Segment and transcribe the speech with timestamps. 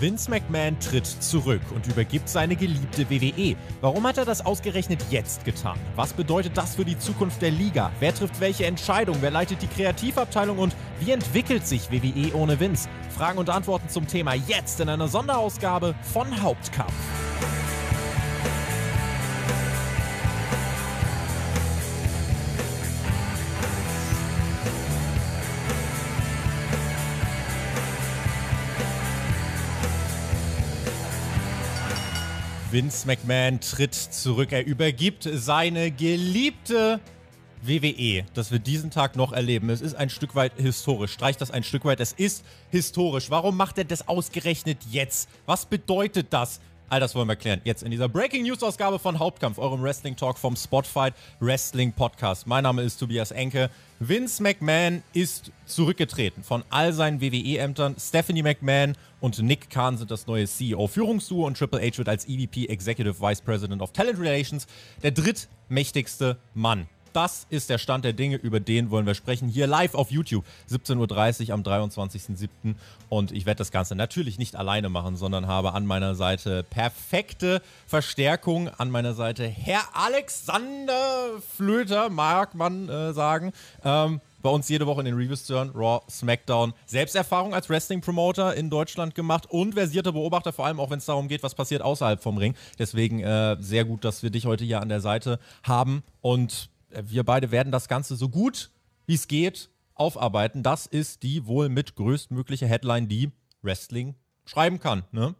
[0.00, 3.56] Vince McMahon tritt zurück und übergibt seine geliebte WWE.
[3.80, 5.76] Warum hat er das ausgerechnet jetzt getan?
[5.96, 7.90] Was bedeutet das für die Zukunft der Liga?
[7.98, 9.16] Wer trifft welche Entscheidung?
[9.20, 12.88] Wer leitet die Kreativabteilung und wie entwickelt sich WWE ohne Vince?
[13.16, 16.94] Fragen und Antworten zum Thema jetzt in einer Sonderausgabe von Hauptkampf.
[32.78, 34.52] Vince McMahon tritt zurück.
[34.52, 37.00] Er übergibt seine geliebte
[37.60, 39.68] WWE, dass wir diesen Tag noch erleben.
[39.68, 41.10] Es ist ein Stück weit historisch.
[41.10, 41.98] Streicht das ein Stück weit.
[41.98, 43.30] Es ist historisch.
[43.30, 45.28] Warum macht er das ausgerechnet jetzt?
[45.44, 46.60] Was bedeutet das?
[46.90, 47.60] All das wollen wir klären.
[47.64, 52.46] Jetzt in dieser Breaking News Ausgabe von Hauptkampf, eurem Wrestling Talk vom Spotfight Wrestling Podcast.
[52.46, 53.68] Mein Name ist Tobias Enke.
[54.00, 57.96] Vince McMahon ist zurückgetreten von all seinen WWE-Ämtern.
[58.00, 62.68] Stephanie McMahon und Nick Khan sind das neue CEO-Führungsduo und Triple H wird als EVP
[62.68, 64.66] Executive Vice President of Talent Relations
[65.02, 69.48] der drittmächtigste Mann das ist der Stand der Dinge, über den wollen wir sprechen.
[69.48, 72.76] Hier live auf YouTube, 17.30 Uhr am 23.07.
[73.08, 77.60] Und ich werde das Ganze natürlich nicht alleine machen, sondern habe an meiner Seite perfekte
[77.88, 78.68] Verstärkung.
[78.78, 83.52] An meiner Seite Herr Alexander Flöter, mag man äh, sagen.
[83.84, 85.72] Ähm, bei uns jede Woche in den Reviews hören.
[85.74, 86.72] Raw, SmackDown.
[86.86, 91.26] Selbsterfahrung als Wrestling-Promoter in Deutschland gemacht und versierter Beobachter, vor allem auch wenn es darum
[91.26, 92.54] geht, was passiert außerhalb vom Ring.
[92.78, 96.04] Deswegen äh, sehr gut, dass wir dich heute hier an der Seite haben.
[96.20, 98.70] Und wir beide werden das Ganze so gut
[99.08, 100.62] wie es geht aufarbeiten.
[100.62, 104.14] Das ist die wohl mit größtmögliche Headline, die Wrestling
[104.44, 105.04] schreiben kann.
[105.10, 105.34] Ne?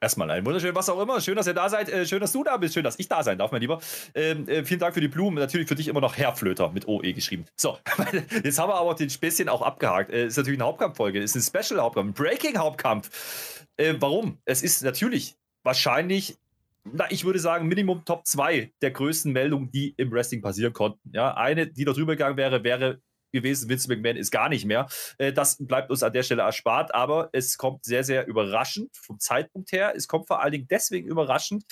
[0.00, 1.20] Erstmal ein wunderschön, was auch immer.
[1.20, 1.90] Schön, dass ihr da seid.
[1.90, 2.72] Äh, schön, dass du da bist.
[2.72, 3.80] Schön, dass ich da sein darf, mein Lieber.
[4.14, 5.38] Ähm, äh, vielen Dank für die Blumen.
[5.38, 7.44] Natürlich für dich immer noch Herr Flöter mit OE geschrieben.
[7.54, 7.78] So,
[8.42, 10.10] jetzt haben wir aber den Späßchen auch abgehakt.
[10.10, 11.20] Äh, ist natürlich eine Hauptkampffolge.
[11.20, 13.66] Ist ein Special-Hauptkampf, ein Breaking-Hauptkampf.
[13.76, 14.38] Äh, warum?
[14.46, 16.38] Es ist natürlich wahrscheinlich
[16.84, 21.10] na, ich würde sagen, Minimum Top 2 der größten Meldungen, die im Wrestling passieren konnten.
[21.12, 23.00] Ja, eine, die da drüber gegangen wäre, wäre
[23.32, 24.88] gewesen, Vince McMahon ist gar nicht mehr.
[25.18, 29.18] Äh, das bleibt uns an der Stelle erspart, aber es kommt sehr, sehr überraschend vom
[29.18, 29.92] Zeitpunkt her.
[29.94, 31.64] Es kommt vor allen Dingen deswegen überraschend,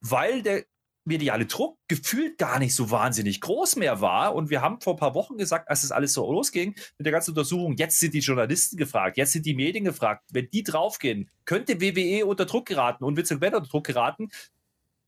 [0.00, 0.64] weil der
[1.06, 4.34] mediale Druck gefühlt gar nicht so wahnsinnig groß mehr war.
[4.34, 7.12] Und wir haben vor ein paar Wochen gesagt, als das alles so losging mit der
[7.12, 10.24] ganzen Untersuchung, jetzt sind die Journalisten gefragt, jetzt sind die Medien gefragt.
[10.32, 14.28] Wenn die draufgehen, könnte WWE unter Druck geraten und Vince McMahon unter Druck geraten,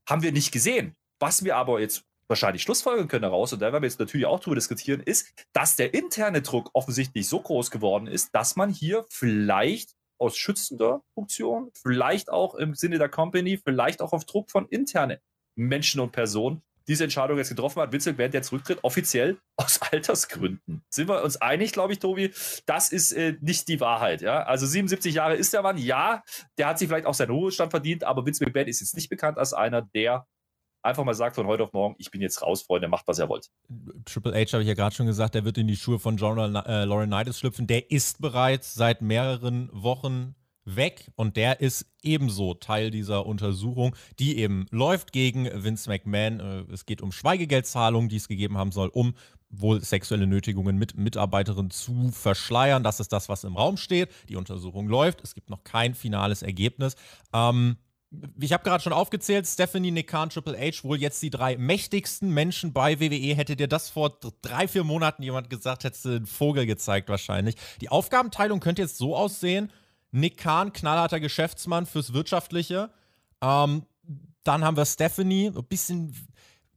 [0.09, 0.95] haben wir nicht gesehen.
[1.19, 4.41] Was wir aber jetzt wahrscheinlich schlussfolgern können daraus, und da werden wir jetzt natürlich auch
[4.41, 9.07] drüber diskutieren, ist, dass der interne Druck offensichtlich so groß geworden ist, dass man hier
[9.11, 14.67] vielleicht aus schützender Funktion, vielleicht auch im Sinne der Company, vielleicht auch auf Druck von
[14.69, 15.19] internen
[15.59, 17.93] Menschen und Personen diese Entscheidung jetzt getroffen hat.
[17.93, 20.83] Witzel während der zurücktritt, offiziell aus Altersgründen.
[20.89, 22.33] Sind wir uns einig, glaube ich, Tobi?
[22.67, 24.23] Das ist äh, nicht die Wahrheit.
[24.23, 24.43] Ja?
[24.45, 25.77] Also 77 Jahre ist der Mann.
[25.77, 26.23] Ja,
[26.57, 29.39] der hat sich vielleicht auch seinen Ruhestand verdient, aber Vince McMahon ist jetzt nicht bekannt
[29.39, 30.27] als einer, der
[30.83, 33.29] einfach mal sagt von heute auf morgen, ich bin jetzt raus, Freunde, macht, was er
[33.29, 33.51] wollt.
[34.07, 36.39] Triple H habe ich ja gerade schon gesagt, der wird in die Schuhe von John
[36.55, 37.67] äh, Laurinaitis schlüpfen.
[37.67, 40.35] Der ist bereits seit mehreren Wochen
[40.77, 46.41] weg und der ist ebenso Teil dieser Untersuchung, die eben läuft gegen Vince McMahon.
[46.41, 49.15] Äh, es geht um Schweigegeldzahlungen, die es gegeben haben soll, um
[49.51, 52.83] wohl sexuelle Nötigungen mit Mitarbeiterinnen zu verschleiern.
[52.83, 54.11] Das ist das, was im Raum steht.
[54.29, 55.23] Die Untersuchung läuft.
[55.23, 56.97] Es gibt noch kein finales Ergebnis.
[57.33, 57.77] Ähm,
[58.41, 62.33] ich habe gerade schon aufgezählt, Stephanie, Nick Khan, Triple H, wohl jetzt die drei mächtigsten
[62.33, 63.35] Menschen bei WWE.
[63.35, 67.57] Hätte dir das vor drei, vier Monaten jemand gesagt, hättest du einen Vogel gezeigt wahrscheinlich.
[67.81, 69.71] Die Aufgabenteilung könnte jetzt so aussehen,
[70.11, 72.91] Nick Kahn, knallharter Geschäftsmann fürs Wirtschaftliche.
[73.43, 73.83] Ähm,
[74.45, 76.15] dann haben wir Stephanie, ein bisschen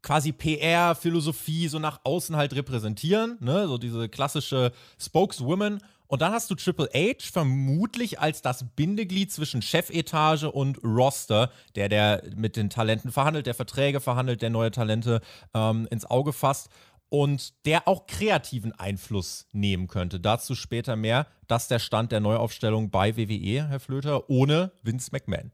[0.01, 3.67] quasi PR, Philosophie so nach außen halt repräsentieren, ne?
[3.67, 5.79] so diese klassische Spokeswoman.
[6.07, 11.87] Und dann hast du Triple H vermutlich als das Bindeglied zwischen Chefetage und Roster, der
[11.87, 15.21] der mit den Talenten verhandelt, der Verträge verhandelt, der neue Talente
[15.53, 16.69] ähm, ins Auge fasst
[17.11, 20.19] und der auch kreativen Einfluss nehmen könnte.
[20.21, 21.27] Dazu später mehr.
[21.47, 25.51] Das ist der Stand der Neuaufstellung bei WWE, Herr Flöter, ohne Vince McMahon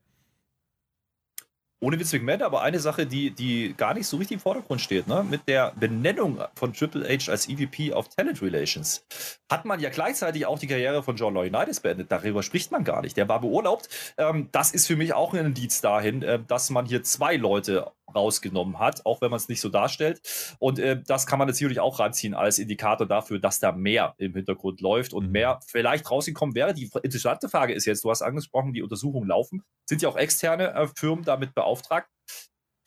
[1.79, 5.07] ohne Vince McMahon, aber eine Sache, die, die gar nicht so richtig im Vordergrund steht,
[5.07, 5.24] ne?
[5.24, 9.06] mit der Benennung von Triple H als EVP of Talent Relations,
[9.51, 12.12] hat man ja gleichzeitig auch die Karriere von John Laurinaitis beendet.
[12.12, 13.15] Darüber spricht man gar nicht.
[13.15, 13.89] Der war beurlaubt.
[14.18, 17.91] Ähm, das ist für mich auch ein Indiz dahin, äh, dass man hier zwei Leute
[18.13, 20.21] rausgenommen hat, auch wenn man es nicht so darstellt.
[20.59, 24.33] Und äh, das kann man natürlich auch ranziehen als Indikator dafür, dass da mehr im
[24.33, 25.31] Hintergrund läuft und mhm.
[25.31, 26.74] mehr vielleicht rausgekommen wäre.
[26.74, 29.63] Die interessante Frage ist jetzt, du hast angesprochen, die Untersuchungen laufen.
[29.88, 31.67] Sind ja auch externe äh, Firmen damit beauftragt?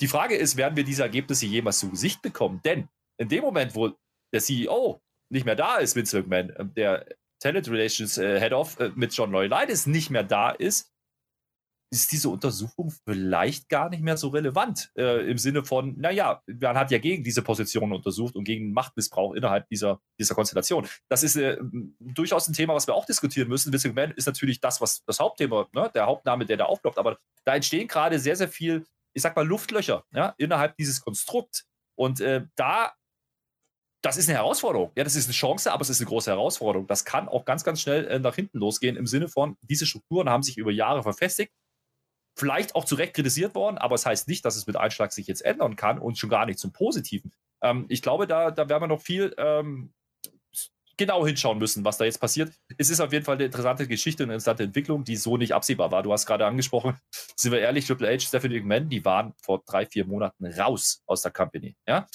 [0.01, 2.61] Die Frage ist, werden wir diese Ergebnisse jemals zu Gesicht bekommen?
[2.65, 2.89] Denn
[3.19, 3.93] in dem Moment, wo
[4.33, 5.01] der CEO
[5.31, 7.07] nicht mehr da ist, Vince McMahon, äh, der
[7.41, 10.90] Talent Relations äh, Head of äh, mit John Loyalitis nicht mehr da ist,
[11.93, 14.93] ist diese Untersuchung vielleicht gar nicht mehr so relevant.
[14.97, 19.35] Äh, Im Sinne von, naja, man hat ja gegen diese Position untersucht und gegen Machtmissbrauch
[19.35, 20.87] innerhalb dieser, dieser Konstellation.
[21.09, 21.59] Das ist äh,
[21.99, 23.73] durchaus ein Thema, was wir auch diskutieren müssen.
[23.73, 26.99] Vince McMahon ist natürlich das, was das Hauptthema, ne, der Hauptname, der da aufploppt.
[26.99, 31.67] Aber da entstehen gerade sehr, sehr viel, ich sag mal, Luftlöcher ja, innerhalb dieses Konstrukts.
[31.99, 32.93] Und äh, da
[34.03, 34.93] das ist eine Herausforderung.
[34.97, 36.87] Ja, das ist eine Chance, aber es ist eine große Herausforderung.
[36.87, 40.31] Das kann auch ganz, ganz schnell äh, nach hinten losgehen im Sinne von, diese Strukturen
[40.31, 41.53] haben sich über Jahre verfestigt
[42.37, 45.13] vielleicht auch zu Recht kritisiert worden, aber es das heißt nicht, dass es mit Einschlag
[45.13, 47.33] sich jetzt ändern kann und schon gar nicht zum Positiven.
[47.63, 49.93] Ähm, ich glaube, da, da werden wir noch viel ähm,
[51.01, 52.53] genau hinschauen müssen, was da jetzt passiert.
[52.77, 55.91] Es ist auf jeden Fall eine interessante Geschichte, eine interessante Entwicklung, die so nicht absehbar
[55.91, 56.03] war.
[56.03, 56.99] Du hast gerade angesprochen,
[57.37, 61.23] sind wir ehrlich, Triple H, Stephanie McMahon, die waren vor drei, vier Monaten raus aus
[61.23, 61.75] der Company.
[61.89, 62.07] Ja?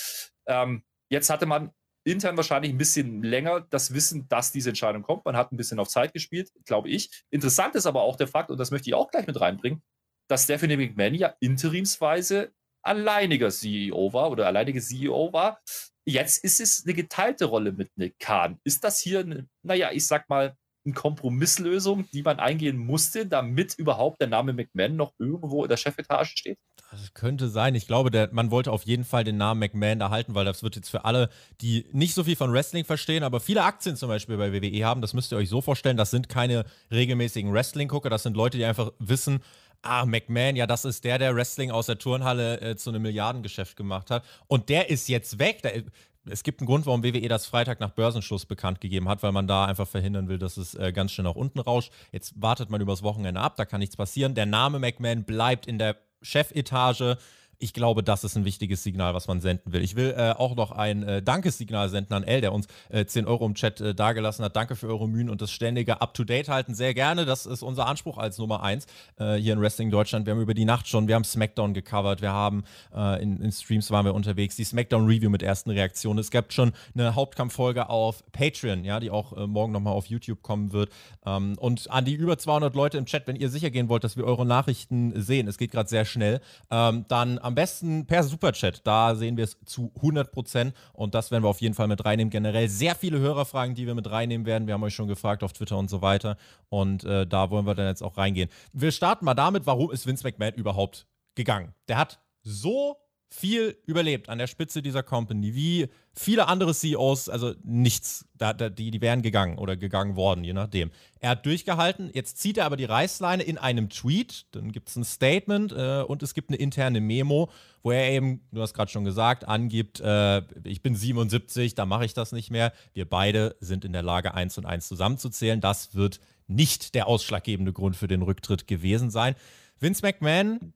[0.47, 1.71] Ähm, jetzt hatte man
[2.03, 5.25] intern wahrscheinlich ein bisschen länger das Wissen, dass diese Entscheidung kommt.
[5.25, 7.23] Man hat ein bisschen auf Zeit gespielt, glaube ich.
[7.31, 9.81] Interessant ist aber auch der Fakt, und das möchte ich auch gleich mit reinbringen,
[10.27, 12.51] dass Stephanie McMahon ja interimsweise
[12.81, 15.59] alleiniger CEO war oder alleinige CEO war.
[16.07, 18.59] Jetzt ist es eine geteilte Rolle mit Nick Khan.
[18.63, 20.55] Ist das hier, eine, naja, ich sag mal,
[20.85, 25.77] eine Kompromisslösung, die man eingehen musste, damit überhaupt der Name McMahon noch irgendwo in der
[25.77, 26.59] Chefetage steht?
[26.91, 27.73] Das könnte sein.
[27.73, 30.75] Ich glaube, der, man wollte auf jeden Fall den Namen McMahon erhalten, weil das wird
[30.75, 31.29] jetzt für alle,
[31.61, 35.01] die nicht so viel von Wrestling verstehen, aber viele Aktien zum Beispiel bei WWE haben,
[35.01, 38.65] das müsst ihr euch so vorstellen, das sind keine regelmäßigen Wrestling-Gucker, das sind Leute, die
[38.65, 39.39] einfach wissen,
[39.85, 43.75] ah, McMahon, ja, das ist der, der Wrestling aus der Turnhalle äh, zu einem Milliardengeschäft
[43.75, 44.23] gemacht hat.
[44.47, 45.61] Und der ist jetzt weg.
[45.61, 45.83] Der,
[46.27, 49.47] es gibt einen Grund, warum WWE das Freitag nach Börsenschluss bekannt gegeben hat, weil man
[49.47, 51.91] da einfach verhindern will, dass es äh, ganz schnell nach unten rauscht.
[52.11, 54.33] Jetzt wartet man übers Wochenende ab, da kann nichts passieren.
[54.33, 57.17] Der Name McMahon bleibt in der Chefetage
[57.59, 59.81] ich glaube, das ist ein wichtiges Signal, was man senden will.
[59.81, 63.25] Ich will äh, auch noch ein äh, Dankessignal senden an L, der uns äh, 10
[63.27, 64.55] Euro im Chat äh, dagelassen hat.
[64.55, 66.75] Danke für eure Mühen und das ständige Up-to-Date halten.
[66.75, 67.25] Sehr gerne.
[67.25, 68.85] Das ist unser Anspruch als Nummer 1
[69.17, 70.25] äh, hier in Wrestling Deutschland.
[70.25, 72.63] Wir haben über die Nacht schon, wir haben SmackDown gecovert, wir haben
[72.93, 76.19] äh, in, in, Streams waren wir unterwegs, die SmackDown-Review mit ersten Reaktionen.
[76.19, 80.41] Es gab schon eine Hauptkampffolge auf Patreon, ja, die auch äh, morgen nochmal auf YouTube
[80.41, 80.89] kommen wird.
[81.25, 84.17] Ähm, und an die über 200 Leute im Chat, wenn ihr sicher gehen wollt, dass
[84.17, 86.41] wir eure Nachrichten sehen, es geht gerade sehr schnell,
[86.71, 88.81] ähm, dann am besten per Superchat.
[88.87, 92.03] Da sehen wir es zu 100 Prozent und das werden wir auf jeden Fall mit
[92.03, 92.31] reinnehmen.
[92.31, 94.65] Generell sehr viele Hörerfragen, die wir mit reinnehmen werden.
[94.65, 96.37] Wir haben euch schon gefragt auf Twitter und so weiter
[96.69, 98.49] und äh, da wollen wir dann jetzt auch reingehen.
[98.73, 101.05] Wir starten mal damit, warum ist Vince McMahon überhaupt
[101.35, 101.75] gegangen?
[101.87, 102.97] Der hat so
[103.29, 108.69] viel überlebt an der Spitze dieser Company, wie viele andere CEOs, also nichts, da, da,
[108.69, 110.91] die, die wären gegangen oder gegangen worden, je nachdem.
[111.19, 114.95] Er hat durchgehalten, jetzt zieht er aber die Reißleine in einem Tweet, dann gibt es
[114.95, 117.49] ein Statement äh, und es gibt eine interne Memo,
[117.83, 122.05] wo er eben, du hast gerade schon gesagt, angibt, äh, ich bin 77, da mache
[122.05, 122.71] ich das nicht mehr.
[122.93, 125.61] Wir beide sind in der Lage, eins und eins zusammenzuzählen.
[125.61, 129.35] Das wird nicht der ausschlaggebende Grund für den Rücktritt gewesen sein.
[129.79, 130.73] Vince McMahon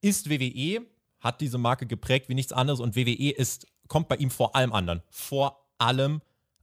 [0.00, 0.86] ist WWE,
[1.24, 4.72] hat diese Marke geprägt wie nichts anderes und WWE ist, kommt bei ihm vor allem
[4.72, 5.02] anderen.
[5.10, 6.20] Vor allem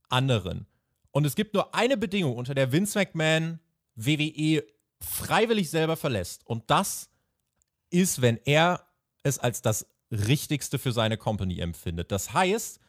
[0.08, 0.68] anderen.
[1.10, 3.60] Und es gibt nur eine Bedingung, unter der Vince McMahon
[3.96, 4.64] WWE
[5.02, 6.46] freiwillig selber verlässt.
[6.46, 7.10] Und das
[7.90, 8.86] ist, wenn er
[9.24, 12.12] es als das Richtigste für seine Company empfindet.
[12.12, 12.80] Das heißt,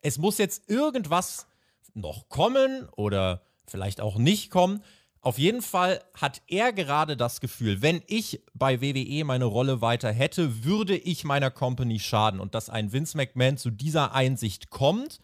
[0.00, 1.46] es muss jetzt irgendwas
[1.94, 4.82] noch kommen oder vielleicht auch nicht kommen,
[5.24, 10.10] auf jeden Fall hat er gerade das Gefühl, wenn ich bei WWE meine Rolle weiter
[10.10, 12.40] hätte, würde ich meiner Company schaden.
[12.40, 15.20] Und dass ein Vince McMahon zu dieser Einsicht kommt,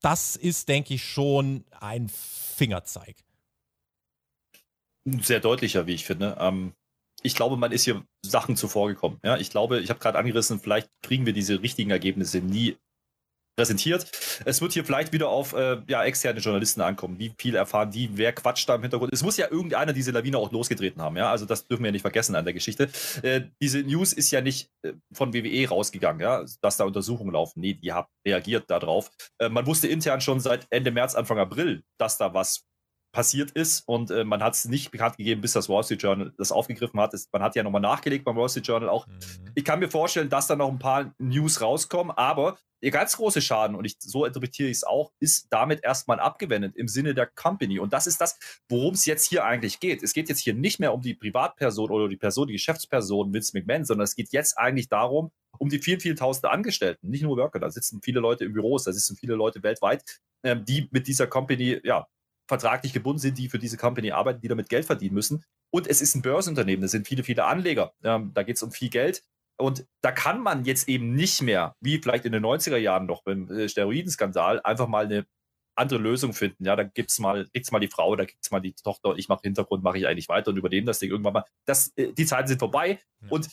[0.00, 3.16] das ist, denke ich, schon ein Fingerzeig.
[5.04, 6.36] Sehr deutlicher, wie ich finde.
[6.38, 6.72] Ähm,
[7.22, 9.18] ich glaube, man ist hier Sachen zuvor gekommen.
[9.24, 12.76] Ja, ich glaube, ich habe gerade angerissen, vielleicht kriegen wir diese richtigen Ergebnisse nie
[13.56, 14.06] präsentiert.
[14.44, 17.18] Es wird hier vielleicht wieder auf äh, ja, externe Journalisten ankommen.
[17.18, 18.10] Wie viel erfahren die?
[18.16, 19.12] Wer quatscht da im Hintergrund?
[19.12, 21.16] Es muss ja irgendeiner diese Lawine auch losgetreten haben.
[21.16, 21.30] Ja?
[21.30, 22.88] Also das dürfen wir ja nicht vergessen an der Geschichte.
[23.22, 26.44] Äh, diese News ist ja nicht äh, von WWE rausgegangen, ja?
[26.60, 27.60] dass da Untersuchungen laufen.
[27.60, 29.10] Nee, die haben reagiert darauf.
[29.38, 32.64] Äh, man wusste intern schon seit Ende März, Anfang April, dass da was
[33.12, 36.32] passiert ist und äh, man hat es nicht bekannt gegeben, bis das Wall Street Journal
[36.38, 37.12] das aufgegriffen hat.
[37.12, 39.06] Es, man hat ja nochmal nachgelegt beim Wall Street Journal auch.
[39.06, 39.52] Mhm.
[39.54, 43.40] Ich kann mir vorstellen, dass da noch ein paar News rauskommen, aber der ganz große
[43.40, 47.26] Schaden, und ich, so interpretiere ich es auch, ist damit erstmal abgewendet im Sinne der
[47.26, 47.78] Company.
[47.78, 50.02] Und das ist das, worum es jetzt hier eigentlich geht.
[50.02, 53.56] Es geht jetzt hier nicht mehr um die Privatperson oder die Person, die Geschäftsperson Vince
[53.56, 57.36] McMahon, sondern es geht jetzt eigentlich darum, um die vielen, vielen tausende Angestellten, nicht nur
[57.36, 60.02] Worker, da sitzen viele Leute im Büros, da sitzen viele Leute weltweit,
[60.42, 62.08] ähm, die mit dieser Company, ja,
[62.48, 65.44] vertraglich gebunden sind, die für diese Company arbeiten, die damit Geld verdienen müssen.
[65.70, 67.94] Und es ist ein Börsenunternehmen, da sind viele, viele Anleger.
[68.02, 69.22] Ähm, da geht es um viel Geld.
[69.58, 73.22] Und da kann man jetzt eben nicht mehr, wie vielleicht in den 90er Jahren noch
[73.22, 75.26] beim äh, Steroidenskandal, einfach mal eine
[75.74, 76.64] andere Lösungen finden.
[76.64, 79.28] Ja, dann gibt's mal, gibt's mal die Frau, da gibt's mal die Tochter und ich
[79.28, 81.44] mache Hintergrund, mache ich eigentlich weiter und übernehme das Ding irgendwann mal.
[81.66, 83.00] Das, äh, die Zeiten sind vorbei.
[83.20, 83.28] Ja.
[83.30, 83.48] Und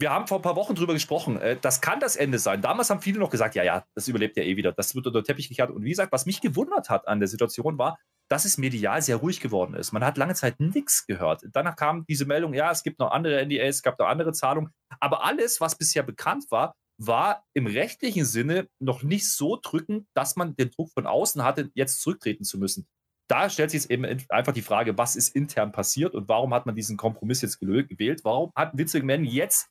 [0.00, 1.40] wir haben vor ein paar Wochen drüber gesprochen.
[1.40, 2.62] Äh, das kann das Ende sein.
[2.62, 4.72] Damals haben viele noch gesagt, ja, ja, das überlebt ja eh wieder.
[4.72, 5.70] Das wird unter den Teppich gekehrt.
[5.70, 7.98] Und wie gesagt, was mich gewundert hat an der Situation war,
[8.30, 9.92] dass es medial sehr ruhig geworden ist.
[9.92, 11.42] Man hat lange Zeit nichts gehört.
[11.52, 14.70] Danach kam diese Meldung, ja, es gibt noch andere NDAs, es gab noch andere Zahlungen.
[15.00, 20.36] Aber alles, was bisher bekannt war, war im rechtlichen Sinne noch nicht so drückend, dass
[20.36, 22.86] man den Druck von außen hatte, jetzt zurücktreten zu müssen.
[23.30, 26.66] Da stellt sich jetzt eben einfach die Frage, was ist intern passiert und warum hat
[26.66, 28.20] man diesen Kompromiss jetzt gewählt?
[28.24, 29.68] Warum hat Vince McMahon jetzt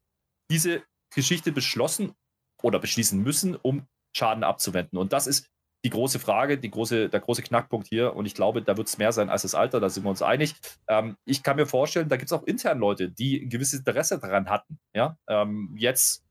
[0.49, 2.13] diese Geschichte beschlossen
[2.61, 4.97] oder beschließen müssen, um Schaden abzuwenden?
[4.97, 5.47] Und das ist
[5.85, 8.15] die große Frage, die große, der große Knackpunkt hier.
[8.15, 10.21] Und ich glaube, da wird es mehr sein als das Alter, da sind wir uns
[10.21, 10.55] einig.
[10.87, 14.19] Ähm, ich kann mir vorstellen, da gibt es auch intern Leute, die ein gewisses Interesse
[14.19, 16.25] daran hatten, ja, ähm, jetzt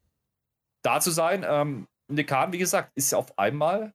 [0.82, 1.44] da zu sein.
[1.49, 3.92] Ähm, Nekan, wie gesagt, ist auf einmal,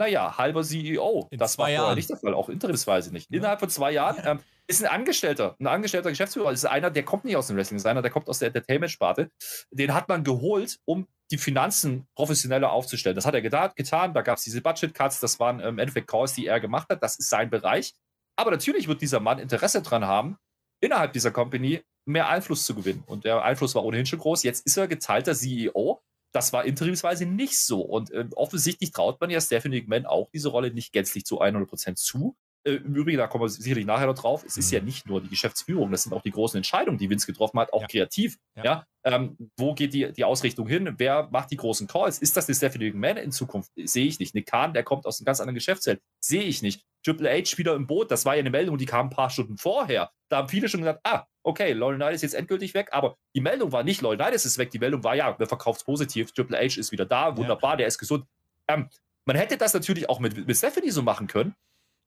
[0.00, 1.28] naja, halber CEO.
[1.30, 3.30] In das war vorher nicht der Fall, auch interimsweise nicht.
[3.30, 3.36] Ja.
[3.36, 4.32] Innerhalb von zwei Jahren ja.
[4.32, 7.76] ähm, ist ein Angestellter, ein angestellter Geschäftsführer, ist einer, der kommt nicht aus dem Wrestling,
[7.76, 9.30] ist einer, der kommt aus der Entertainment-Sparte.
[9.70, 13.14] Den hat man geholt, um die Finanzen professioneller aufzustellen.
[13.14, 13.72] Das hat er getan.
[13.76, 14.14] getan.
[14.14, 17.02] Da gab es diese Budget-Cuts, das waren im Endeffekt Calls, die er gemacht hat.
[17.02, 17.92] Das ist sein Bereich.
[18.36, 20.38] Aber natürlich wird dieser Mann Interesse daran haben,
[20.80, 23.04] innerhalb dieser Company mehr Einfluss zu gewinnen.
[23.06, 24.44] Und der Einfluss war ohnehin schon groß.
[24.44, 26.00] Jetzt ist er geteilter CEO.
[26.32, 27.80] Das war interimsweise nicht so.
[27.80, 31.96] Und äh, offensichtlich traut man ja Stephanie McMahon auch diese Rolle nicht gänzlich zu 100%
[31.96, 32.36] zu.
[32.64, 34.86] Äh, Im Übrigen, da kommen wir sicherlich nachher noch drauf, es ist ja mhm.
[34.86, 37.82] nicht nur die Geschäftsführung, das sind auch die großen Entscheidungen, die Vince getroffen hat, auch
[37.82, 37.86] ja.
[37.86, 38.36] kreativ.
[38.54, 38.64] Ja.
[38.64, 38.86] ja?
[39.02, 40.94] Ähm, wo geht die, die Ausrichtung hin?
[40.98, 42.18] Wer macht die großen Calls?
[42.18, 43.70] Ist das eine Stephanie McMahon in Zukunft?
[43.76, 44.34] Sehe ich nicht.
[44.34, 46.02] Nick Khan, der kommt aus einem ganz anderen Geschäftsfeld.
[46.22, 46.82] Sehe ich nicht.
[47.02, 49.56] Triple H wieder im Boot, das war ja eine Meldung, die kam ein paar Stunden
[49.56, 50.10] vorher.
[50.28, 53.40] Da haben viele schon gesagt, ah, okay, Lauren Knight ist jetzt endgültig weg, aber die
[53.40, 56.58] Meldung war nicht, Lauren Knight ist weg, die Meldung war, ja, wir verkauft positiv, Triple
[56.58, 57.76] H ist wieder da, wunderbar, ja.
[57.78, 58.26] der ist gesund.
[58.68, 58.88] Ähm,
[59.24, 61.54] man hätte das natürlich auch mit, mit Stephanie so machen können,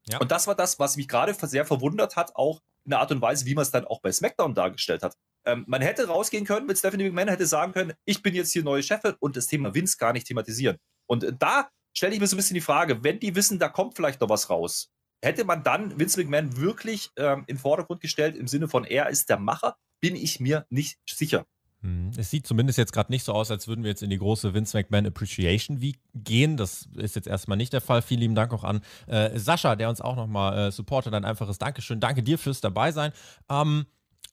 [0.10, 0.20] ja.
[0.20, 3.22] Und das war das, was mich gerade sehr verwundert hat, auch in der Art und
[3.22, 5.16] Weise, wie man es dann auch bei SmackDown dargestellt hat.
[5.46, 8.64] Ähm, man hätte rausgehen können mit Stephanie McMahon, hätte sagen können, ich bin jetzt hier
[8.64, 10.78] neue Chefin und das Thema Vince gar nicht thematisieren.
[11.06, 13.70] Und äh, da stelle ich mir so ein bisschen die Frage, wenn die wissen, da
[13.70, 14.92] kommt vielleicht noch was raus,
[15.24, 19.30] hätte man dann Vince McMahon wirklich ähm, in Vordergrund gestellt im Sinne von, er ist
[19.30, 21.46] der Macher, bin ich mir nicht sicher.
[21.82, 24.18] Hm, es sieht zumindest jetzt gerade nicht so aus, als würden wir jetzt in die
[24.18, 26.58] große Vince McMahon Appreciation Week gehen.
[26.58, 28.02] Das ist jetzt erstmal nicht der Fall.
[28.02, 31.14] Vielen lieben Dank auch an äh, Sascha, der uns auch nochmal äh, supportet.
[31.14, 32.00] Ein einfaches Dankeschön.
[32.00, 33.12] Danke dir fürs Dabeisein.
[33.50, 33.86] Ähm,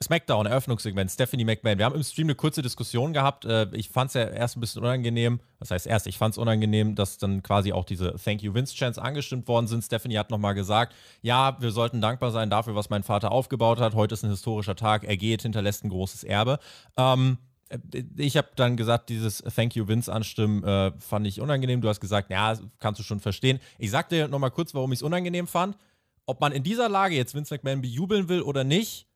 [0.03, 1.77] Smackdown, Eröffnungssegment, Stephanie McMahon.
[1.77, 3.45] Wir haben im Stream eine kurze Diskussion gehabt.
[3.45, 5.41] Äh, ich fand es ja erst ein bisschen unangenehm.
[5.59, 8.75] Das heißt, erst, ich fand es unangenehm, dass dann quasi auch diese Thank You Vince
[8.75, 9.85] Chants angestimmt worden sind.
[9.85, 13.95] Stephanie hat nochmal gesagt, ja, wir sollten dankbar sein dafür, was mein Vater aufgebaut hat.
[13.95, 15.05] Heute ist ein historischer Tag.
[15.05, 16.61] Er geht, hinterlässt ein großes Erbe.
[16.97, 17.37] Ähm,
[17.69, 17.79] äh,
[18.17, 21.83] ich habe dann gesagt, dieses Thank you Vince anstimmen äh, fand ich unangenehm.
[21.83, 23.61] Du hast gesagt, ja, kannst du schon verstehen.
[23.79, 25.77] Ich sag dir nochmal kurz, warum ich es unangenehm fand.
[26.25, 29.10] Ob man in dieser Lage jetzt Vince McMahon bejubeln will oder nicht,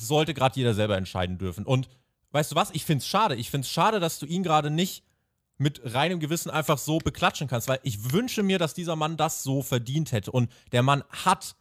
[0.00, 1.64] sollte gerade jeder selber entscheiden dürfen.
[1.64, 1.88] Und
[2.32, 2.70] weißt du was?
[2.72, 3.36] Ich finde es schade.
[3.36, 5.04] Ich finde es schade, dass du ihn gerade nicht
[5.58, 9.42] mit reinem Gewissen einfach so beklatschen kannst, weil ich wünsche mir, dass dieser Mann das
[9.42, 10.30] so verdient hätte.
[10.30, 11.56] Und der Mann hat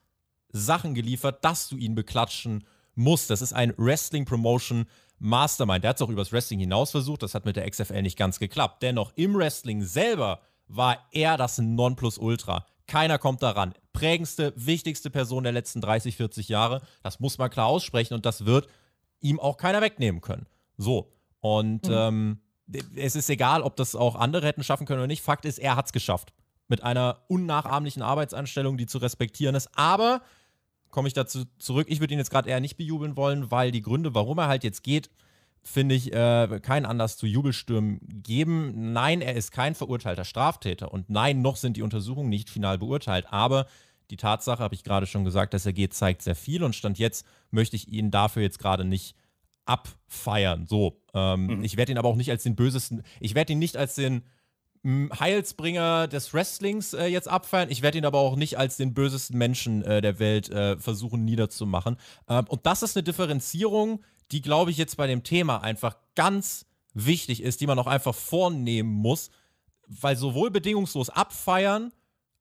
[0.49, 2.65] Sachen geliefert, dass du ihn beklatschen
[2.95, 3.29] musst.
[3.29, 4.85] Das ist ein Wrestling-Promotion
[5.19, 5.83] Mastermind.
[5.83, 7.23] Der hat es auch übers Wrestling hinaus versucht.
[7.23, 8.83] Das hat mit der XFL nicht ganz geklappt.
[8.83, 12.65] Dennoch, im Wrestling selber war er das Nonplusultra.
[12.87, 13.73] Keiner kommt daran.
[13.93, 16.81] Prägendste, wichtigste Person der letzten 30, 40 Jahre.
[17.01, 18.67] Das muss man klar aussprechen und das wird
[19.21, 20.45] ihm auch keiner wegnehmen können.
[20.77, 21.11] So.
[21.39, 21.93] Und mhm.
[21.93, 22.39] ähm,
[22.95, 25.21] es ist egal, ob das auch andere hätten schaffen können oder nicht.
[25.21, 26.33] Fakt ist, er hat es geschafft.
[26.67, 29.69] Mit einer unnachahmlichen Arbeitsanstellung, die zu respektieren ist.
[29.75, 30.21] Aber,
[30.89, 33.81] komme ich dazu zurück, ich würde ihn jetzt gerade eher nicht bejubeln wollen, weil die
[33.81, 35.09] Gründe, warum er halt jetzt geht,
[35.65, 38.93] finde ich, äh, keinen Anlass zu Jubelstürmen geben.
[38.93, 43.25] Nein, er ist kein verurteilter Straftäter und nein, noch sind die Untersuchungen nicht final beurteilt.
[43.31, 43.65] Aber
[44.11, 46.99] die Tatsache, habe ich gerade schon gesagt, dass er geht, zeigt sehr viel und Stand
[46.99, 49.15] jetzt möchte ich ihn dafür jetzt gerade nicht
[49.65, 50.67] abfeiern.
[50.67, 51.63] So, ähm, mhm.
[51.63, 54.21] ich werde ihn aber auch nicht als den bösesten, ich werde ihn nicht als den
[54.85, 57.71] Heilsbringer des Wrestlings äh, jetzt abfeiern.
[57.71, 61.25] Ich werde ihn aber auch nicht als den bösesten Menschen äh, der Welt äh, versuchen
[61.25, 61.97] niederzumachen.
[62.29, 66.65] Ähm, und das ist eine Differenzierung, die, glaube ich, jetzt bei dem Thema einfach ganz
[66.93, 69.29] wichtig ist, die man auch einfach vornehmen muss,
[69.87, 71.91] weil sowohl bedingungslos abfeiern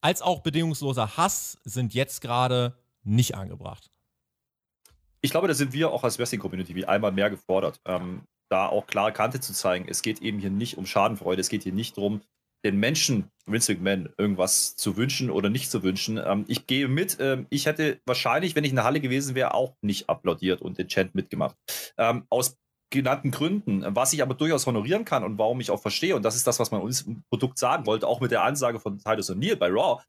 [0.01, 3.91] als auch bedingungsloser Hass sind jetzt gerade nicht angebracht.
[5.21, 9.13] Ich glaube, da sind wir auch als Wrestling-Community einmal mehr gefordert, ähm, da auch klare
[9.13, 9.87] Kante zu zeigen.
[9.89, 12.21] Es geht eben hier nicht um Schadenfreude, es geht hier nicht darum,
[12.65, 16.19] den Menschen, Vince McMahon, irgendwas zu wünschen oder nicht zu wünschen.
[16.25, 17.19] Ähm, ich gehe mit.
[17.21, 20.79] Ähm, ich hätte wahrscheinlich, wenn ich in der Halle gewesen wäre, auch nicht applaudiert und
[20.79, 21.57] den Chant mitgemacht.
[21.99, 22.57] Ähm, aus
[22.91, 26.37] genannten Gründen, was ich aber durchaus honorieren kann und warum ich auch verstehe, und das
[26.37, 29.31] ist das, was man uns im Produkt sagen wollte, auch mit der Ansage von Titus
[29.31, 30.01] O'Neill bei Raw,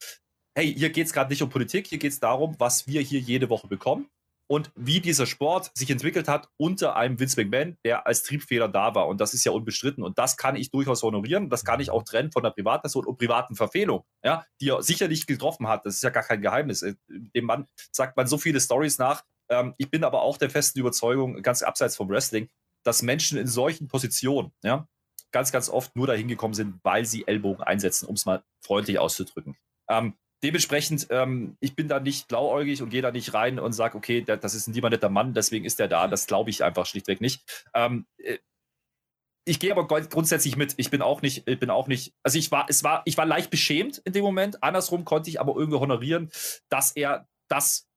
[0.56, 3.20] hey, hier geht es gerade nicht um Politik, hier geht es darum, was wir hier
[3.20, 4.08] jede Woche bekommen
[4.48, 8.94] und wie dieser Sport sich entwickelt hat unter einem Vince McMahon, der als Triebfeder da
[8.94, 9.08] war.
[9.08, 10.04] Und das ist ja unbestritten.
[10.04, 11.50] Und das kann ich durchaus honorieren.
[11.50, 15.26] Das kann ich auch trennen von der Privatperson und privaten Verfehlung, ja, die er sicherlich
[15.26, 15.86] getroffen hat.
[15.86, 16.84] Das ist ja gar kein Geheimnis.
[16.84, 19.24] Äh, dem Mann sagt man so viele Stories nach.
[19.50, 22.50] Ähm, ich bin aber auch der festen Überzeugung, ganz abseits vom Wrestling,
[22.84, 24.88] dass Menschen in solchen Positionen, ja,
[25.32, 29.00] ganz, ganz oft nur dahin gekommen sind, weil sie Ellbogen einsetzen, um es mal freundlich
[29.00, 29.58] auszudrücken.
[29.90, 33.98] Ähm, dementsprechend, ähm, ich bin da nicht blauäugig und gehe da nicht rein und sage,
[33.98, 36.08] okay, der, das ist ein lieber netter Mann, deswegen ist der da.
[36.08, 37.42] Das glaube ich einfach schlichtweg nicht.
[37.74, 38.38] Ähm, äh,
[39.48, 40.76] ich gehe aber grundsätzlich mit.
[40.78, 43.26] Ich bin auch nicht, ich bin auch nicht, also ich war, es war, ich war
[43.26, 44.62] leicht beschämt in dem Moment.
[44.62, 46.30] Andersrum konnte ich aber irgendwie honorieren,
[46.70, 47.88] dass er das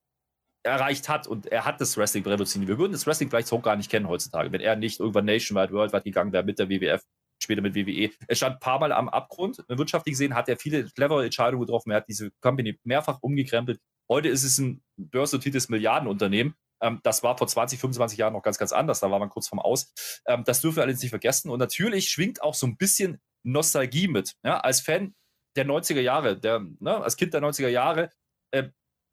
[0.63, 2.69] erreicht hat und er hat das Wrestling revolutioniert.
[2.69, 5.71] Wir würden das Wrestling vielleicht so gar nicht kennen heutzutage, wenn er nicht irgendwann nationwide,
[5.71, 7.03] worldwide gegangen wäre mit der WWF
[7.49, 8.11] später mit WWE.
[8.27, 9.63] Er stand ein paar Mal am Abgrund.
[9.67, 11.91] Wirtschaftlich gesehen hat er viele clevere Entscheidungen getroffen.
[11.91, 13.79] Er hat diese Company mehrfach umgekrempelt.
[14.07, 16.53] Heute ist es ein börsennotiertes Milliardenunternehmen.
[16.81, 18.99] Ähm, das war vor 20, 25 Jahren noch ganz, ganz anders.
[18.99, 19.91] Da war man kurz vorm Aus.
[20.27, 21.49] Ähm, das dürfen wir allerdings nicht vergessen.
[21.49, 24.35] Und natürlich schwingt auch so ein bisschen Nostalgie mit.
[24.43, 25.15] Ja, als Fan
[25.55, 28.11] der 90er Jahre, der, ne, als Kind der 90er Jahre,
[28.51, 28.69] äh,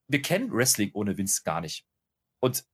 [0.08, 1.86] wir kennen Wrestling ohne Vince gar nicht.
[2.40, 2.64] Und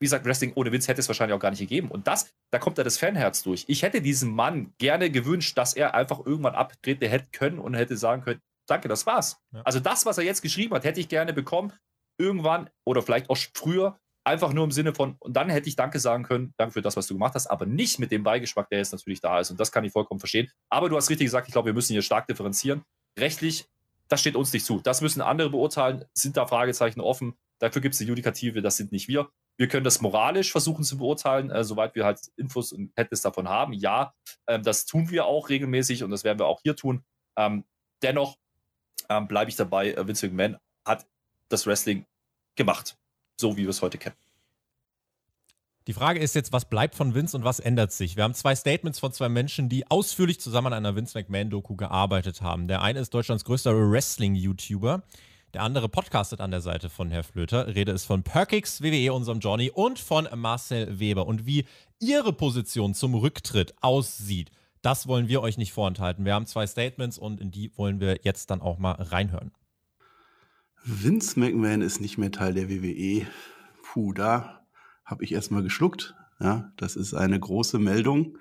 [0.00, 1.90] wie gesagt, Wrestling ohne Vince hätte es wahrscheinlich auch gar nicht gegeben.
[1.90, 3.64] Und das, da kommt da das Fanherz durch.
[3.68, 7.96] Ich hätte diesem Mann gerne gewünscht, dass er einfach irgendwann abtreten hätte können und hätte
[7.96, 9.38] sagen können, danke, das war's.
[9.52, 9.62] Ja.
[9.62, 11.72] Also das, was er jetzt geschrieben hat, hätte ich gerne bekommen,
[12.18, 16.00] irgendwann oder vielleicht auch früher, einfach nur im Sinne von, und dann hätte ich Danke
[16.00, 18.78] sagen können, danke für das, was du gemacht hast, aber nicht mit dem Beigeschmack, der
[18.78, 19.50] jetzt natürlich da ist.
[19.50, 20.50] Und das kann ich vollkommen verstehen.
[20.70, 22.82] Aber du hast richtig gesagt, ich glaube, wir müssen hier stark differenzieren.
[23.18, 23.66] Rechtlich,
[24.08, 24.80] das steht uns nicht zu.
[24.80, 26.04] Das müssen andere beurteilen.
[26.14, 27.34] Sind da Fragezeichen offen?
[27.60, 29.28] Dafür gibt es die Judikative, das sind nicht wir.
[29.56, 33.48] Wir können das moralisch versuchen zu beurteilen, äh, soweit wir halt Infos und Kenntnis davon
[33.48, 33.72] haben.
[33.72, 34.14] Ja,
[34.46, 37.04] ähm, das tun wir auch regelmäßig und das werden wir auch hier tun.
[37.36, 37.64] Ähm,
[38.02, 38.36] dennoch
[39.08, 41.06] ähm, bleibe ich dabei, äh, Vince McMahon hat
[41.48, 42.04] das Wrestling
[42.56, 42.96] gemacht,
[43.40, 44.16] so wie wir es heute kennen.
[45.86, 48.16] Die Frage ist jetzt, was bleibt von Vince und was ändert sich?
[48.16, 52.40] Wir haben zwei Statements von zwei Menschen, die ausführlich zusammen an einer Vince McMahon-Doku gearbeitet
[52.40, 52.68] haben.
[52.68, 55.02] Der eine ist Deutschlands größter Wrestling-YouTuber.
[55.54, 57.76] Der andere podcastet an der Seite von Herr Flöter.
[57.76, 61.28] Rede ist von Perkix, WWE, unserem Johnny und von Marcel Weber.
[61.28, 61.64] Und wie
[62.00, 64.50] ihre Position zum Rücktritt aussieht,
[64.82, 66.24] das wollen wir euch nicht vorenthalten.
[66.24, 69.52] Wir haben zwei Statements und in die wollen wir jetzt dann auch mal reinhören.
[70.82, 73.24] Vince McMahon ist nicht mehr Teil der WWE.
[73.84, 74.66] Puh, da
[75.04, 76.16] habe ich erstmal geschluckt.
[76.40, 78.38] Ja, das ist eine große Meldung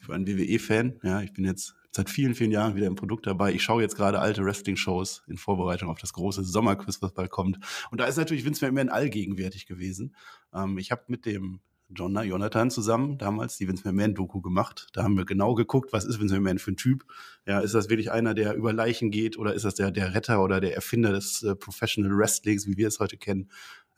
[0.00, 0.98] für einen WWE-Fan.
[1.04, 3.52] Ja, ich bin jetzt seit vielen, vielen Jahren wieder im Produkt dabei.
[3.52, 7.58] Ich schaue jetzt gerade alte Wrestling-Shows in Vorbereitung auf das große Sommerquiz, was bald kommt.
[7.90, 10.14] Und da ist natürlich Vince McMahon allgegenwärtig gewesen.
[10.54, 14.88] Ähm, ich habe mit dem John Jonathan zusammen damals die Vince McMahon-Doku gemacht.
[14.92, 17.04] Da haben wir genau geguckt, was ist Vince McMahon für ein Typ.
[17.46, 20.42] Ja, ist das wirklich einer, der über Leichen geht oder ist das der, der Retter
[20.42, 23.50] oder der Erfinder des äh, Professional Wrestlings, wie wir es heute kennen?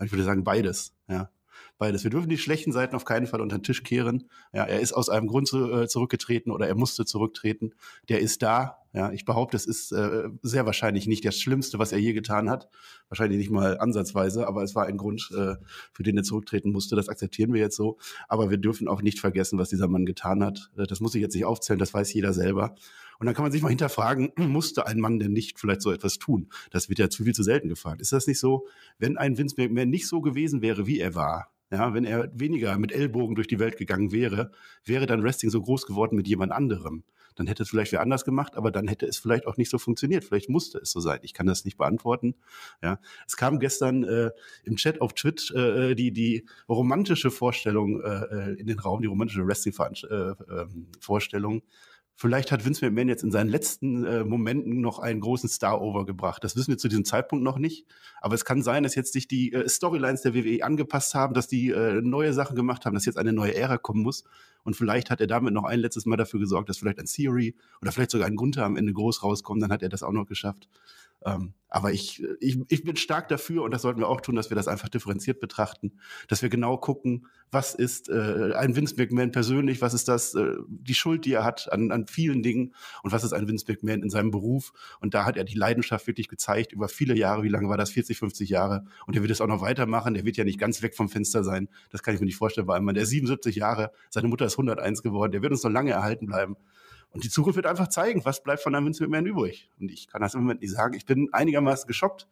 [0.02, 0.94] Ich würde sagen, beides.
[1.08, 1.30] Ja,
[1.78, 2.04] beides.
[2.04, 4.28] Wir dürfen die schlechten Seiten auf keinen Fall unter den Tisch kehren.
[4.52, 7.74] Ja, er ist aus einem Grund zu, äh, zurückgetreten oder er musste zurücktreten.
[8.08, 8.78] Der ist da.
[8.94, 12.48] Ja, ich behaupte, es ist äh, sehr wahrscheinlich nicht das Schlimmste, was er je getan
[12.48, 12.68] hat.
[13.08, 15.56] Wahrscheinlich nicht mal ansatzweise, aber es war ein Grund, äh,
[15.92, 16.96] für den er zurücktreten musste.
[16.96, 17.98] Das akzeptieren wir jetzt so.
[18.28, 20.70] Aber wir dürfen auch nicht vergessen, was dieser Mann getan hat.
[20.76, 22.74] Äh, das muss ich jetzt nicht aufzählen, das weiß jeder selber.
[23.18, 26.18] Und dann kann man sich mal hinterfragen, musste ein Mann denn nicht vielleicht so etwas
[26.18, 26.48] tun?
[26.70, 28.00] Das wird ja zu viel zu selten gefragt.
[28.00, 28.66] Ist das nicht so,
[28.98, 32.78] wenn ein Vince McMahon nicht so gewesen wäre, wie er war, ja, wenn er weniger
[32.78, 34.52] mit Ellbogen durch die Welt gegangen wäre,
[34.84, 37.04] wäre dann Wrestling so groß geworden mit jemand anderem.
[37.38, 39.78] Dann hätte es vielleicht wer anders gemacht, aber dann hätte es vielleicht auch nicht so
[39.78, 40.24] funktioniert.
[40.24, 41.20] Vielleicht musste es so sein.
[41.22, 42.34] Ich kann das nicht beantworten.
[42.82, 44.30] Ja, es kam gestern äh,
[44.64, 49.06] im Chat auf Twitch äh, die die romantische Vorstellung äh, äh in den Raum, die
[49.06, 51.62] romantische Wrestling-Vorstellung, äh, ähm,
[52.20, 56.42] Vielleicht hat Vince McMahon jetzt in seinen letzten äh, Momenten noch einen großen Star-Over gebracht.
[56.42, 57.86] Das wissen wir zu diesem Zeitpunkt noch nicht.
[58.20, 61.46] Aber es kann sein, dass jetzt sich die äh, Storylines der WWE angepasst haben, dass
[61.46, 64.24] die äh, neue Sachen gemacht haben, dass jetzt eine neue Ära kommen muss.
[64.68, 67.56] Und vielleicht hat er damit noch ein letztes Mal dafür gesorgt, dass vielleicht ein Theory
[67.80, 69.62] oder vielleicht sogar ein Gunther am Ende groß rauskommt.
[69.62, 70.68] Dann hat er das auch noch geschafft.
[71.24, 74.50] Ähm, aber ich, ich, ich bin stark dafür, und das sollten wir auch tun, dass
[74.50, 75.92] wir das einfach differenziert betrachten,
[76.26, 80.56] dass wir genau gucken, was ist äh, ein Vince McMahon persönlich, was ist das, äh,
[80.68, 84.02] die Schuld, die er hat an, an vielen Dingen und was ist ein Vince McMahon
[84.02, 84.72] in seinem Beruf.
[85.00, 87.42] Und da hat er die Leidenschaft wirklich gezeigt über viele Jahre.
[87.42, 87.90] Wie lange war das?
[87.90, 88.84] 40, 50 Jahre.
[89.06, 90.14] Und er wird es auch noch weitermachen.
[90.14, 91.68] Der wird ja nicht ganz weg vom Fenster sein.
[91.90, 95.02] Das kann ich mir nicht vorstellen, weil man der 77 Jahre, seine Mutter ist 101
[95.02, 96.56] geworden, der wird uns noch lange erhalten bleiben.
[97.10, 99.70] Und die Zukunft wird einfach zeigen, was bleibt von einem Vince McMahon übrig.
[99.80, 100.94] Und ich kann das im Moment nicht sagen.
[100.94, 102.28] Ich bin einigermaßen geschockt,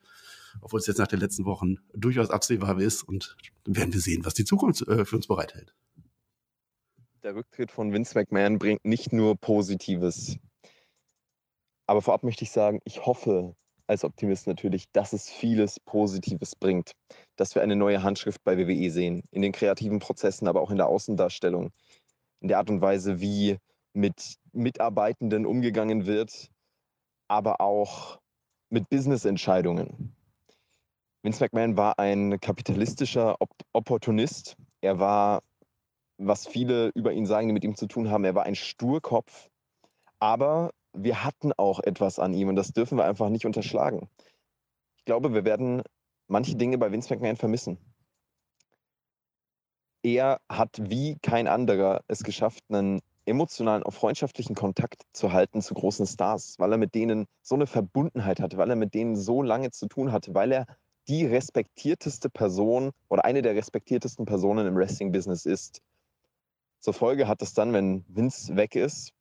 [0.60, 3.02] obwohl es jetzt nach den letzten Wochen durchaus absehbar ist.
[3.02, 5.74] Und dann werden wir sehen, was die Zukunft äh, für uns bereithält.
[7.22, 10.36] Der Rücktritt von Vince McMahon bringt nicht nur Positives.
[11.86, 13.54] Aber vorab möchte ich sagen, ich hoffe
[13.86, 16.92] als Optimist natürlich, dass es vieles Positives bringt.
[17.36, 19.22] Dass wir eine neue Handschrift bei WWE sehen.
[19.30, 21.72] In den kreativen Prozessen, aber auch in der Außendarstellung.
[22.46, 23.58] In der Art und Weise, wie
[23.92, 26.48] mit Mitarbeitenden umgegangen wird,
[27.26, 28.20] aber auch
[28.70, 30.14] mit Business-Entscheidungen.
[31.24, 34.56] Vince McMahon war ein kapitalistischer Op Opportunist.
[34.80, 35.42] Er war,
[36.18, 39.48] was viele über ihn sagen, die mit ihm zu tun haben, er war ein Sturkopf.
[40.20, 44.08] Aber wir hatten auch etwas an ihm und das dürfen wir einfach nicht unterschlagen.
[44.98, 45.82] Ich glaube, wir werden
[46.28, 47.95] manche Dinge bei Vince McMahon vermissen.
[50.06, 55.74] Er hat wie kein anderer es geschafft, einen emotionalen, auch freundschaftlichen Kontakt zu halten zu
[55.74, 59.42] großen Stars, weil er mit denen so eine Verbundenheit hatte, weil er mit denen so
[59.42, 60.66] lange zu tun hatte, weil er
[61.08, 65.82] die respektierteste Person oder eine der respektiertesten Personen im Wrestling-Business ist.
[66.78, 69.12] Zur Folge hat es dann, wenn Vince weg ist,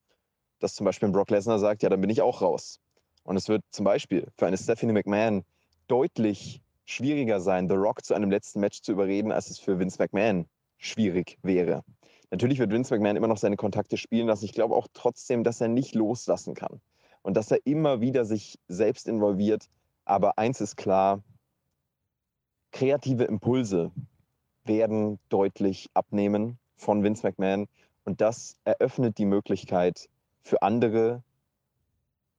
[0.59, 2.79] dass zum Beispiel Brock Lesnar sagt, ja, dann bin ich auch raus.
[3.23, 5.45] Und es wird zum Beispiel für eine Stephanie McMahon
[5.87, 9.97] deutlich schwieriger sein, The Rock zu einem letzten Match zu überreden, als es für Vince
[9.97, 10.47] McMahon
[10.85, 11.83] schwierig wäre.
[12.31, 14.45] Natürlich wird Vince McMahon immer noch seine Kontakte spielen lassen.
[14.45, 16.81] Ich glaube auch trotzdem, dass er nicht loslassen kann
[17.21, 19.69] und dass er immer wieder sich selbst involviert.
[20.05, 21.23] Aber eins ist klar,
[22.71, 23.91] kreative Impulse
[24.63, 27.67] werden deutlich abnehmen von Vince McMahon
[28.03, 30.09] und das eröffnet die Möglichkeit
[30.41, 31.23] für andere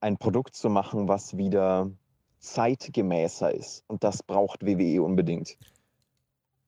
[0.01, 1.91] ein Produkt zu machen, was wieder
[2.39, 3.83] zeitgemäßer ist.
[3.89, 5.57] Und das braucht WWE unbedingt.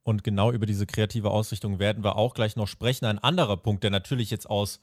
[0.08, 3.04] Und genau über diese kreative Ausrichtung werden wir auch gleich noch sprechen.
[3.04, 4.80] Ein anderer Punkt, der natürlich jetzt aus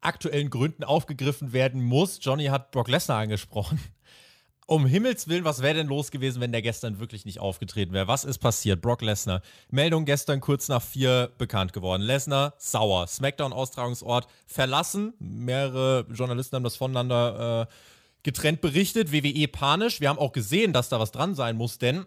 [0.00, 2.20] aktuellen Gründen aufgegriffen werden muss.
[2.22, 3.80] Johnny hat Brock Lesnar angesprochen
[4.68, 8.06] um Himmels Willen, was wäre denn los gewesen, wenn der gestern wirklich nicht aufgetreten wäre?
[8.06, 8.80] Was ist passiert?
[8.80, 9.42] Brock Lesnar.
[9.68, 12.02] Meldung gestern kurz nach vier bekannt geworden.
[12.02, 13.08] Lesnar sauer.
[13.08, 15.12] Smackdown-Austragungsort verlassen.
[15.18, 17.74] Mehrere Journalisten haben das voneinander äh,
[18.22, 19.10] getrennt berichtet.
[19.10, 20.00] WWE panisch.
[20.00, 22.06] Wir haben auch gesehen, dass da was dran sein muss, denn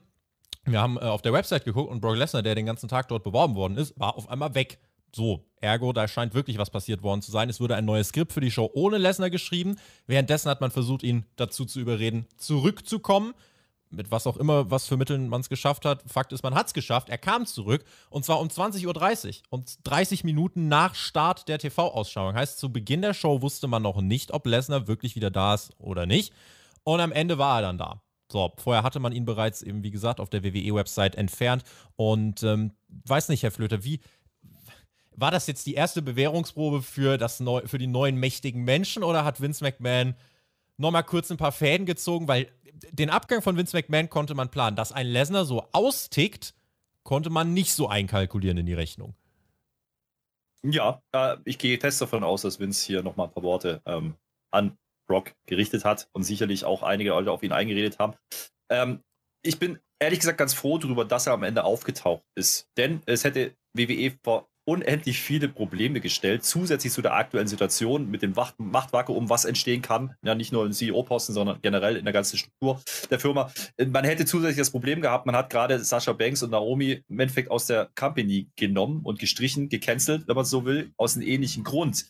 [0.65, 3.23] wir haben äh, auf der Website geguckt und Brock Lesnar, der den ganzen Tag dort
[3.23, 4.79] beworben worden ist, war auf einmal weg.
[5.15, 7.49] So, ergo, da scheint wirklich was passiert worden zu sein.
[7.49, 9.77] Es wurde ein neues Skript für die Show ohne Lesnar geschrieben.
[10.07, 13.33] Währenddessen hat man versucht, ihn dazu zu überreden, zurückzukommen.
[13.91, 16.03] Mit was auch immer, was für Mitteln man es geschafft hat.
[16.07, 17.09] Fakt ist, man hat es geschafft.
[17.09, 22.33] Er kam zurück und zwar um 20.30 Uhr und 30 Minuten nach Start der TV-Ausschauung.
[22.33, 25.75] Heißt, zu Beginn der Show wusste man noch nicht, ob Lesnar wirklich wieder da ist
[25.77, 26.33] oder nicht.
[26.83, 28.02] Und am Ende war er dann da.
[28.31, 31.63] So, vorher hatte man ihn bereits eben, wie gesagt, auf der WWE-Website entfernt.
[31.95, 32.71] Und ähm,
[33.05, 33.99] weiß nicht, Herr Flöter, wie,
[35.15, 39.23] war das jetzt die erste Bewährungsprobe für, das Neu für die neuen mächtigen Menschen oder
[39.23, 40.15] hat Vince McMahon
[40.77, 42.27] nochmal kurz ein paar Fäden gezogen?
[42.27, 42.47] Weil
[42.91, 44.75] den Abgang von Vince McMahon konnte man planen.
[44.75, 46.53] Dass ein Lesnar so austickt,
[47.03, 49.13] konnte man nicht so einkalkulieren in die Rechnung.
[50.63, 54.15] Ja, äh, ich gehe fest davon aus, dass Vince hier nochmal ein paar Worte ähm,
[54.49, 58.13] an Brock gerichtet hat und sicherlich auch einige Leute auf ihn eingeredet haben.
[58.69, 59.01] Ähm,
[59.43, 62.67] ich bin ehrlich gesagt ganz froh darüber, dass er am Ende aufgetaucht ist.
[62.77, 68.21] Denn es hätte WWE vor unendlich viele Probleme gestellt, zusätzlich zu der aktuellen Situation mit
[68.21, 70.15] dem Machtvakuum, was entstehen kann.
[70.23, 73.51] Ja, nicht nur im CEO-Posten, sondern generell in der ganzen Struktur der Firma.
[73.85, 77.51] Man hätte zusätzlich das Problem gehabt, man hat gerade Sascha Banks und Naomi im Endeffekt
[77.51, 82.05] aus der Company genommen und gestrichen, gecancelt, wenn man so will, aus einem ähnlichen Grund.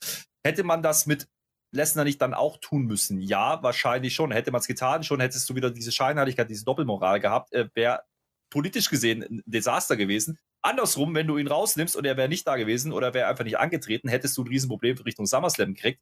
[0.46, 1.28] Hätte man das mit
[1.74, 3.20] Lesnar nicht dann auch tun müssen?
[3.20, 4.32] Ja, wahrscheinlich schon.
[4.32, 8.02] Hätte man es getan, schon hättest du wieder diese Scheinheiligkeit, diese Doppelmoral gehabt, äh, wäre
[8.50, 10.38] politisch gesehen ein Desaster gewesen.
[10.62, 13.58] Andersrum, wenn du ihn rausnimmst und er wäre nicht da gewesen oder wäre einfach nicht
[13.58, 16.00] angetreten, hättest du ein Riesenproblem Richtung SummerSlam gekriegt.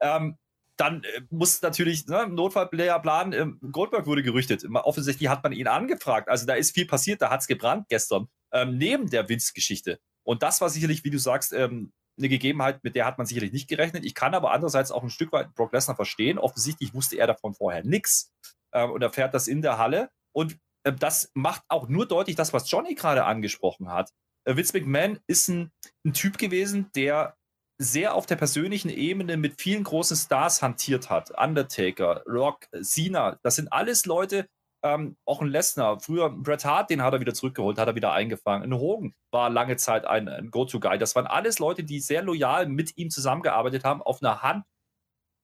[0.00, 0.36] Ähm,
[0.76, 4.64] dann äh, muss natürlich ne, Notfallplan, äh, Goldberg wurde gerüchtet.
[4.72, 6.28] Offensichtlich hat man ihn angefragt.
[6.28, 10.00] Also da ist viel passiert, da hat es gebrannt gestern, ähm, neben der Vince-Geschichte.
[10.24, 13.52] Und das war sicherlich, wie du sagst, ähm, eine Gegebenheit, mit der hat man sicherlich
[13.52, 14.04] nicht gerechnet.
[14.04, 16.38] Ich kann aber andererseits auch ein Stück weit Brock Lesnar verstehen.
[16.38, 18.32] Offensichtlich wusste er davon vorher nichts
[18.72, 20.10] ähm, und erfährt das in der Halle.
[20.32, 24.10] Und äh, das macht auch nur deutlich das, was Johnny gerade angesprochen hat.
[24.44, 25.72] Äh, Vince McMahon ist ein,
[26.04, 27.36] ein Typ gewesen, der
[27.78, 31.32] sehr auf der persönlichen Ebene mit vielen großen Stars hantiert hat.
[31.36, 34.48] Undertaker, Rock, Cena, das sind alles Leute,
[34.84, 38.12] ähm, auch ein Lesnar, früher Bret Hart, den hat er wieder zurückgeholt, hat er wieder
[38.12, 38.70] eingefangen.
[38.70, 40.98] Ein Hogan war lange Zeit ein, ein Go-To-Guy.
[40.98, 44.64] Das waren alles Leute, die sehr loyal mit ihm zusammengearbeitet haben, auf einer Hand,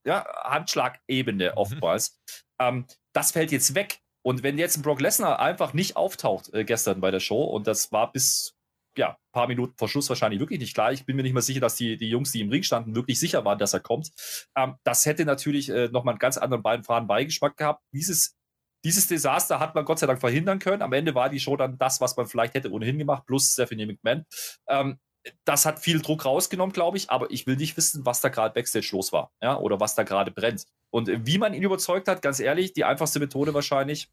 [0.05, 1.57] ja, Handschlagebene mhm.
[1.57, 2.19] oftmals.
[2.59, 3.99] ähm, das fällt jetzt weg.
[4.23, 7.65] Und wenn jetzt ein Brock Lesnar einfach nicht auftaucht äh, gestern bei der Show, und
[7.65, 8.55] das war bis
[8.97, 10.91] ja, paar Minuten vor Schluss wahrscheinlich wirklich nicht klar.
[10.91, 13.19] Ich bin mir nicht mal sicher, dass die, die Jungs, die im Ring standen, wirklich
[13.19, 14.11] sicher waren, dass er kommt.
[14.55, 17.81] Ähm, das hätte natürlich äh, nochmal einen ganz anderen beiden Faden Beigeschmack gehabt.
[17.93, 18.35] Dieses,
[18.83, 20.81] dieses Desaster hat man Gott sei Dank verhindern können.
[20.81, 23.85] Am Ende war die Show dann das, was man vielleicht hätte ohnehin gemacht, plus Stephanie
[23.85, 24.25] McMahon.
[24.67, 24.99] Ähm,
[25.45, 28.53] das hat viel Druck rausgenommen, glaube ich, aber ich will nicht wissen, was da gerade
[28.53, 30.65] Backstage los war, ja, oder was da gerade brennt.
[30.89, 34.09] Und äh, wie man ihn überzeugt hat, ganz ehrlich, die einfachste Methode wahrscheinlich,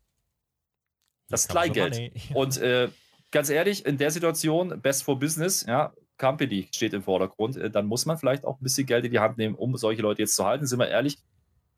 [1.28, 2.12] das Kleingeld.
[2.34, 2.88] Und äh,
[3.30, 7.86] ganz ehrlich, in der Situation, best for business, ja, Company steht im Vordergrund, äh, dann
[7.86, 10.34] muss man vielleicht auch ein bisschen Geld in die Hand nehmen, um solche Leute jetzt
[10.34, 10.66] zu halten.
[10.66, 11.18] Sind wir ehrlich,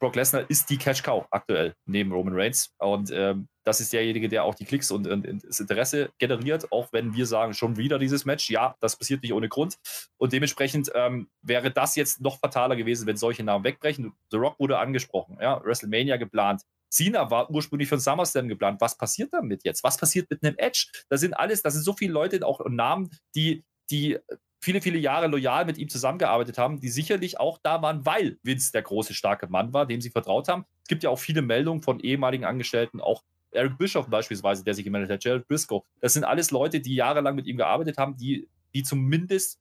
[0.01, 2.75] Brock Lesnar ist die Cash Cow aktuell neben Roman Reigns.
[2.79, 6.89] Und ähm, das ist derjenige, der auch die Klicks und, und, das Interesse generiert, auch
[6.93, 8.49] wenn wir sagen, schon wieder dieses Match.
[8.51, 9.77] Ja, das passiert nicht ohne Grund.
[10.17, 14.15] Und dementsprechend ähm, wäre das jetzt noch fataler gewesen, wenn solche Namen wegbrechen.
[14.31, 16.63] The Rock wurde angesprochen, ja, WrestleMania geplant.
[16.91, 18.81] Cena war ursprünglich von SummerSlam geplant.
[18.81, 19.85] Was passiert damit jetzt?
[19.85, 20.87] Was passiert mit einem Edge?
[21.09, 24.19] Da sind alles, da sind so viele Leute, auch Namen, die, die
[24.61, 28.73] viele, viele Jahre loyal mit ihm zusammengearbeitet haben, die sicherlich auch da waren, weil Vince
[28.73, 30.67] der große, starke Mann war, dem sie vertraut haben.
[30.83, 34.85] Es gibt ja auch viele Meldungen von ehemaligen Angestellten, auch Eric Bischoff beispielsweise, der sich
[34.85, 35.83] gemeldet hat, Jared Briscoe.
[36.01, 39.59] Das sind alles Leute, die jahrelang mit ihm gearbeitet haben, die, die zumindest,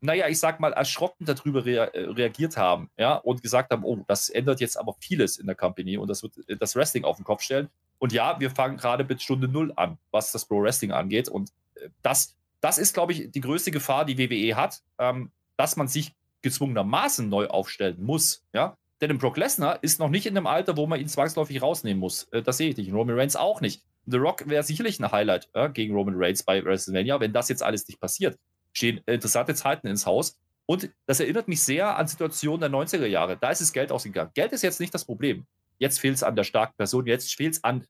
[0.00, 4.04] naja, ich sag mal, erschrocken darüber rea äh, reagiert haben, ja, und gesagt haben, oh,
[4.06, 7.24] das ändert jetzt aber vieles in der Company und das wird das Wrestling auf den
[7.24, 7.68] Kopf stellen.
[7.98, 11.28] Und ja, wir fangen gerade mit Stunde Null an, was das Pro Wrestling angeht.
[11.28, 15.76] Und äh, das das ist, glaube ich, die größte Gefahr, die WWE hat, ähm, dass
[15.76, 18.44] man sich gezwungenermaßen neu aufstellen muss.
[18.54, 18.78] Ja?
[19.00, 22.24] Denn Brock Lesnar ist noch nicht in dem Alter, wo man ihn zwangsläufig rausnehmen muss.
[22.32, 22.92] Äh, das sehe ich nicht.
[22.92, 23.82] Roman Reigns auch nicht.
[24.06, 27.62] The Rock wäre sicherlich ein Highlight äh, gegen Roman Reigns bei WrestleMania, wenn das jetzt
[27.62, 28.38] alles nicht passiert.
[28.72, 30.38] Stehen interessante Zeiten ins Haus.
[30.66, 33.36] Und das erinnert mich sehr an Situationen der 90er Jahre.
[33.36, 34.30] Da ist das Geld ausgegangen.
[34.34, 35.46] Geld ist jetzt nicht das Problem.
[35.78, 37.84] Jetzt fehlt es an der starken Person, jetzt fehlt es an,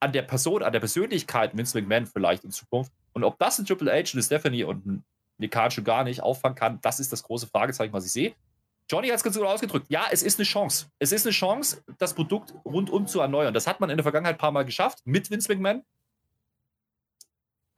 [0.00, 2.92] an der Person, an der Persönlichkeit Vince McMahon vielleicht in Zukunft.
[3.12, 5.04] Und ob das ein Triple H, eine Stephanie und ein
[5.38, 8.34] Nikan schon gar nicht auffangen kann, das ist das große Fragezeichen, was ich sehe.
[8.88, 9.86] Johnny hat es ganz gut ausgedrückt.
[9.88, 10.86] Ja, es ist eine Chance.
[10.98, 13.52] Es ist eine Chance, das Produkt rundum zu erneuern.
[13.52, 15.82] Das hat man in der Vergangenheit ein paar Mal geschafft mit Vince McMahon.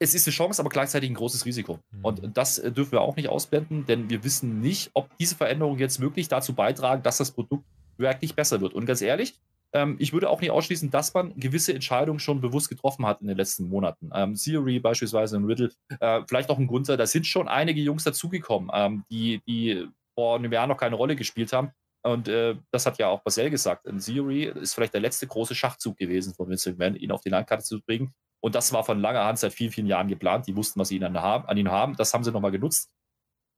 [0.01, 1.81] Es ist eine Chance, aber gleichzeitig ein großes Risiko.
[1.91, 2.05] Mhm.
[2.05, 5.79] Und das äh, dürfen wir auch nicht ausblenden, denn wir wissen nicht, ob diese Veränderungen
[5.81, 7.65] jetzt wirklich dazu beitragen, dass das Produkt
[7.97, 8.75] wirklich besser wird.
[8.75, 9.35] Und ganz ehrlich,
[9.73, 13.29] ähm, ich würde auch nicht ausschließen, dass man gewisse Entscheidungen schon bewusst getroffen hat in
[13.29, 14.11] den letzten Monaten.
[14.15, 18.05] Ähm, Theory beispielsweise in Riddle, äh, vielleicht auch ein Gunther, da sind schon einige Jungs
[18.05, 21.71] dazugekommen, ähm, die, die vor einem Jahr noch keine Rolle gespielt haben.
[22.03, 23.87] Und äh, das hat ja auch Basel gesagt.
[23.87, 27.29] In Theory ist vielleicht der letzte große Schachzug gewesen von Vince McMahon, ihn auf die
[27.29, 28.13] Landkarte zu bringen.
[28.41, 30.47] Und das war von langer Hand seit vielen, vielen Jahren geplant.
[30.47, 31.97] Die wussten, was sie an, an ihn haben.
[31.97, 32.89] Das haben sie nochmal genutzt.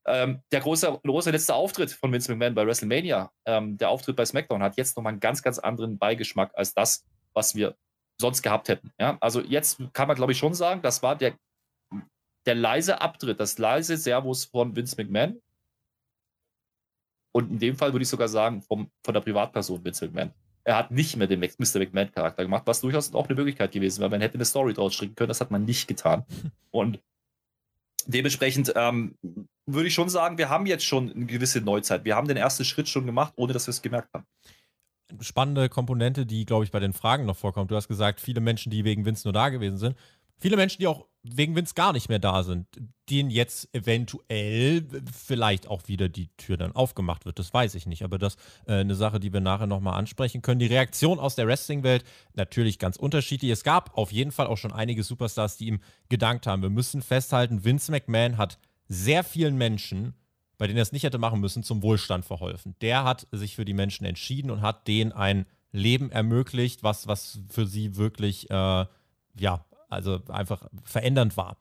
[0.05, 4.25] Ähm, der große, große letzte Auftritt von Vince McMahon bei WrestleMania, ähm, der Auftritt bei
[4.25, 7.75] SmackDown, hat jetzt nochmal einen ganz, ganz anderen Beigeschmack als das, was wir
[8.19, 8.91] sonst gehabt hätten.
[8.99, 9.17] Ja?
[9.19, 11.33] Also jetzt kann man, glaube ich, schon sagen, das war der,
[12.45, 15.39] der leise Abtritt, das leise Servus von Vince McMahon.
[17.33, 20.33] Und in dem Fall würde ich sogar sagen, vom, von der Privatperson Vince McMahon.
[20.63, 21.79] Er hat nicht mehr den Mr.
[21.79, 24.11] McMahon-Charakter gemacht, was durchaus auch eine Möglichkeit gewesen wäre.
[24.11, 26.25] Man hätte eine Story draus stricken können, das hat man nicht getan.
[26.71, 26.99] Und
[28.05, 29.15] dementsprechend ähm,
[29.73, 32.05] würde ich schon sagen, wir haben jetzt schon eine gewisse Neuzeit.
[32.05, 34.25] Wir haben den ersten Schritt schon gemacht, ohne dass wir es gemerkt haben.
[35.19, 37.69] Spannende Komponente, die, glaube ich, bei den Fragen noch vorkommt.
[37.71, 39.95] Du hast gesagt, viele Menschen, die wegen Vince nur da gewesen sind.
[40.37, 42.65] Viele Menschen, die auch wegen Vince gar nicht mehr da sind,
[43.09, 47.37] denen jetzt eventuell vielleicht auch wieder die Tür dann aufgemacht wird.
[47.37, 48.03] Das weiß ich nicht.
[48.03, 50.59] Aber das ist äh, eine Sache, die wir nachher nochmal ansprechen können.
[50.59, 52.03] Die Reaktion aus der Wrestling-Welt
[52.33, 53.51] natürlich ganz unterschiedlich.
[53.51, 55.79] Es gab auf jeden Fall auch schon einige Superstars, die ihm
[56.09, 56.63] gedankt haben.
[56.63, 58.57] Wir müssen festhalten, Vince McMahon hat
[58.91, 60.13] sehr vielen Menschen,
[60.57, 62.75] bei denen er es nicht hätte machen müssen, zum Wohlstand verholfen.
[62.81, 67.39] Der hat sich für die Menschen entschieden und hat denen ein Leben ermöglicht, was, was
[67.49, 68.85] für sie wirklich, äh,
[69.39, 71.57] ja, also einfach verändernd war.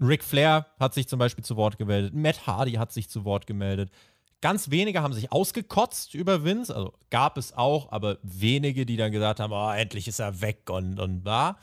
[0.00, 3.46] Ric Flair hat sich zum Beispiel zu Wort gemeldet, Matt Hardy hat sich zu Wort
[3.46, 3.90] gemeldet.
[4.40, 9.12] Ganz wenige haben sich ausgekotzt über Vince, also gab es auch, aber wenige, die dann
[9.12, 11.58] gesagt haben, oh, endlich ist er weg und, und da.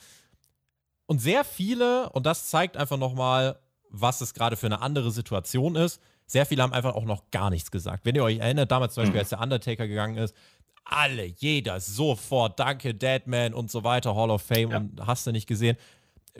[1.07, 3.59] Und sehr viele, und das zeigt einfach nochmal,
[3.93, 7.49] was es gerade für eine andere Situation ist, sehr viele haben einfach auch noch gar
[7.49, 8.05] nichts gesagt.
[8.05, 9.19] Wenn ihr euch erinnert, damals zum Beispiel, mhm.
[9.19, 10.35] als der Undertaker gegangen ist,
[10.83, 14.77] alle, jeder, sofort, danke, Deadman und so weiter, Hall of Fame ja.
[14.77, 15.77] und hast du nicht gesehen.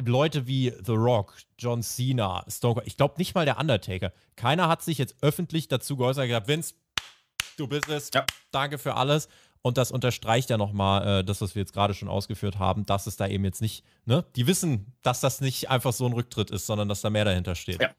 [0.04, 4.12] Leute wie The Rock, John Cena, Stoker, ich glaube nicht mal der Undertaker.
[4.36, 6.74] Keiner hat sich jetzt öffentlich dazu geäußert, gesagt, Vince,
[7.58, 8.26] du bist es, ja.
[8.52, 9.30] danke für alles.
[9.65, 13.08] Und das unterstreicht ja nochmal äh, das, was wir jetzt gerade schon ausgeführt haben, dass
[13.08, 16.52] es da eben jetzt nicht, ne, die wissen, dass das nicht einfach so ein Rücktritt
[16.52, 17.82] ist, sondern dass da mehr dahinter steht.
[17.82, 17.95] Ja.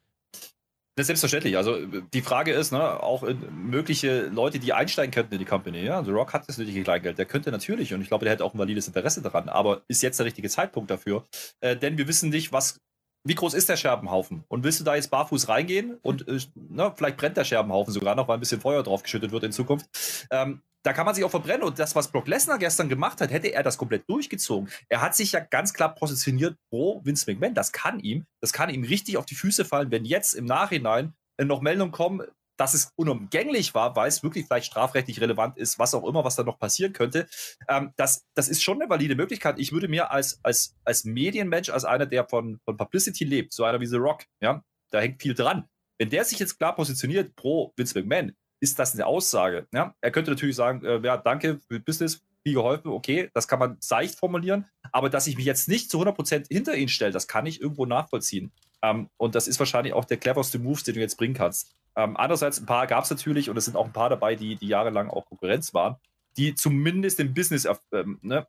[0.96, 1.56] Das ist selbstverständlich.
[1.56, 5.82] Also die Frage ist, ne, auch mögliche Leute, die einsteigen könnten in die Company.
[5.82, 7.18] Ja, The Rock hat das nötige Kleingeld.
[7.18, 9.48] Der könnte natürlich, und ich glaube, der hätte auch ein valides Interesse daran.
[9.48, 11.24] Aber ist jetzt der richtige Zeitpunkt dafür?
[11.60, 12.78] Äh, denn wir wissen nicht, was,
[13.26, 14.44] wie groß ist der Scherbenhaufen?
[14.46, 15.98] Und willst du da jetzt barfuß reingehen?
[16.02, 19.32] Und äh, ne, vielleicht brennt der Scherbenhaufen sogar noch, weil ein bisschen Feuer drauf geschüttet
[19.32, 19.86] wird in Zukunft.
[20.30, 21.62] Ähm, da kann man sich auch verbrennen.
[21.62, 24.70] Und das, was Brock Lesnar gestern gemacht hat, hätte er das komplett durchgezogen.
[24.88, 27.54] Er hat sich ja ganz klar positioniert pro Vince McMahon.
[27.54, 31.14] Das kann ihm, das kann ihm richtig auf die Füße fallen, wenn jetzt im Nachhinein
[31.42, 32.22] noch Meldungen kommen,
[32.56, 36.36] dass es unumgänglich war, weil es wirklich vielleicht strafrechtlich relevant ist, was auch immer, was
[36.36, 37.26] da noch passieren könnte.
[37.68, 39.58] Ähm, das, das ist schon eine valide Möglichkeit.
[39.58, 43.64] Ich würde mir als, als, als Medienmensch, als einer, der von, von Publicity lebt, so
[43.64, 45.68] einer wie The Rock, ja, da hängt viel dran.
[45.98, 49.66] Wenn der sich jetzt klar positioniert pro Vince McMahon, ist das eine Aussage.
[49.72, 49.94] Ja?
[50.00, 53.76] Er könnte natürlich sagen, äh, ja, danke für Business, viel geholfen, okay, das kann man
[53.80, 57.46] seicht formulieren, aber dass ich mich jetzt nicht zu 100% hinter ihn stelle, das kann
[57.46, 58.52] ich irgendwo nachvollziehen.
[58.82, 61.74] Ähm, und das ist wahrscheinlich auch der cleverste Move, den du jetzt bringen kannst.
[61.96, 64.56] Ähm, andererseits, ein paar gab es natürlich und es sind auch ein paar dabei, die,
[64.56, 65.96] die jahrelang auch Konkurrenz waren,
[66.36, 68.46] die zumindest den Business-Effekt ähm, ne,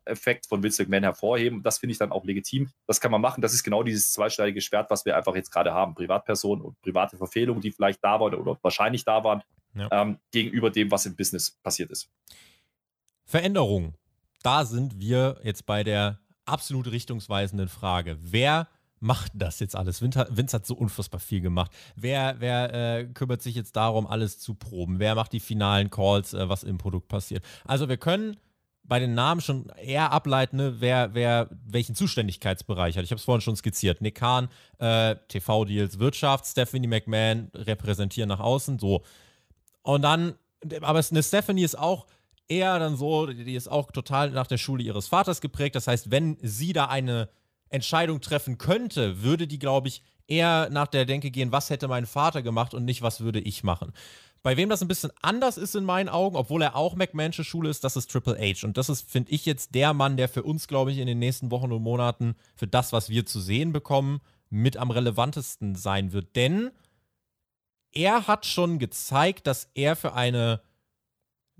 [0.48, 1.62] von Vince McMahon hervorheben.
[1.62, 2.70] Das finde ich dann auch legitim.
[2.86, 3.40] Das kann man machen.
[3.40, 5.94] Das ist genau dieses zweischneidige Schwert, was wir einfach jetzt gerade haben.
[5.94, 9.42] Privatpersonen und private Verfehlungen, die vielleicht da waren oder wahrscheinlich da waren,
[9.74, 9.88] ja.
[9.92, 12.10] ähm, gegenüber dem, was im Business passiert ist.
[13.24, 13.94] Veränderungen.
[14.42, 18.18] Da sind wir jetzt bei der absolut richtungsweisenden Frage.
[18.20, 18.68] Wer
[19.00, 20.02] macht das jetzt alles?
[20.02, 21.70] Vince, Vince hat so unfassbar viel gemacht.
[21.96, 24.98] Wer, wer äh, kümmert sich jetzt darum, alles zu proben?
[24.98, 27.44] Wer macht die finalen Calls, äh, was im Produkt passiert?
[27.64, 28.36] Also wir können
[28.88, 33.04] bei den Namen schon eher ableiten, ne, wer, wer welchen Zuständigkeitsbereich hat.
[33.04, 34.00] Ich habe es vorhin schon skizziert.
[34.00, 39.02] Nick Kahn, äh, TV-Deals, Wirtschaft, Stephanie McMahon repräsentieren nach außen, so.
[39.82, 40.34] Und dann,
[40.80, 42.06] aber eine Stephanie ist auch
[42.48, 45.74] eher dann so, die ist auch total nach der Schule ihres Vaters geprägt.
[45.74, 47.28] Das heißt, wenn sie da eine
[47.68, 52.06] Entscheidung treffen könnte, würde die, glaube ich, eher nach der Denke gehen, was hätte mein
[52.06, 53.92] Vater gemacht und nicht, was würde ich machen.
[54.42, 57.68] Bei wem das ein bisschen anders ist in meinen Augen, obwohl er auch McMahonsche Schule
[57.68, 58.64] ist, das ist Triple H.
[58.64, 61.18] Und das ist, finde ich, jetzt der Mann, der für uns, glaube ich, in den
[61.18, 66.12] nächsten Wochen und Monaten für das, was wir zu sehen bekommen, mit am relevantesten sein
[66.12, 66.36] wird.
[66.36, 66.70] Denn
[67.92, 70.60] er hat schon gezeigt, dass er für eine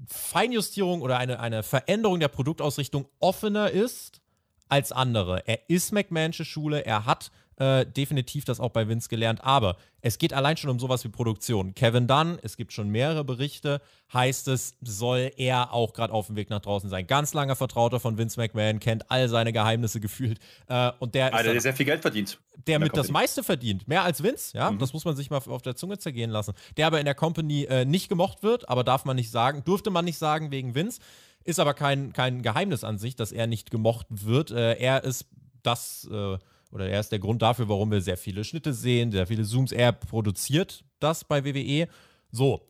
[0.06, 4.20] Feinjustierung oder eine, eine Veränderung der Produktausrichtung offener ist
[4.68, 5.46] als andere.
[5.46, 9.42] Er ist McMahonsche Schule, er hat äh, definitiv das auch bei Vince gelernt.
[9.42, 11.74] Aber es geht allein schon um sowas wie Produktion.
[11.74, 13.80] Kevin Dunn, es gibt schon mehrere Berichte,
[14.12, 17.06] heißt es, soll er auch gerade auf dem Weg nach draußen sein.
[17.06, 20.38] Ganz langer Vertrauter von Vince McMahon, kennt all seine Geheimnisse gefühlt.
[20.68, 22.38] Äh, und der Einer, der sehr viel Geld verdient.
[22.66, 23.86] Der mit das meiste verdient.
[23.88, 24.70] Mehr als Vince, ja.
[24.70, 24.78] Mhm.
[24.78, 26.52] Das muss man sich mal auf der Zunge zergehen lassen.
[26.76, 29.90] Der aber in der Company äh, nicht gemocht wird, aber darf man nicht sagen, durfte
[29.90, 31.00] man nicht sagen wegen Vince.
[31.46, 34.50] Ist aber kein, kein Geheimnis an sich, dass er nicht gemocht wird.
[34.50, 35.26] Äh, er ist
[35.62, 36.38] das äh,
[36.70, 39.72] oder er ist der Grund dafür, warum wir sehr viele Schnitte sehen, sehr viele Zooms.
[39.72, 41.88] Er produziert das bei WWE.
[42.30, 42.66] So,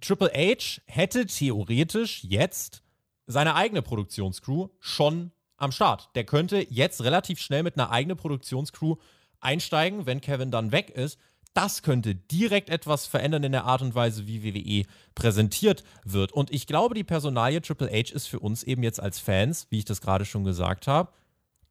[0.00, 2.82] Triple H hätte theoretisch jetzt
[3.26, 6.10] seine eigene Produktionscrew schon am Start.
[6.14, 8.96] Der könnte jetzt relativ schnell mit einer eigenen Produktionscrew
[9.40, 11.18] einsteigen, wenn Kevin dann weg ist.
[11.52, 16.32] Das könnte direkt etwas verändern in der Art und Weise, wie WWE präsentiert wird.
[16.32, 19.78] Und ich glaube, die Personalie Triple H ist für uns eben jetzt als Fans, wie
[19.78, 21.12] ich das gerade schon gesagt habe,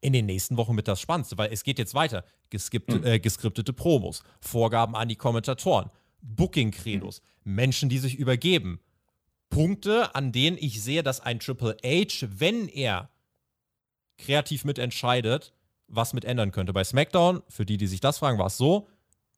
[0.01, 2.23] in den nächsten Wochen mit das Spannendste, weil es geht jetzt weiter.
[2.49, 3.05] Geskippte, mhm.
[3.05, 5.89] äh, geskriptete Promos, Vorgaben an die Kommentatoren,
[6.21, 7.55] Booking-Credos, mhm.
[7.55, 8.79] Menschen, die sich übergeben.
[9.49, 13.09] Punkte, an denen ich sehe, dass ein Triple H, wenn er
[14.17, 15.53] kreativ mitentscheidet,
[15.87, 16.73] was mit ändern könnte.
[16.73, 18.87] Bei SmackDown, für die, die sich das fragen, war es so: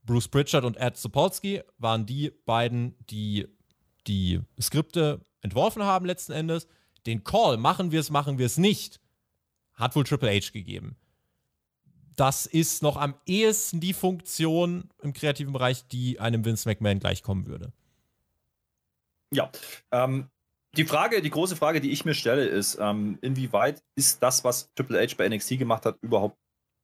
[0.03, 3.47] Bruce Pritchard und Ed Sapolsky waren die beiden, die
[4.07, 6.67] die Skripte entworfen haben, letzten Endes.
[7.05, 8.99] Den Call, machen wir es, machen wir es nicht,
[9.73, 10.95] hat wohl Triple H gegeben.
[12.15, 17.47] Das ist noch am ehesten die Funktion im kreativen Bereich, die einem Vince McMahon gleichkommen
[17.47, 17.71] würde.
[19.33, 19.49] Ja,
[19.91, 20.29] ähm,
[20.75, 24.73] die Frage, die große Frage, die ich mir stelle, ist, ähm, inwieweit ist das, was
[24.73, 26.37] Triple H bei NXT gemacht hat, überhaupt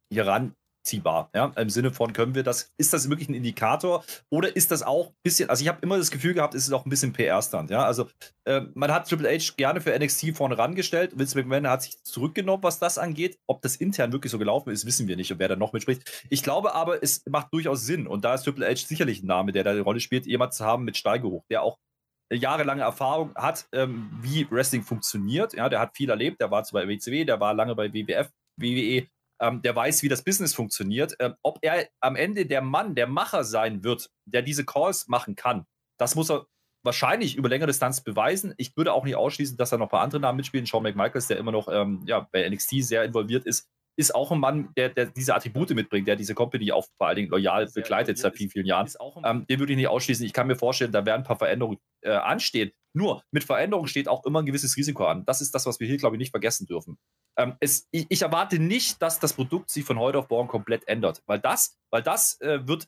[0.10, 0.56] hieran
[0.88, 1.30] nachvollziehbar.
[1.34, 1.52] Ja?
[1.56, 5.08] Im Sinne von, können wir das, ist das wirklich ein Indikator oder ist das auch
[5.08, 7.70] ein bisschen, also ich habe immer das Gefühl gehabt, es ist auch ein bisschen PR-Stand.
[7.70, 7.84] Ja?
[7.86, 8.10] Also
[8.46, 11.18] äh, man hat Triple H gerne für NXT vorne rangestellt.
[11.18, 13.38] Vince McMahon hat sich zurückgenommen, was das angeht.
[13.48, 16.26] Ob das intern wirklich so gelaufen ist, wissen wir nicht und wer da noch mitspricht.
[16.30, 19.52] Ich glaube aber, es macht durchaus Sinn und da ist Triple H sicherlich ein Name,
[19.52, 21.78] der da eine Rolle spielt, jemand zu haben mit Steigehoch, der auch
[22.30, 25.54] jahrelange Erfahrung hat, ähm, wie Wrestling funktioniert.
[25.54, 28.30] Ja, der hat viel erlebt, der war zwar bei WCW, der war lange bei WWF,
[28.58, 29.08] WWE,
[29.42, 31.16] ähm, der weiß, wie das Business funktioniert.
[31.20, 35.36] Ähm, ob er am Ende der Mann, der Macher sein wird, der diese Calls machen
[35.36, 35.66] kann,
[35.98, 36.46] das muss er
[36.84, 38.54] wahrscheinlich über längere Distanz beweisen.
[38.58, 40.66] Ich würde auch nicht ausschließen, dass er noch ein paar andere Namen mitspielen.
[40.66, 44.40] Shawn McMichaels, der immer noch ähm, ja, bei NXT sehr involviert ist, ist auch ein
[44.40, 48.20] Mann, der, der, diese Attribute mitbringt, der diese Company auch vor allen Dingen loyal begleitet
[48.20, 48.88] seit vielen, vielen Jahren.
[49.26, 50.26] Ähm, den würde ich nicht ausschließen.
[50.26, 52.72] Ich kann mir vorstellen, da werden ein paar Veränderungen äh, anstehen.
[52.94, 55.26] Nur mit Veränderungen steht auch immer ein gewisses Risiko an.
[55.26, 56.98] Das ist das, was wir hier, glaube ich, nicht vergessen dürfen.
[57.38, 60.88] Ähm, es, ich, ich, erwarte nicht, dass das Produkt sich von heute auf morgen komplett
[60.88, 62.88] ändert, weil das, weil das äh, wird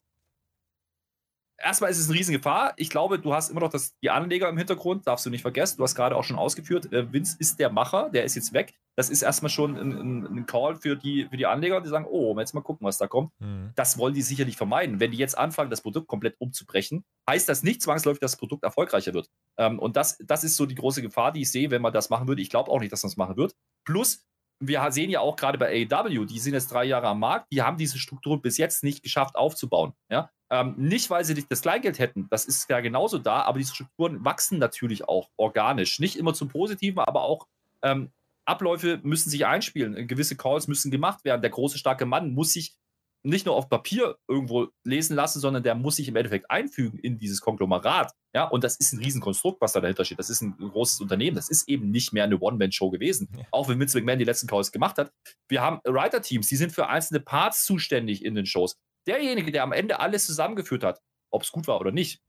[1.63, 2.73] erstmal ist es eine riesen Gefahr.
[2.77, 5.77] Ich glaube, du hast immer noch das, die Anleger im Hintergrund, darfst du nicht vergessen.
[5.77, 8.73] Du hast gerade auch schon ausgeführt, äh, Vince ist der Macher, der ist jetzt weg.
[8.95, 12.05] Das ist erstmal schon ein, ein, ein, Call für die, für die Anleger, die sagen,
[12.09, 13.31] oh, jetzt mal gucken, was da kommt.
[13.39, 13.71] Mhm.
[13.75, 14.99] Das wollen die sicherlich vermeiden.
[14.99, 18.63] Wenn die jetzt anfangen, das Produkt komplett umzubrechen, heißt das nicht zwangsläufig, dass das Produkt
[18.63, 19.29] erfolgreicher wird.
[19.57, 22.09] Ähm, und das, das ist so die große Gefahr, die ich sehe, wenn man das
[22.09, 22.41] machen würde.
[22.41, 23.55] Ich glaube auch nicht, dass man das machen wird.
[23.85, 24.25] Plus,
[24.59, 27.61] wir sehen ja auch gerade bei AEW, die sind jetzt drei Jahre am Markt, die
[27.61, 29.93] haben diese Struktur bis jetzt nicht geschafft aufzubauen.
[30.09, 30.29] Ja?
[30.49, 33.65] Ähm, nicht, weil sie nicht das Kleingeld hätten, das ist ja genauso da, aber die
[33.65, 35.99] Strukturen wachsen natürlich auch organisch.
[35.99, 37.47] Nicht immer zum Positiven, aber auch
[37.81, 38.11] ähm,
[38.45, 40.07] Abläufe müssen sich einspielen.
[40.07, 41.41] Gewisse Calls müssen gemacht werden.
[41.41, 42.75] Der große, starke Mann muss sich
[43.23, 47.17] nicht nur auf Papier irgendwo lesen lassen, sondern der muss sich im Endeffekt einfügen in
[47.17, 48.13] dieses Konglomerat.
[48.33, 50.19] Ja, und das ist ein Riesenkonstrukt, was da dahinter steht.
[50.19, 51.35] Das ist ein großes Unternehmen.
[51.35, 53.29] Das ist eben nicht mehr eine One-Man-Show gewesen.
[53.37, 53.43] Ja.
[53.51, 55.11] Auch wenn Vince McMahon die letzten Calls gemacht hat.
[55.49, 58.75] Wir haben Writer-Teams, die sind für einzelne Parts zuständig in den Shows
[59.09, 61.01] derjenige, der am Ende alles zusammengeführt hat,
[61.31, 62.21] ob es gut war oder nicht,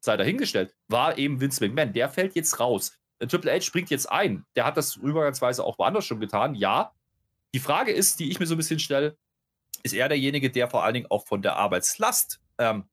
[0.00, 1.92] sei dahingestellt, war eben Vince McMahon.
[1.92, 2.96] Der fällt jetzt raus.
[3.20, 4.44] Der Triple H springt jetzt ein.
[4.54, 6.54] Der hat das übergangsweise auch woanders schon getan.
[6.54, 6.92] Ja.
[7.54, 9.16] Die Frage ist, die ich mir so ein bisschen stelle,
[9.82, 12.84] ist er derjenige, der vor allen Dingen auch von der Arbeitslast ähm,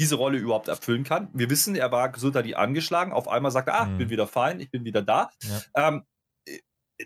[0.00, 1.28] diese Rolle überhaupt erfüllen kann.
[1.32, 3.12] Wir wissen, er war gesundheitlich angeschlagen.
[3.12, 4.10] Auf einmal sagt er, ah, ich bin mhm.
[4.10, 5.30] wieder fein, ich bin wieder da.
[5.42, 5.88] Ja.
[5.88, 6.02] Ähm,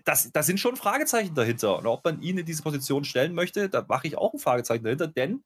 [0.05, 1.79] das, das sind schon Fragezeichen dahinter.
[1.79, 4.85] Und ob man ihn in diese Position stellen möchte, da mache ich auch ein Fragezeichen
[4.85, 5.43] dahinter, denn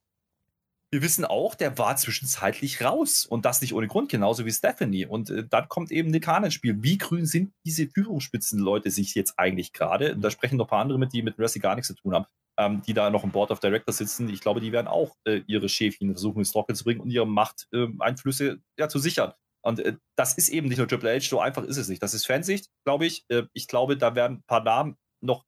[0.93, 5.07] wir wissen auch, der war zwischenzeitlich raus und das nicht ohne Grund, genauso wie Stephanie.
[5.07, 6.82] Und äh, dann kommt eben Nikan ins Spiel.
[6.82, 10.16] Wie grün sind diese Führungsspitzenleute sich jetzt eigentlich gerade?
[10.16, 12.26] Da sprechen noch ein paar andere mit, die mit Wrestling gar nichts zu tun haben,
[12.59, 14.28] ähm, die da noch im Board of Directors sitzen.
[14.28, 17.26] Ich glaube, die werden auch äh, ihre Schäfchen versuchen ins Trockene zu bringen und ihre
[17.26, 19.32] Machteinflüsse ähm, ja, zu sichern.
[19.62, 22.01] Und äh, das ist eben nicht nur Triple H, so einfach ist es nicht.
[22.01, 23.24] Das ist Fansicht, glaube ich.
[23.28, 25.45] Äh, ich glaube, da werden ein paar Namen noch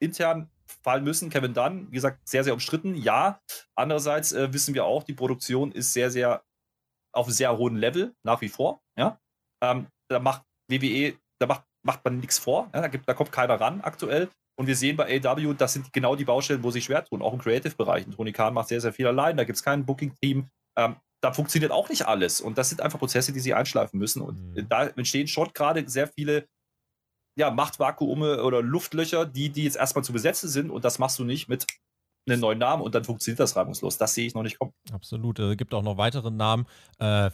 [0.00, 0.50] intern
[0.82, 1.30] fallen müssen.
[1.30, 3.40] Kevin Dunn, wie gesagt, sehr, sehr umstritten, ja.
[3.74, 6.42] Andererseits äh, wissen wir auch, die Produktion ist sehr, sehr
[7.12, 8.82] auf sehr hohen Level nach wie vor.
[8.96, 9.20] Ja?
[9.62, 12.70] Ähm, da macht WWE, da macht, macht man nichts vor.
[12.74, 12.82] Ja?
[12.82, 14.28] Da, gibt, da kommt keiner ran aktuell.
[14.58, 17.32] Und wir sehen bei AW, das sind genau die Baustellen, wo sich schwer tun, auch
[17.32, 18.06] im Creative-Bereich.
[18.14, 20.48] Tony Khan macht sehr, sehr viel allein, da gibt es kein Booking-Team.
[20.76, 22.40] Ähm, da funktioniert auch nicht alles.
[22.40, 24.20] Und das sind einfach Prozesse, die sie einschleifen müssen.
[24.22, 24.68] Und mhm.
[24.68, 26.46] da entstehen schon gerade sehr viele
[27.38, 31.24] ja, Machtvakuume oder Luftlöcher, die, die jetzt erstmal zu besetzen sind und das machst du
[31.24, 31.66] nicht mit
[32.26, 33.96] einem neuen Namen und dann funktioniert das reibungslos.
[33.96, 34.72] Das sehe ich noch nicht kommen.
[34.92, 35.38] Absolut.
[35.38, 36.66] Es gibt auch noch weitere Namen.
[36.98, 37.30] Äh,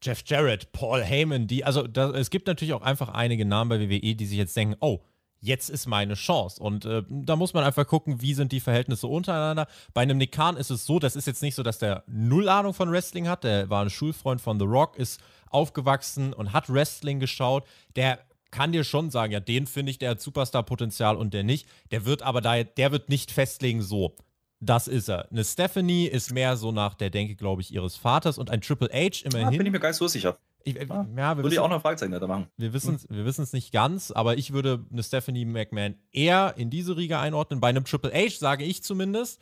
[0.00, 3.80] Jeff Jarrett, Paul Heyman, die, also da, es gibt natürlich auch einfach einige Namen bei
[3.80, 5.00] WWE, die sich jetzt denken, oh,
[5.40, 6.62] jetzt ist meine Chance.
[6.62, 9.66] Und äh, da muss man einfach gucken, wie sind die Verhältnisse untereinander.
[9.94, 12.48] Bei einem Nick Khan ist es so, das ist jetzt nicht so, dass der null
[12.48, 13.44] Ahnung von Wrestling hat.
[13.44, 15.20] Der war ein Schulfreund von The Rock, ist
[15.50, 17.64] aufgewachsen und hat Wrestling geschaut.
[17.96, 18.20] Der
[18.50, 21.68] kann dir schon sagen, ja, den finde ich, der hat Superstar-Potenzial und der nicht.
[21.90, 24.14] Der wird aber da, der wird nicht festlegen, so,
[24.60, 25.30] das ist er.
[25.30, 28.88] Eine Stephanie ist mehr so nach der Denke, glaube ich, ihres Vaters und ein Triple
[28.92, 29.46] H immerhin.
[29.46, 30.38] Da bin ich mir gar nicht so sicher.
[30.62, 32.46] Ich, ah, ja, würde ich auch noch Fragezeichen da machen.
[32.58, 33.46] Wir wissen es hm.
[33.52, 37.60] nicht ganz, aber ich würde eine Stephanie McMahon eher in diese Riga einordnen.
[37.60, 39.40] Bei einem Triple H sage ich zumindest,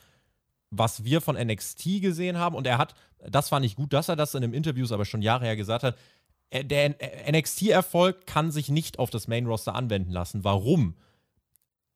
[0.70, 2.54] was wir von NXT gesehen haben.
[2.54, 2.94] Und er hat,
[3.28, 5.82] das fand ich gut, dass er das in einem Interview aber schon Jahre her gesagt
[5.82, 5.98] hat, äh,
[6.52, 6.94] der
[7.30, 10.44] NXT-Erfolg kann sich nicht auf das Main-Roster anwenden lassen.
[10.44, 10.94] Warum?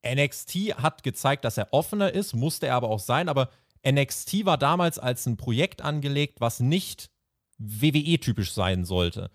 [0.06, 3.50] NXT hat gezeigt, dass er offener ist, musste er aber auch sein, aber
[3.86, 7.10] NXT war damals als ein Projekt angelegt, was nicht
[7.58, 9.30] WWE-typisch sein sollte.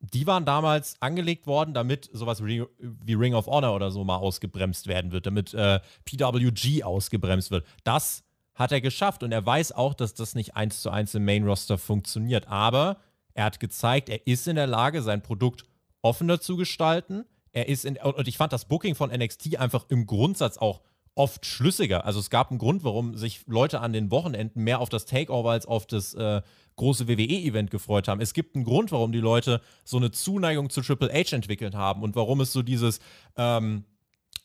[0.00, 2.66] Die waren damals angelegt worden, damit sowas wie
[3.14, 7.64] Ring of Honor oder so mal ausgebremst werden wird, damit äh, PWG ausgebremst wird.
[7.84, 11.24] Das hat er geschafft und er weiß auch, dass das nicht eins zu eins im
[11.24, 12.48] Main-Roster funktioniert.
[12.48, 12.98] Aber
[13.34, 15.64] er hat gezeigt, er ist in der Lage, sein Produkt
[16.02, 17.24] offener zu gestalten.
[17.52, 20.80] Er ist in, und ich fand das Booking von NXT einfach im Grundsatz auch
[21.14, 22.06] oft schlüssiger.
[22.06, 25.50] Also es gab einen Grund, warum sich Leute an den Wochenenden mehr auf das Takeover
[25.50, 26.40] als auf das äh,
[26.76, 28.20] große WWE-Event gefreut haben.
[28.20, 32.02] Es gibt einen Grund, warum die Leute so eine Zuneigung zu Triple H entwickelt haben
[32.02, 33.00] und warum es so dieses
[33.36, 33.84] ähm,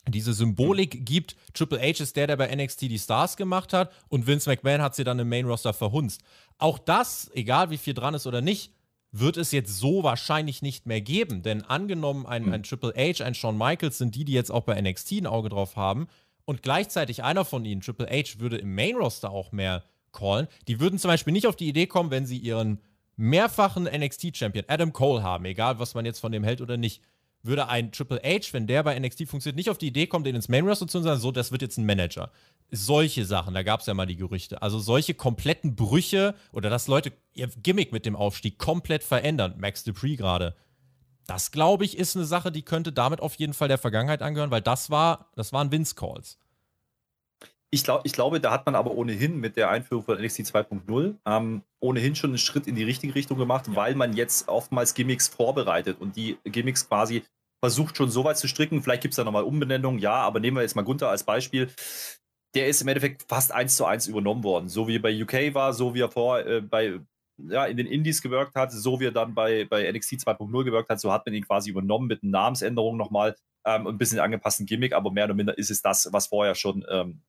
[0.06, 1.36] diese Symbolik gibt.
[1.54, 4.94] Triple H ist der, der bei NXT die Stars gemacht hat und Vince McMahon hat
[4.94, 6.22] sie dann im Main Roster verhunzt.
[6.58, 8.72] Auch das, egal wie viel dran ist oder nicht,
[9.12, 11.42] wird es jetzt so wahrscheinlich nicht mehr geben.
[11.42, 12.52] Denn angenommen, ein, hm.
[12.52, 15.48] ein Triple H, ein Shawn Michaels sind die, die jetzt auch bei NXT ein Auge
[15.48, 16.08] drauf haben.
[16.44, 20.48] Und gleichzeitig einer von ihnen, Triple H, würde im Main-Roster auch mehr callen.
[20.66, 22.80] Die würden zum Beispiel nicht auf die Idee kommen, wenn sie ihren
[23.16, 27.02] mehrfachen NXT-Champion Adam Cole haben, egal was man jetzt von dem hält oder nicht,
[27.42, 30.36] würde ein Triple H, wenn der bei NXT funktioniert, nicht auf die Idee kommen, den
[30.36, 32.30] ins Main Roster zu sagen, so, das wird jetzt ein Manager.
[32.70, 34.60] Solche Sachen, da gab es ja mal die Gerüchte.
[34.60, 39.54] Also solche kompletten Brüche oder dass Leute ihr Gimmick mit dem Aufstieg komplett verändern.
[39.58, 40.54] Max Dupree gerade.
[41.26, 44.50] Das, glaube ich, ist eine Sache, die könnte damit auf jeden Fall der Vergangenheit angehören,
[44.50, 46.38] weil das war, das waren Vince Calls.
[47.70, 51.16] ich, glaub, ich glaube, da hat man aber ohnehin mit der Einführung von NXT 2.0
[51.26, 55.28] ähm, ohnehin schon einen Schritt in die richtige Richtung gemacht, weil man jetzt oftmals Gimmicks
[55.28, 57.22] vorbereitet und die Gimmicks quasi
[57.60, 58.82] versucht schon so weit zu stricken.
[58.82, 61.68] Vielleicht gibt es da nochmal Umbenennungen, ja, aber nehmen wir jetzt mal Gunther als Beispiel.
[62.58, 64.68] Der ist im Endeffekt fast eins zu eins übernommen worden.
[64.68, 66.98] So wie er bei UK war, so wie er vor äh, bei
[67.36, 70.90] ja, in den Indies gewirkt hat, so wie er dann bei, bei NXT 2.0 gewirkt
[70.90, 74.66] hat, so hat man ihn quasi übernommen mit Namensänderung nochmal ähm, und ein bisschen angepassten
[74.66, 77.22] Gimmick, aber mehr oder minder ist es das, was vorher schon ähm,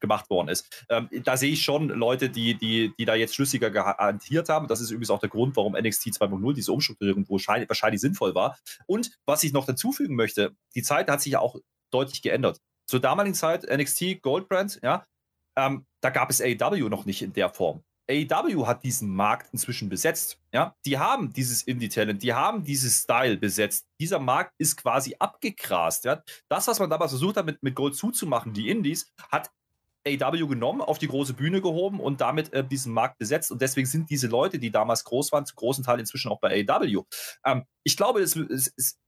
[0.00, 0.84] gemacht worden ist.
[0.88, 4.66] Ähm, da sehe ich schon Leute, die, die, die da jetzt schlüssiger gehantiert haben.
[4.66, 8.58] Das ist übrigens auch der Grund, warum NXT 2.0 diese Umstrukturierung wahrscheinlich, wahrscheinlich sinnvoll war.
[8.86, 11.54] Und was ich noch dazufügen möchte, die Zeit hat sich ja auch
[11.92, 12.58] deutlich geändert.
[12.86, 15.04] Zur damaligen Zeit NXT Goldbrand, ja,
[15.56, 17.82] ähm, da gab es AEW noch nicht in der Form.
[18.10, 20.38] AEW hat diesen Markt inzwischen besetzt.
[20.52, 23.86] Ja, die haben dieses Indie-Talent, die haben dieses Style besetzt.
[24.00, 26.04] Dieser Markt ist quasi abgegrast.
[26.04, 26.22] Ja.
[26.48, 29.50] Das, was man damals versucht hat, mit, mit Gold zuzumachen, die Indies, hat
[30.04, 33.52] AW genommen, auf die große Bühne gehoben und damit äh, diesen Markt besetzt.
[33.52, 36.66] Und deswegen sind diese Leute, die damals groß waren, zu großen Teil inzwischen auch bei
[36.68, 37.02] AW.
[37.46, 38.98] Ähm, ich glaube, es, es, es,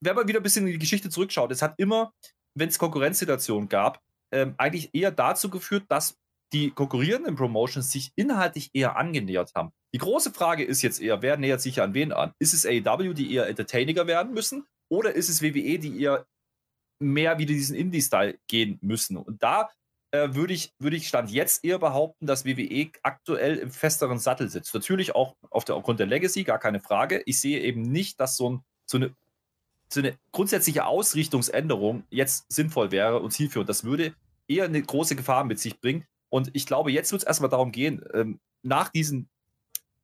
[0.00, 2.12] wenn man wieder ein bisschen in die Geschichte zurückschaut, es hat immer,
[2.56, 4.00] wenn es Konkurrenzsituationen gab,
[4.32, 6.16] ähm, eigentlich eher dazu geführt, dass
[6.52, 9.72] die konkurrierenden Promotions sich inhaltlich eher angenähert haben.
[9.94, 12.32] Die große Frage ist jetzt eher, wer nähert sich an wen an?
[12.38, 14.66] Ist es AEW, die eher entertainiger werden müssen?
[14.88, 16.26] Oder ist es WWE, die eher
[17.00, 19.16] mehr wieder diesen Indie-Style gehen müssen?
[19.16, 19.68] Und da
[20.12, 24.48] äh, würde ich, würd ich Stand jetzt eher behaupten, dass WWE aktuell im festeren Sattel
[24.48, 24.72] sitzt.
[24.74, 27.22] Natürlich auch auf der, aufgrund der Legacy, gar keine Frage.
[27.26, 29.14] Ich sehe eben nicht, dass so, ein, so, eine,
[29.88, 33.68] so eine grundsätzliche Ausrichtungsänderung jetzt sinnvoll wäre und zielführend.
[33.68, 34.14] Das würde
[34.48, 36.04] eher eine große Gefahr mit sich bringen.
[36.28, 39.28] Und ich glaube, jetzt wird es erstmal darum gehen, ähm, nach diesem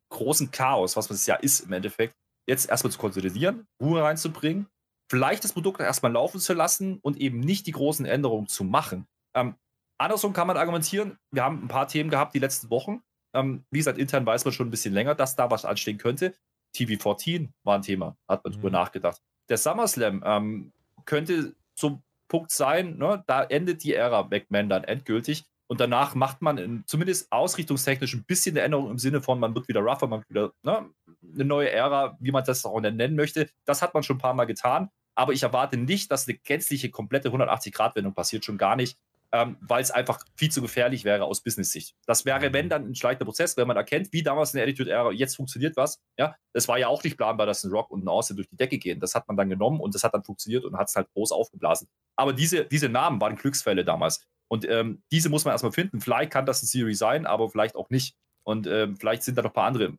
[0.08, 2.14] großen Chaos, was es ja ist im Endeffekt,
[2.46, 4.66] jetzt erstmal zu konsolidieren, Ruhe reinzubringen,
[5.08, 9.06] vielleicht das Produkt erstmal laufen zu lassen und eben nicht die großen Änderungen zu machen.
[9.34, 9.56] Ähm,
[9.98, 13.02] Andersrum kann man argumentieren, wir haben ein paar Themen gehabt die letzten Wochen.
[13.34, 16.34] Ähm, wie gesagt, intern weiß man schon ein bisschen länger, dass da was anstehen könnte.
[16.74, 18.56] TV14 war ein Thema, hat man mhm.
[18.56, 19.20] drüber nachgedacht.
[19.48, 20.72] Der SummerSlam ähm,
[21.04, 23.22] könnte so ein Punkt sein, ne?
[23.26, 25.44] da endet die Ära McMahon dann endgültig.
[25.66, 29.54] Und danach macht man in, zumindest ausrichtungstechnisch ein bisschen eine Änderung im Sinne von, man
[29.54, 30.90] wird wieder rougher, man wird wieder ne,
[31.34, 33.48] eine neue Ära, wie man das auch nennen möchte.
[33.64, 34.90] Das hat man schon ein paar Mal getan.
[35.14, 38.98] Aber ich erwarte nicht, dass eine gänzliche, komplette 180-Grad-Wendung passiert, schon gar nicht
[39.32, 41.96] ähm, weil es einfach viel zu gefährlich wäre aus Business-Sicht.
[42.06, 45.10] Das wäre, wenn dann ein schleichender Prozess, wenn man erkennt, wie damals in der Attitude-Ära,
[45.12, 46.02] jetzt funktioniert was.
[46.18, 48.56] Ja, das war ja auch nicht planbar, dass ein Rock und ein Austin durch die
[48.56, 49.00] Decke gehen.
[49.00, 51.32] Das hat man dann genommen und das hat dann funktioniert und hat es halt groß
[51.32, 51.88] aufgeblasen.
[52.16, 54.26] Aber diese, diese Namen waren Glücksfälle damals.
[54.48, 56.02] Und ähm, diese muss man erstmal finden.
[56.02, 58.14] Vielleicht kann das ein Series sein, aber vielleicht auch nicht.
[58.44, 59.96] Und ähm, vielleicht sind da noch ein paar andere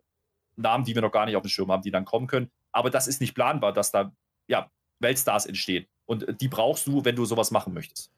[0.58, 2.52] Namen, die wir noch gar nicht auf dem Schirm haben, die dann kommen können.
[2.72, 4.14] Aber das ist nicht planbar, dass da
[4.48, 4.70] ja,
[5.00, 5.88] Weltstars entstehen.
[6.06, 8.12] Und äh, die brauchst du, wenn du sowas machen möchtest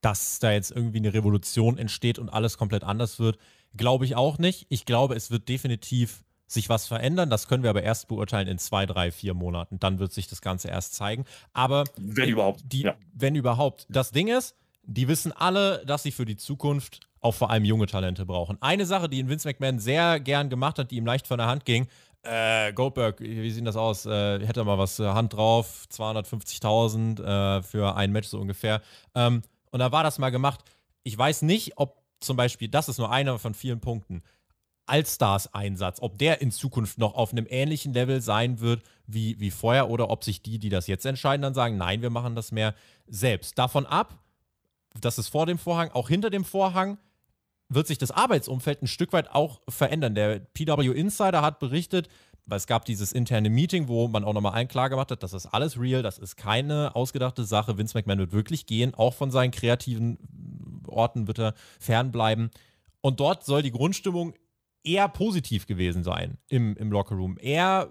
[0.00, 3.38] dass da jetzt irgendwie eine Revolution entsteht und alles komplett anders wird,
[3.76, 4.66] glaube ich auch nicht.
[4.68, 7.28] Ich glaube, es wird definitiv sich was verändern.
[7.30, 9.78] Das können wir aber erst beurteilen in zwei, drei, vier Monaten.
[9.78, 11.24] Dann wird sich das Ganze erst zeigen.
[11.52, 12.62] Aber wenn überhaupt.
[12.64, 12.96] Die, ja.
[13.12, 13.86] Wenn überhaupt.
[13.90, 17.86] Das Ding ist, die wissen alle, dass sie für die Zukunft auch vor allem junge
[17.86, 18.56] Talente brauchen.
[18.62, 21.48] Eine Sache, die in Vince McMahon sehr gern gemacht hat, die ihm leicht von der
[21.48, 21.88] Hand ging,
[22.22, 24.04] äh, Goldberg, wie sieht das aus?
[24.06, 28.82] Äh, hätte mal was, äh, Hand drauf, 250.000 äh, für ein Match so ungefähr.
[29.14, 30.60] Ähm, und da war das mal gemacht.
[31.02, 34.22] Ich weiß nicht, ob zum Beispiel, das ist nur einer von vielen Punkten,
[34.86, 39.90] Allstars-Einsatz, ob der in Zukunft noch auf einem ähnlichen Level sein wird wie, wie vorher
[39.90, 42.74] oder ob sich die, die das jetzt entscheiden, dann sagen, nein, wir machen das mehr
[43.06, 43.58] selbst.
[43.58, 44.18] Davon ab,
[44.98, 46.98] das ist vor dem Vorhang, auch hinter dem Vorhang
[47.68, 50.14] wird sich das Arbeitsumfeld ein Stück weit auch verändern.
[50.14, 52.08] Der PW Insider hat berichtet,
[52.48, 55.34] weil es gab dieses interne Meeting, wo man auch nochmal allen klar gemacht hat, das
[55.34, 57.76] ist alles real, das ist keine ausgedachte Sache.
[57.76, 60.18] Vince McMahon wird wirklich gehen, auch von seinen kreativen
[60.86, 62.50] Orten wird er fernbleiben.
[63.02, 64.34] Und dort soll die Grundstimmung
[64.82, 67.36] eher positiv gewesen sein im, im Lockerroom.
[67.38, 67.90] Eher,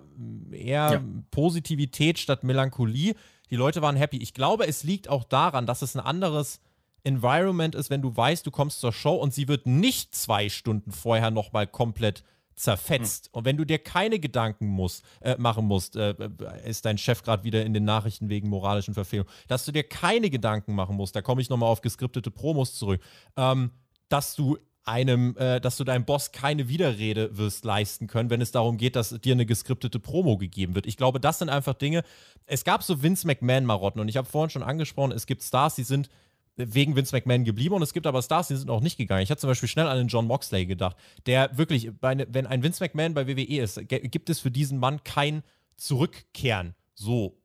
[0.51, 1.03] eher ja.
[1.29, 3.13] Positivität statt Melancholie.
[3.51, 4.17] Die Leute waren happy.
[4.17, 6.59] Ich glaube, es liegt auch daran, dass es ein anderes
[7.03, 10.91] Environment ist, wenn du weißt, du kommst zur Show und sie wird nicht zwei Stunden
[10.91, 12.23] vorher nochmal komplett
[12.57, 13.29] zerfetzt.
[13.31, 13.37] Mhm.
[13.37, 17.23] Und wenn du dir keine Gedanken musst, äh, machen musst, äh, äh ist dein Chef
[17.23, 21.15] gerade wieder in den Nachrichten wegen moralischen Verfehlungen, dass du dir keine Gedanken machen musst,
[21.15, 23.01] da komme ich nochmal auf geskriptete Promos zurück,
[23.37, 23.71] ähm,
[24.09, 28.51] dass du einem, äh, dass du deinem Boss keine Widerrede wirst leisten können, wenn es
[28.51, 30.87] darum geht, dass dir eine geskriptete Promo gegeben wird.
[30.87, 32.03] Ich glaube, das sind einfach Dinge.
[32.45, 35.83] Es gab so Vince McMahon-Marotten und ich habe vorhin schon angesprochen, es gibt Stars, die
[35.83, 36.09] sind
[36.57, 39.21] wegen Vince McMahon geblieben und es gibt aber Stars, die sind auch nicht gegangen.
[39.21, 40.97] Ich hatte zum Beispiel schnell an den John Moxley gedacht,
[41.27, 45.43] der wirklich, wenn ein Vince McMahon bei WWE ist, gibt es für diesen Mann kein
[45.75, 46.73] Zurückkehren.
[46.95, 47.39] So.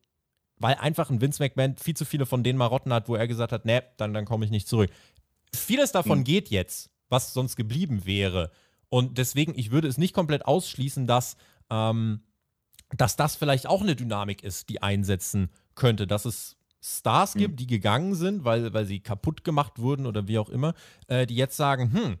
[0.57, 3.51] Weil einfach ein Vince McMahon viel zu viele von den Marotten hat, wo er gesagt
[3.51, 4.89] hat, nee, dann, dann komme ich nicht zurück.
[5.53, 6.23] vieles davon hm.
[6.23, 8.49] geht jetzt, was sonst geblieben wäre.
[8.89, 11.37] Und deswegen, ich würde es nicht komplett ausschließen, dass,
[11.69, 12.23] ähm,
[12.95, 17.41] dass das vielleicht auch eine Dynamik ist, die einsetzen könnte, dass es Stars hm.
[17.41, 20.73] gibt, die gegangen sind, weil, weil sie kaputt gemacht wurden oder wie auch immer,
[21.07, 22.17] äh, die jetzt sagen, hm,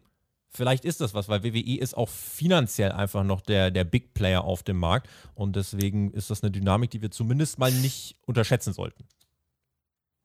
[0.49, 4.43] vielleicht ist das was, weil WWE ist auch finanziell einfach noch der, der Big Player
[4.43, 8.73] auf dem Markt und deswegen ist das eine Dynamik, die wir zumindest mal nicht unterschätzen
[8.73, 9.03] sollten.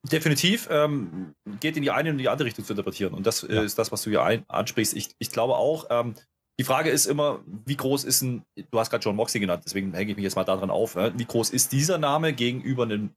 [0.09, 3.13] Definitiv ähm, geht in die eine und die andere Richtung zu interpretieren.
[3.13, 3.61] Und das ja.
[3.61, 4.95] ist das, was du hier ein, ansprichst.
[4.95, 6.15] Ich, ich glaube auch, ähm,
[6.57, 9.93] die Frage ist immer, wie groß ist ein, du hast gerade John Moxley genannt, deswegen
[9.93, 11.17] hänge ich mich jetzt mal daran auf, ja?
[11.17, 13.11] wie groß ist dieser Name gegenüber einem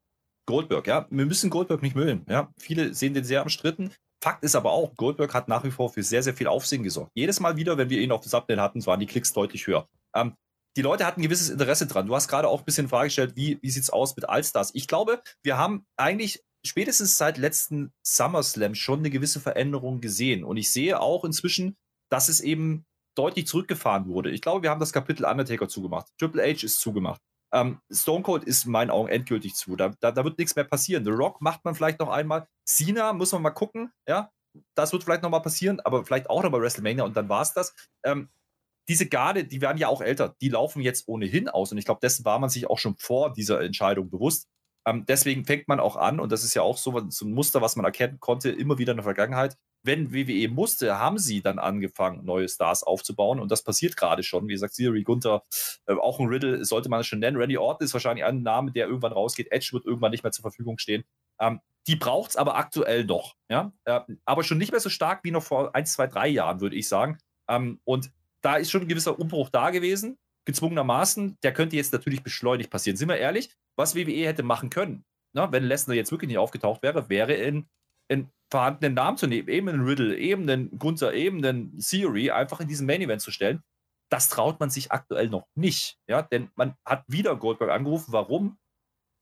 [0.47, 0.87] Goldberg?
[0.87, 2.25] Ja, wir müssen Goldberg nicht mögen.
[2.29, 3.93] Ja, viele sehen den sehr umstritten.
[4.23, 7.11] Fakt ist aber auch, Goldberg hat nach wie vor für sehr, sehr viel Aufsehen gesorgt.
[7.15, 9.89] Jedes Mal wieder, wenn wir ihn auf dem Subnet hatten, waren die Klicks deutlich höher.
[10.15, 10.37] Ähm,
[10.77, 12.07] die Leute hatten ein gewisses Interesse dran.
[12.07, 14.71] Du hast gerade auch ein bisschen Frage gestellt, wie, wie sieht es aus mit Allstars?
[14.75, 20.45] Ich glaube, wir haben eigentlich spätestens seit letzten SummerSlam schon eine gewisse Veränderung gesehen.
[20.45, 21.77] Und ich sehe auch inzwischen,
[22.11, 22.87] dass es eben
[23.17, 24.31] deutlich zurückgefahren wurde.
[24.31, 26.07] Ich glaube, wir haben das Kapitel Undertaker zugemacht.
[26.19, 27.21] Triple H ist zugemacht.
[27.55, 29.77] Ähm, Stone Cold ist in meinen Augen endgültig zu.
[29.77, 31.05] Da, da, da, wird nichts mehr passieren.
[31.05, 32.47] The Rock macht man vielleicht noch einmal.
[32.67, 33.93] Cena muss man mal gucken.
[34.09, 34.31] Ja,
[34.75, 37.43] das wird vielleicht noch mal passieren, aber vielleicht auch noch bei WrestleMania und dann war
[37.43, 37.75] es das.
[38.05, 38.31] Ähm,
[38.89, 40.35] diese Garde, die werden ja auch älter.
[40.41, 43.33] Die laufen jetzt ohnehin aus und ich glaube, dessen war man sich auch schon vor
[43.33, 44.49] dieser Entscheidung bewusst.
[44.87, 47.63] Ähm, deswegen fängt man auch an, und das ist ja auch so, so ein Muster,
[47.63, 49.57] was man erkennen konnte, immer wieder in der Vergangenheit.
[49.83, 53.41] Wenn WWE musste, haben sie dann angefangen, neue Stars aufzubauen.
[53.41, 54.49] Und das passiert gerade schon.
[54.49, 55.43] Wie gesagt, Siri, Gunther,
[55.87, 57.37] äh, auch ein Riddle, sollte man schon nennen.
[57.37, 59.51] Randy Orton ist wahrscheinlich ein Name, der irgendwann rausgeht.
[59.51, 61.05] Edge wird irgendwann nicht mehr zur Verfügung stehen.
[61.41, 63.35] Ähm, die braucht es aber aktuell noch.
[63.49, 63.73] Ja?
[63.85, 66.77] Äh, aber schon nicht mehr so stark wie noch vor ein, zwei, drei Jahren, würde
[66.77, 67.19] ich sagen.
[67.49, 68.11] Ähm, und
[68.41, 72.97] da ist schon ein gewisser Umbruch da gewesen gezwungenermaßen, der könnte jetzt natürlich beschleunigt passieren.
[72.97, 76.83] Sind wir ehrlich, was WWE hätte machen können, na, wenn Lesnar jetzt wirklich nicht aufgetaucht
[76.83, 77.69] wäre, wäre in,
[78.09, 82.61] in vorhandenen Namen zu nehmen, eben einen Riddle, eben einen Gunther, eben einen Theory, einfach
[82.61, 83.63] in diesen Main Event zu stellen.
[84.11, 88.13] Das traut man sich aktuell noch nicht, ja, denn man hat wieder Goldberg angerufen.
[88.13, 88.59] Warum?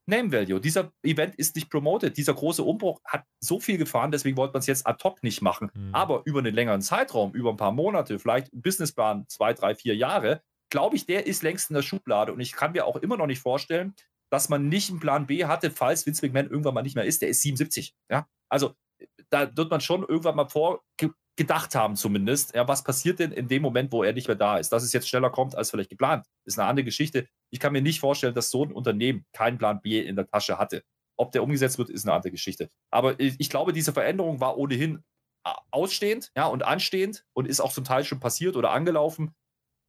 [0.06, 0.60] Name Value.
[0.60, 2.16] Dieser Event ist nicht promoted.
[2.16, 5.40] Dieser große Umbruch hat so viel gefahren, deswegen wollte man es jetzt ad hoc nicht
[5.40, 5.70] machen.
[5.72, 5.94] Mhm.
[5.94, 10.42] Aber über einen längeren Zeitraum, über ein paar Monate, vielleicht Businessplan, zwei, drei, vier Jahre,
[10.70, 12.32] glaube ich, der ist längst in der Schublade.
[12.32, 13.94] Und ich kann mir auch immer noch nicht vorstellen,
[14.30, 17.22] dass man nicht einen Plan B hatte, falls Vince McMahon irgendwann mal nicht mehr ist.
[17.22, 17.94] Der ist 77.
[18.10, 18.26] Ja?
[18.48, 18.74] Also
[19.30, 22.54] da wird man schon irgendwann mal vorgedacht haben, zumindest.
[22.54, 24.70] Ja, was passiert denn in dem Moment, wo er nicht mehr da ist?
[24.70, 27.28] Dass es jetzt schneller kommt als vielleicht geplant, ist eine andere Geschichte.
[27.50, 30.58] Ich kann mir nicht vorstellen, dass so ein Unternehmen keinen Plan B in der Tasche
[30.58, 30.82] hatte.
[31.16, 32.70] Ob der umgesetzt wird, ist eine andere Geschichte.
[32.90, 35.04] Aber ich glaube, diese Veränderung war ohnehin
[35.70, 39.34] ausstehend ja, und anstehend und ist auch zum Teil schon passiert oder angelaufen.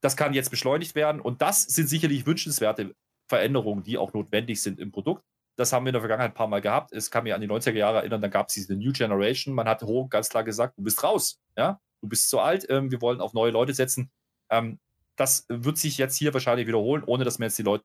[0.01, 2.95] Das kann jetzt beschleunigt werden und das sind sicherlich wünschenswerte
[3.29, 5.23] Veränderungen, die auch notwendig sind im Produkt.
[5.61, 6.91] Das haben wir in der Vergangenheit ein paar Mal gehabt.
[6.91, 9.53] Es kann mich an die 90er Jahre erinnern, dann gab es diese New Generation.
[9.53, 11.39] Man hat hoch ganz klar gesagt, du bist raus.
[11.55, 11.79] Ja?
[12.01, 14.09] Du bist zu alt, ähm, wir wollen auf neue Leute setzen.
[14.49, 14.79] Ähm,
[15.17, 17.83] das wird sich jetzt hier wahrscheinlich wiederholen, ohne dass man jetzt die Leute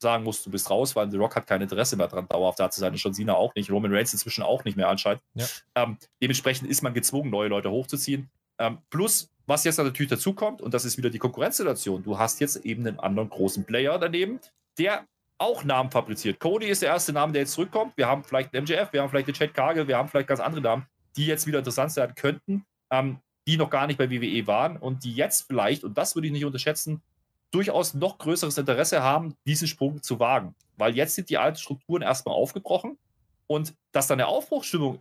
[0.00, 2.70] sagen muss, du bist raus, weil The Rock hat kein Interesse mehr daran, dauerhaft da
[2.70, 2.96] zu sein.
[2.96, 5.22] Schon Cena auch nicht, Roman Reigns inzwischen auch nicht mehr anscheinend.
[5.34, 5.44] Ja.
[5.74, 8.30] Ähm, dementsprechend ist man gezwungen, neue Leute hochzuziehen.
[8.58, 12.40] Ähm, plus, was jetzt natürlich dazu kommt, und das ist wieder die Konkurrenzsituation, du hast
[12.40, 14.40] jetzt eben einen anderen großen Player daneben,
[14.78, 15.04] der
[15.38, 16.40] auch Namen fabriziert.
[16.40, 17.96] Cody ist der erste Name, der jetzt zurückkommt.
[17.96, 20.40] Wir haben vielleicht einen MJF, wir haben vielleicht den Chad Kagel, wir haben vielleicht ganz
[20.40, 20.86] andere Namen,
[21.16, 25.04] die jetzt wieder interessant sein könnten, ähm, die noch gar nicht bei WWE waren und
[25.04, 27.02] die jetzt vielleicht, und das würde ich nicht unterschätzen,
[27.50, 30.54] durchaus noch größeres Interesse haben, diesen Sprung zu wagen.
[30.76, 32.98] Weil jetzt sind die alten Strukturen erstmal aufgebrochen
[33.46, 34.98] und dass dann eine Aufbruchsstimmung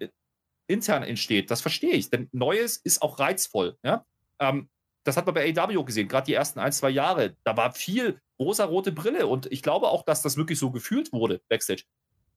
[0.68, 2.10] intern entsteht, das verstehe ich.
[2.10, 3.78] Denn Neues ist auch reizvoll.
[3.84, 4.06] Ja?
[4.40, 4.70] Ähm,
[5.08, 7.38] das hat man bei AW gesehen, gerade die ersten ein, zwei Jahre.
[7.46, 11.42] Da war viel rosa-rote Brille und ich glaube auch, dass das wirklich so gefühlt wurde
[11.48, 11.84] backstage.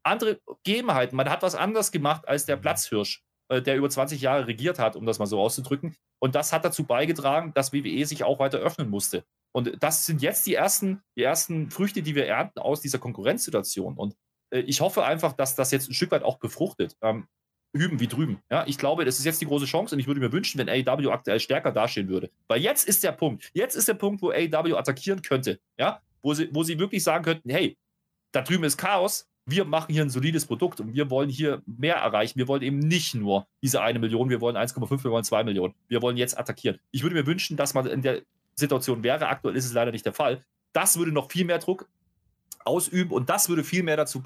[0.04, 4.46] Andere Gegebenheiten, man hat was anders gemacht als der Platzhirsch, äh, der über 20 Jahre
[4.46, 5.96] regiert hat, um das mal so auszudrücken.
[6.20, 9.24] Und das hat dazu beigetragen, dass WWE sich auch weiter öffnen musste.
[9.52, 13.96] Und das sind jetzt die ersten, die ersten Früchte, die wir ernten aus dieser Konkurrenzsituation.
[13.96, 14.14] Und
[14.50, 16.96] äh, ich hoffe einfach, dass das jetzt ein Stück weit auch befruchtet.
[17.02, 17.26] Ähm,
[17.72, 18.38] hüben wie drüben.
[18.50, 20.68] Ja, ich glaube, das ist jetzt die große Chance und ich würde mir wünschen, wenn
[20.68, 22.30] AEW aktuell stärker dastehen würde.
[22.48, 23.50] Weil jetzt ist der Punkt.
[23.54, 25.60] Jetzt ist der Punkt, wo AEW attackieren könnte.
[25.78, 27.76] Ja, wo sie, wo sie wirklich sagen könnten, hey,
[28.32, 29.26] da drüben ist Chaos.
[29.46, 32.38] Wir machen hier ein solides Produkt und wir wollen hier mehr erreichen.
[32.38, 35.74] Wir wollen eben nicht nur diese eine Million, wir wollen 1,5, wir wollen 2 Millionen.
[35.88, 36.78] Wir wollen jetzt attackieren.
[36.90, 38.22] Ich würde mir wünschen, dass man in der
[38.54, 39.28] Situation wäre.
[39.28, 40.44] Aktuell ist es leider nicht der Fall.
[40.72, 41.88] Das würde noch viel mehr Druck
[42.64, 44.22] ausüben und das würde viel mehr dazu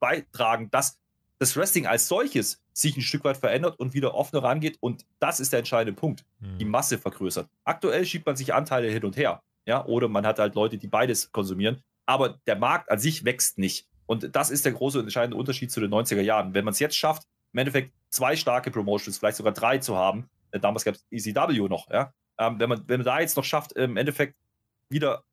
[0.00, 0.98] beitragen, dass
[1.38, 4.78] das Wrestling als solches sich ein Stück weit verändert und wieder offener rangeht.
[4.80, 6.24] Und das ist der entscheidende Punkt.
[6.58, 7.48] Die Masse vergrößert.
[7.64, 9.42] Aktuell schiebt man sich Anteile hin und her.
[9.66, 11.82] Ja, oder man hat halt Leute, die beides konsumieren.
[12.06, 13.86] Aber der Markt an sich wächst nicht.
[14.06, 16.54] Und das ist der große und entscheidende Unterschied zu den 90er Jahren.
[16.54, 20.30] Wenn man es jetzt schafft, im Endeffekt zwei starke Promotions, vielleicht sogar drei zu haben.
[20.50, 22.12] Äh, damals gab es ECW noch, ja.
[22.38, 24.36] Ähm, wenn, man, wenn man da jetzt noch schafft, im Endeffekt
[24.88, 25.24] wieder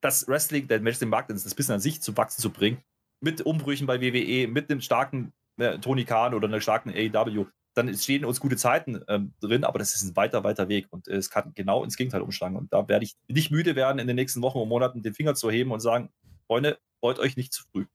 [0.00, 2.82] das Wrestling, der Wrestling-Markt, das Business an sich zu wachsen zu bringen,
[3.20, 7.92] mit Umbrüchen bei WWE, mit einem starken äh, Tony Khan oder einer starken AEW, dann
[7.94, 11.16] stehen uns gute Zeiten ähm, drin, aber das ist ein weiter, weiter Weg und äh,
[11.16, 12.56] es kann genau ins Gegenteil umschlagen.
[12.56, 15.34] Und da werde ich nicht müde werden, in den nächsten Wochen und Monaten den Finger
[15.34, 16.10] zu heben und sagen,
[16.46, 17.86] Freunde, freut euch nicht zu früh.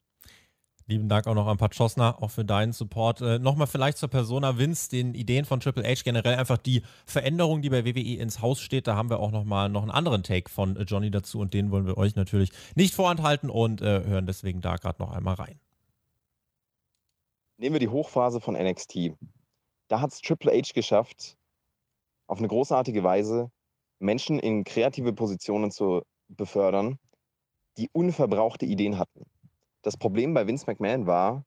[0.90, 3.22] Lieben Dank auch noch an Pachosna, auch für deinen Support.
[3.22, 7.62] Äh, Nochmal vielleicht zur Persona Vince, den Ideen von Triple H, generell einfach die Veränderung,
[7.62, 8.88] die bei WWE ins Haus steht.
[8.88, 11.70] Da haben wir auch nochmal noch einen anderen Take von äh, Johnny dazu und den
[11.70, 15.60] wollen wir euch natürlich nicht vorenthalten und äh, hören deswegen da gerade noch einmal rein.
[17.60, 19.12] Nehmen wir die Hochphase von NXT.
[19.90, 21.36] Da hat es Triple H geschafft,
[22.26, 23.52] auf eine großartige Weise
[24.00, 27.00] Menschen in kreative Positionen zu befördern,
[27.78, 29.26] die unverbrauchte Ideen hatten.
[29.82, 31.44] Das Problem bei Vince McMahon war,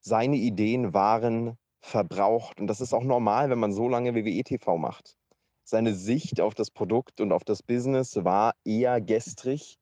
[0.00, 2.60] seine Ideen waren verbraucht.
[2.60, 5.16] Und das ist auch normal, wenn man so lange WWE-TV macht.
[5.64, 9.80] Seine Sicht auf das Produkt und auf das Business war eher gestrig.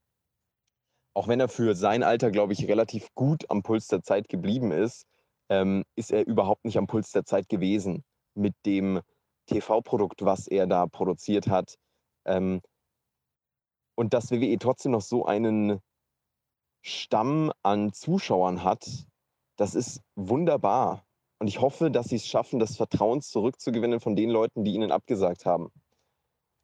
[1.15, 4.73] Auch wenn er für sein Alter, glaube ich, relativ gut am Puls der Zeit geblieben
[4.73, 5.07] ist,
[5.49, 8.05] ähm, ist er überhaupt nicht am Puls der Zeit gewesen
[8.35, 9.01] mit dem
[9.47, 11.75] TV-Produkt, was er da produziert hat.
[12.25, 12.61] Ähm,
[13.97, 15.81] und dass WWE trotzdem noch so einen
[16.83, 18.87] Stamm an Zuschauern hat,
[19.57, 21.05] das ist wunderbar.
[21.39, 24.93] Und ich hoffe, dass sie es schaffen, das Vertrauen zurückzugewinnen von den Leuten, die ihnen
[24.93, 25.71] abgesagt haben.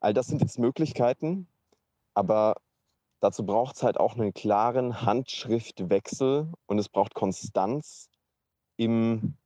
[0.01, 1.49] All das sind jetzt Möglichkeiten,
[2.15, 2.57] aber
[3.21, 8.09] dazu braucht es halt auch einen klaren Handschriftwechsel und es braucht Konstanz
[8.77, 9.37] im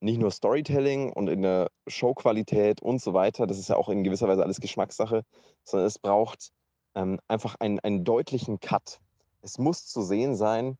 [0.00, 3.46] nicht nur Storytelling und in der Showqualität und so weiter.
[3.46, 5.24] Das ist ja auch in gewisser Weise alles Geschmackssache,
[5.64, 6.50] sondern es braucht
[6.94, 9.00] ähm, einfach einen, einen deutlichen Cut
[9.44, 10.78] es muss zu sehen sein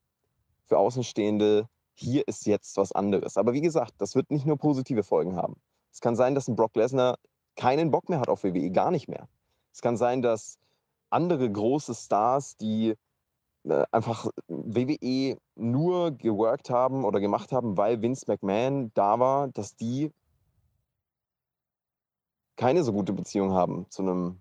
[0.67, 3.37] für Außenstehende, hier ist jetzt was anderes.
[3.37, 5.57] Aber wie gesagt, das wird nicht nur positive Folgen haben.
[5.93, 7.19] Es kann sein, dass ein Brock Lesnar
[7.57, 9.29] keinen Bock mehr hat auf WWE, gar nicht mehr.
[9.73, 10.59] Es kann sein, dass
[11.15, 12.95] andere große Stars, die
[13.65, 19.77] äh, einfach WWE nur geworkt haben oder gemacht haben, weil Vince McMahon da war, dass
[19.77, 20.11] die
[22.57, 24.41] keine so gute Beziehung haben zu einem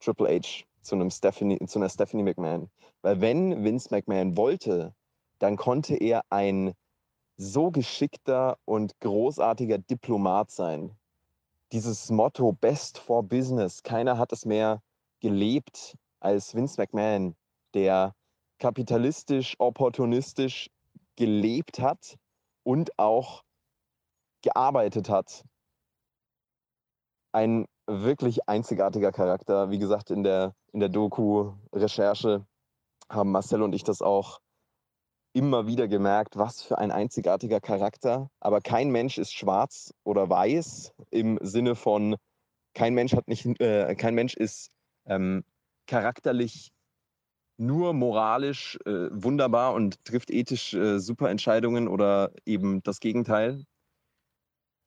[0.00, 2.70] Triple H zu, einem Stephanie, zu einer Stephanie McMahon.
[3.02, 4.94] Weil wenn Vince McMahon wollte,
[5.38, 6.74] dann konnte er ein
[7.36, 10.96] so geschickter und großartiger Diplomat sein.
[11.72, 14.82] Dieses Motto Best for Business, keiner hat es mehr
[15.20, 17.36] gelebt als Vince McMahon,
[17.74, 18.14] der
[18.58, 20.70] kapitalistisch, opportunistisch
[21.16, 22.16] gelebt hat
[22.62, 23.42] und auch
[24.42, 25.44] gearbeitet hat.
[27.32, 29.70] Ein wirklich einzigartiger Charakter.
[29.70, 32.46] Wie gesagt, in der, in der Doku-Recherche
[33.08, 34.40] haben Marcel und ich das auch
[35.32, 38.30] immer wieder gemerkt, was für ein einzigartiger Charakter.
[38.40, 42.16] Aber kein Mensch ist schwarz oder weiß im Sinne von
[42.74, 44.70] kein Mensch hat nicht, äh, kein Mensch ist
[45.10, 45.44] ähm,
[45.86, 46.72] charakterlich
[47.58, 53.66] nur moralisch äh, wunderbar und trifft ethisch äh, super Entscheidungen oder eben das Gegenteil.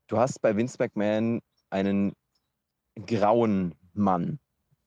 [0.08, 2.14] Du hast bei Vince McMahon einen
[3.06, 4.40] grauen Mann.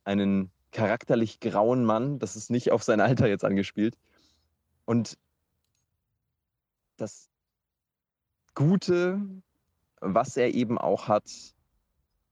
[0.05, 2.19] Einen charakterlich grauen Mann.
[2.19, 3.97] Das ist nicht auf sein Alter jetzt angespielt.
[4.85, 5.17] Und
[6.97, 7.29] das
[8.55, 9.21] Gute,
[10.01, 11.31] was er eben auch hat,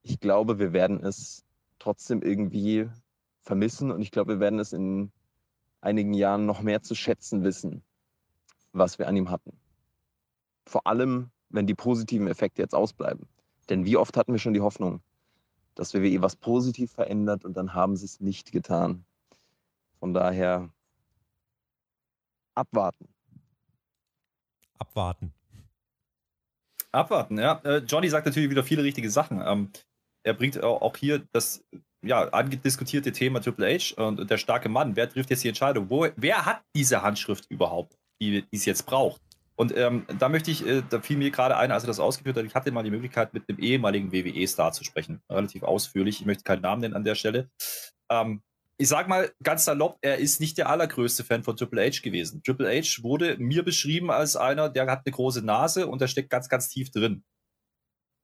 [0.03, 1.44] ich glaube, wir werden es
[1.85, 2.89] trotzdem irgendwie
[3.43, 5.13] vermissen und ich glaube, wir werden es in
[5.83, 7.83] einigen Jahren noch mehr zu schätzen wissen,
[8.73, 9.61] was wir an ihm hatten.
[10.67, 13.29] Vor allem, wenn die positiven Effekte jetzt ausbleiben.
[13.69, 15.03] Denn wie oft hatten wir schon die Hoffnung,
[15.75, 19.05] dass WWE was positiv verändert und dann haben sie es nicht getan.
[20.01, 20.71] Von daher
[22.55, 23.09] abwarten.
[24.79, 25.35] Abwarten.
[26.93, 27.61] Abwarten, ja.
[27.65, 29.43] Äh, Johnny sagt natürlich wieder viele richtige Sachen.
[30.25, 31.65] Er bringt auch hier das
[32.05, 34.97] ja, angediskutierte Thema Triple H und der starke Mann.
[34.97, 35.89] Wer trifft jetzt die Entscheidung?
[35.91, 39.21] Wo, wer hat diese Handschrift überhaupt, die, die es jetzt braucht?
[39.57, 42.37] Und ähm, da möchte ich, äh, da fiel mir gerade ein, als er das ausgeführt
[42.37, 45.21] hat, ich hatte mal die Möglichkeit, mit einem ehemaligen WWE-Star zu sprechen.
[45.31, 46.21] Relativ ausführlich.
[46.21, 47.51] Ich möchte keinen Namen nennen an der Stelle.
[48.11, 48.43] Ähm,
[48.77, 52.43] ich sag mal ganz salopp, er ist nicht der allergrößte Fan von Triple H gewesen.
[52.43, 56.31] Triple H wurde mir beschrieben als einer, der hat eine große Nase und der steckt
[56.31, 57.23] ganz, ganz tief drin,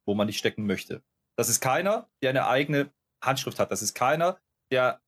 [0.07, 1.03] wo man nicht stecken möchte.
[1.41, 2.93] Das ist keiner, der eine eigene
[3.24, 3.70] Handschrift hat.
[3.70, 4.38] Das ist keiner,
[4.70, 5.01] der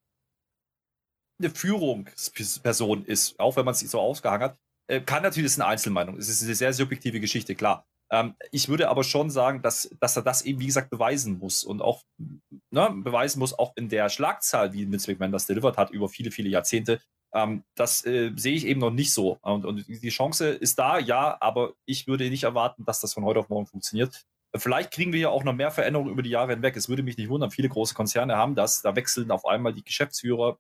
[1.39, 4.59] eine Führungsperson ist, auch wenn man sich so ausgehangen hat.
[4.87, 6.16] Äh, kann natürlich, das ist eine Einzelmeinung.
[6.16, 7.85] Es ist eine sehr subjektive Geschichte, klar.
[8.11, 11.64] Ähm, ich würde aber schon sagen, dass, dass er das eben, wie gesagt, beweisen muss
[11.64, 15.91] und auch ne, beweisen muss, auch in der Schlagzahl, wie Vince McMahon das delivered hat,
[15.91, 17.03] über viele, viele Jahrzehnte,
[17.35, 19.37] Ähm, das äh, sehe ich eben noch nicht so.
[19.43, 23.24] Und, und, die Chance ist da, ja, aber ich würde nicht erwarten, dass das von
[23.24, 24.24] heute auf morgen funktioniert.
[24.57, 26.76] Vielleicht kriegen wir ja auch noch mehr Veränderungen über die Jahre hinweg.
[26.76, 27.50] Es würde mich nicht wundern.
[27.50, 28.82] Viele große Konzerne haben das.
[28.82, 30.59] Da wechseln auf einmal die Geschäftsführer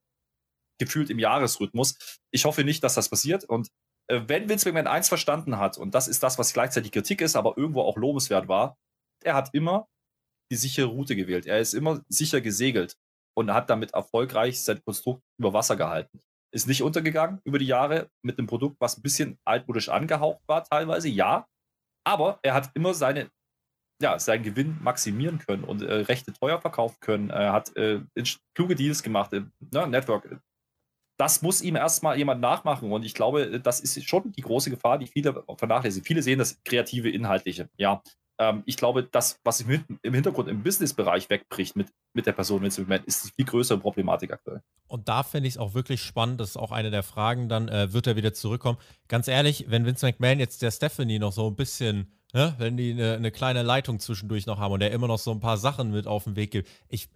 [0.78, 2.18] gefühlt im Jahresrhythmus.
[2.30, 3.44] Ich hoffe nicht, dass das passiert.
[3.44, 3.68] Und
[4.08, 7.36] äh, wenn Vince McMahon eins verstanden hat, und das ist das, was gleichzeitig Kritik ist,
[7.36, 8.76] aber irgendwo auch lobenswert war,
[9.22, 9.88] er hat immer
[10.50, 11.46] die sichere Route gewählt.
[11.46, 12.96] Er ist immer sicher gesegelt
[13.34, 16.20] und hat damit erfolgreich sein Konstrukt über Wasser gehalten.
[16.54, 20.64] Ist nicht untergegangen über die Jahre mit einem Produkt, was ein bisschen altmodisch angehaucht war,
[20.64, 21.46] teilweise, ja.
[22.04, 23.30] Aber er hat immer seine,
[24.02, 27.30] ja, seinen Gewinn maximieren können und äh, Rechte teuer verkaufen können.
[27.30, 28.00] Er hat äh,
[28.54, 29.42] kluge Deals gemacht, äh,
[29.72, 30.40] ne, Network.
[31.18, 32.90] Das muss ihm erstmal jemand nachmachen.
[32.90, 36.04] Und ich glaube, das ist schon die große Gefahr, die viele vernachlässigen.
[36.04, 37.68] Viele sehen das kreative, inhaltliche.
[37.76, 38.02] Ja,
[38.38, 42.62] ähm, ich glaube, das, was im, im Hintergrund im Businessbereich wegbricht mit, mit der Person
[42.62, 44.62] Vince McMahon, ist die viel größere Problematik aktuell.
[44.88, 47.68] Und da finde ich es auch wirklich spannend, das ist auch eine der Fragen, dann
[47.68, 48.78] äh, wird er wieder zurückkommen.
[49.08, 52.92] Ganz ehrlich, wenn Vince McMahon jetzt der Stephanie noch so ein bisschen, ne, wenn die
[52.92, 55.90] eine, eine kleine Leitung zwischendurch noch haben und er immer noch so ein paar Sachen
[55.90, 57.08] mit auf den Weg gibt, ich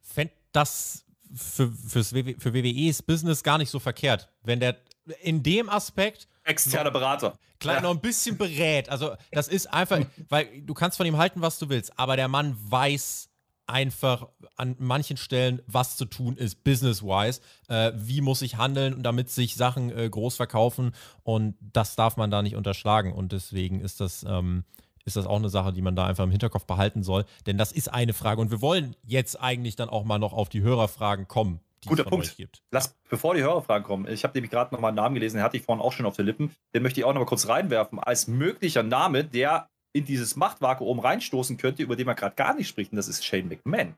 [0.00, 1.04] fände das
[1.34, 4.76] für, fürs WW, für WWEs Business gar nicht so verkehrt, wenn der
[5.22, 7.38] in dem Aspekt Externer Berater.
[7.58, 7.80] Klar, ja.
[7.80, 8.90] noch ein bisschen berät.
[8.90, 12.28] Also, das ist einfach, weil du kannst von ihm halten, was du willst, aber der
[12.28, 13.30] Mann weiß
[13.66, 17.40] einfach an manchen Stellen, was zu tun ist, business-wise.
[17.68, 20.92] Äh, wie muss ich handeln, damit sich Sachen äh, groß verkaufen
[21.22, 23.12] und das darf man da nicht unterschlagen.
[23.12, 24.64] Und deswegen ist das, ähm,
[25.04, 27.24] ist das auch eine Sache, die man da einfach im Hinterkopf behalten soll.
[27.46, 30.48] Denn das ist eine Frage und wir wollen jetzt eigentlich dann auch mal noch auf
[30.48, 32.36] die Hörerfragen kommen Guter Punkt.
[32.70, 35.56] Lass, bevor die Hörerfragen kommen, ich habe nämlich gerade nochmal einen Namen gelesen, den hatte
[35.56, 38.26] ich vorhin auch schon auf den Lippen, den möchte ich auch nochmal kurz reinwerfen, als
[38.26, 42.92] möglicher Name, der in dieses Machtvakuum reinstoßen könnte, über den man gerade gar nicht spricht,
[42.92, 43.94] und das ist Shane McMahon.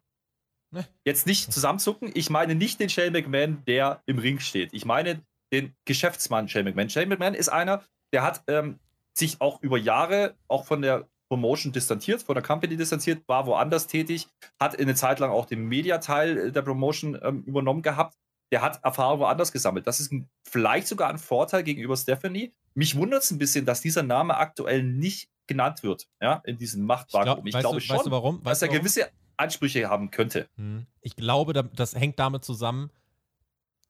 [0.73, 0.87] Ne?
[1.05, 4.73] Jetzt nicht zusammenzucken, ich meine nicht den Shane McMahon, der im Ring steht.
[4.73, 5.23] Ich meine
[5.53, 6.91] den Geschäftsmann Shane McMahon.
[6.91, 7.83] Shane McMahon ist einer,
[8.13, 8.79] der hat ähm,
[9.17, 13.87] sich auch über Jahre auch von der Promotion distanziert, von der Company distanziert, war woanders
[13.87, 14.29] tätig,
[14.61, 18.17] hat eine Zeit lang auch den Mediateil der Promotion ähm, übernommen gehabt.
[18.53, 19.87] Der hat Erfahrung woanders gesammelt.
[19.87, 22.53] Das ist ein, vielleicht sogar ein Vorteil gegenüber Stephanie.
[22.75, 26.85] Mich wundert es ein bisschen, dass dieser Name aktuell nicht genannt wird, ja, in diesem
[26.85, 27.47] Machtvakuum.
[27.47, 28.43] Ich, glaub, ich glaube du, schon, weißt du warum?
[28.43, 30.49] dass er gewisse Ansprüche haben könnte.
[30.57, 30.87] Hm.
[31.01, 32.91] Ich glaube, das hängt damit zusammen,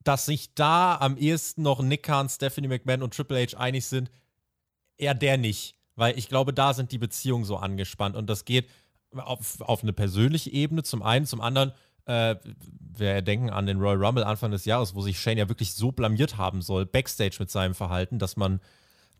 [0.02, 4.10] dass sich da am ehesten noch Nick Khan, Stephanie McMahon und Triple H einig sind.
[4.96, 5.76] Er der nicht.
[5.96, 8.68] Weil ich glaube, da sind die Beziehungen so angespannt und das geht
[9.16, 11.72] auf, auf eine persönliche Ebene zum einen, zum anderen,
[12.04, 12.36] äh,
[12.78, 15.92] wir denken an den Royal Rumble Anfang des Jahres, wo sich Shane ja wirklich so
[15.92, 18.60] blamiert haben soll, backstage mit seinem Verhalten, dass man,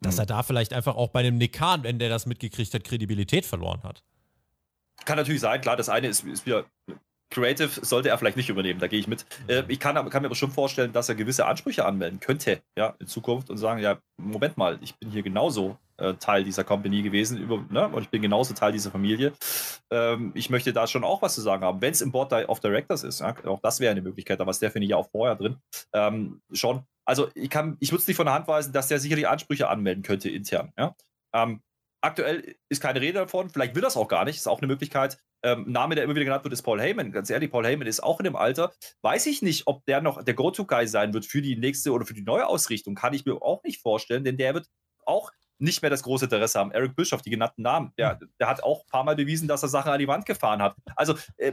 [0.01, 0.21] dass mhm.
[0.21, 3.47] er da vielleicht einfach auch bei einem Nick Khan, wenn der das mitgekriegt hat, Kredibilität
[3.47, 4.03] verloren hat.
[5.05, 6.65] Kann natürlich sein, klar, das eine ist, ist wieder
[7.31, 9.27] Creative sollte er vielleicht nicht übernehmen, da gehe ich mit.
[9.49, 12.95] Äh, ich kann, kann, mir aber schon vorstellen, dass er gewisse Ansprüche anmelden könnte, ja,
[13.01, 17.03] in Zukunft und sagen, ja, Moment mal, ich bin hier genauso äh, Teil dieser Company
[17.03, 19.33] gewesen über, ne, und ich bin genauso Teil dieser Familie.
[19.91, 22.61] Ähm, ich möchte da schon auch was zu sagen haben, wenn es im Board of
[22.61, 25.57] Directors ist, ja, auch das wäre eine Möglichkeit, aber Stephanie ja auch vorher drin,
[25.93, 26.85] ähm, schon.
[27.07, 29.69] Also ich kann, ich würde es nicht von der Hand weisen, dass der sicherlich Ansprüche
[29.69, 30.95] anmelden könnte intern, ja.
[31.33, 31.63] Ähm,
[32.01, 35.19] aktuell ist keine Rede davon, vielleicht will das auch gar nicht, ist auch eine Möglichkeit.
[35.43, 37.13] Ähm, Name, der immer wieder genannt wird, ist Paul Heyman.
[37.13, 38.73] Ganz ehrlich, Paul Heyman ist auch in dem Alter.
[39.03, 42.15] Weiß ich nicht, ob der noch der Go-To-Guy sein wird für die nächste oder für
[42.15, 42.95] die neue Ausrichtung.
[42.95, 44.67] Kann ich mir auch nicht vorstellen, denn der wird
[45.05, 46.71] auch nicht mehr das große Interesse haben.
[46.71, 49.69] Eric Bischoff, die genannten Namen, der, der hat auch ein paar Mal bewiesen, dass er
[49.69, 50.77] Sachen an die Wand gefahren hat.
[50.97, 51.53] Also, äh,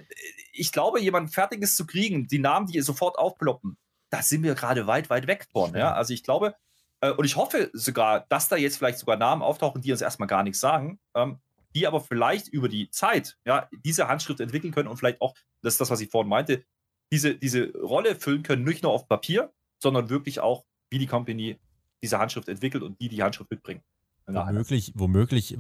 [0.51, 3.78] ich glaube, jemanden Fertiges zu kriegen, die Namen, die sofort aufploppen,
[4.14, 5.74] da sind wir gerade weit, weit weg von.
[5.74, 5.93] Ja?
[5.93, 6.53] Also, ich glaube,
[7.01, 10.28] äh, und ich hoffe sogar, dass da jetzt vielleicht sogar Namen auftauchen, die uns erstmal
[10.28, 11.39] gar nichts sagen, ähm,
[11.76, 15.34] die aber vielleicht über die Zeit ja, diese Handschrift entwickeln können und vielleicht auch,
[15.64, 16.64] das ist das, was ich vorhin meinte,
[17.11, 19.51] diese, diese Rolle füllen können, nicht nur auf Papier,
[19.82, 21.59] sondern wirklich auch, wie die Company
[22.03, 23.82] diese Handschrift entwickelt und die die Handschrift mitbringen.
[24.28, 25.57] Womöglich, womöglich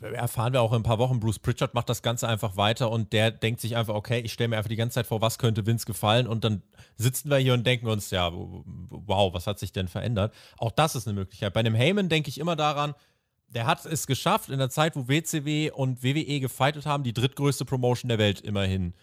[0.00, 3.12] erfahren wir auch in ein paar Wochen, Bruce Pritchard macht das Ganze einfach weiter und
[3.12, 5.66] der denkt sich einfach, okay, ich stelle mir einfach die ganze Zeit vor, was könnte
[5.66, 6.62] Vince gefallen und dann
[6.96, 10.34] sitzen wir hier und denken uns, ja, wow, was hat sich denn verändert?
[10.58, 11.52] Auch das ist eine Möglichkeit.
[11.54, 12.94] Bei einem Heyman denke ich immer daran,
[13.48, 17.64] der hat es geschafft, in der Zeit, wo WCW und WWE gefeitet haben, die drittgrößte
[17.64, 18.94] Promotion der Welt immerhin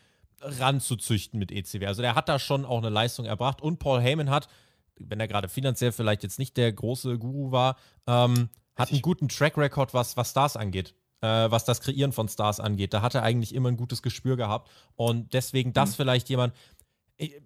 [0.41, 1.87] ranzuzüchten mit ECW.
[1.87, 4.47] Also der hat da schon auch eine Leistung erbracht und Paul Heyman hat,
[4.99, 9.29] wenn er gerade finanziell vielleicht jetzt nicht der große Guru war, ähm, hat einen guten
[9.29, 10.93] Track Record, was, was Stars angeht.
[11.23, 12.93] Äh, was das Kreieren von Stars angeht.
[12.93, 14.69] Da hat er eigentlich immer ein gutes Gespür gehabt.
[14.95, 15.95] Und deswegen, das mhm.
[15.95, 16.53] vielleicht jemand.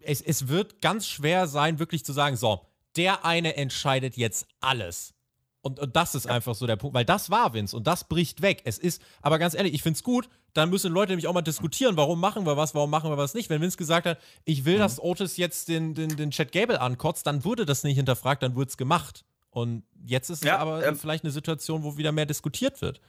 [0.02, 2.66] Es, es wird ganz schwer sein, wirklich zu sagen: so,
[2.96, 5.14] der eine entscheidet jetzt alles.
[5.62, 8.42] Und, und, das ist einfach so der Punkt, weil das war Vince und das bricht
[8.42, 8.62] weg.
[8.66, 11.42] Es ist, aber ganz ehrlich, ich finde es gut, dann müssen Leute nämlich auch mal
[11.42, 13.50] diskutieren, warum machen wir was, warum machen wir was nicht.
[13.50, 14.80] Wenn Vince gesagt hat, ich will, mhm.
[14.80, 18.56] dass Otis jetzt den, den, den Chad Gable ankotzt, dann wurde das nicht hinterfragt, dann
[18.56, 19.24] wurde es gemacht.
[19.50, 23.02] Und jetzt ist ja, es aber ähm, vielleicht eine Situation, wo wieder mehr diskutiert wird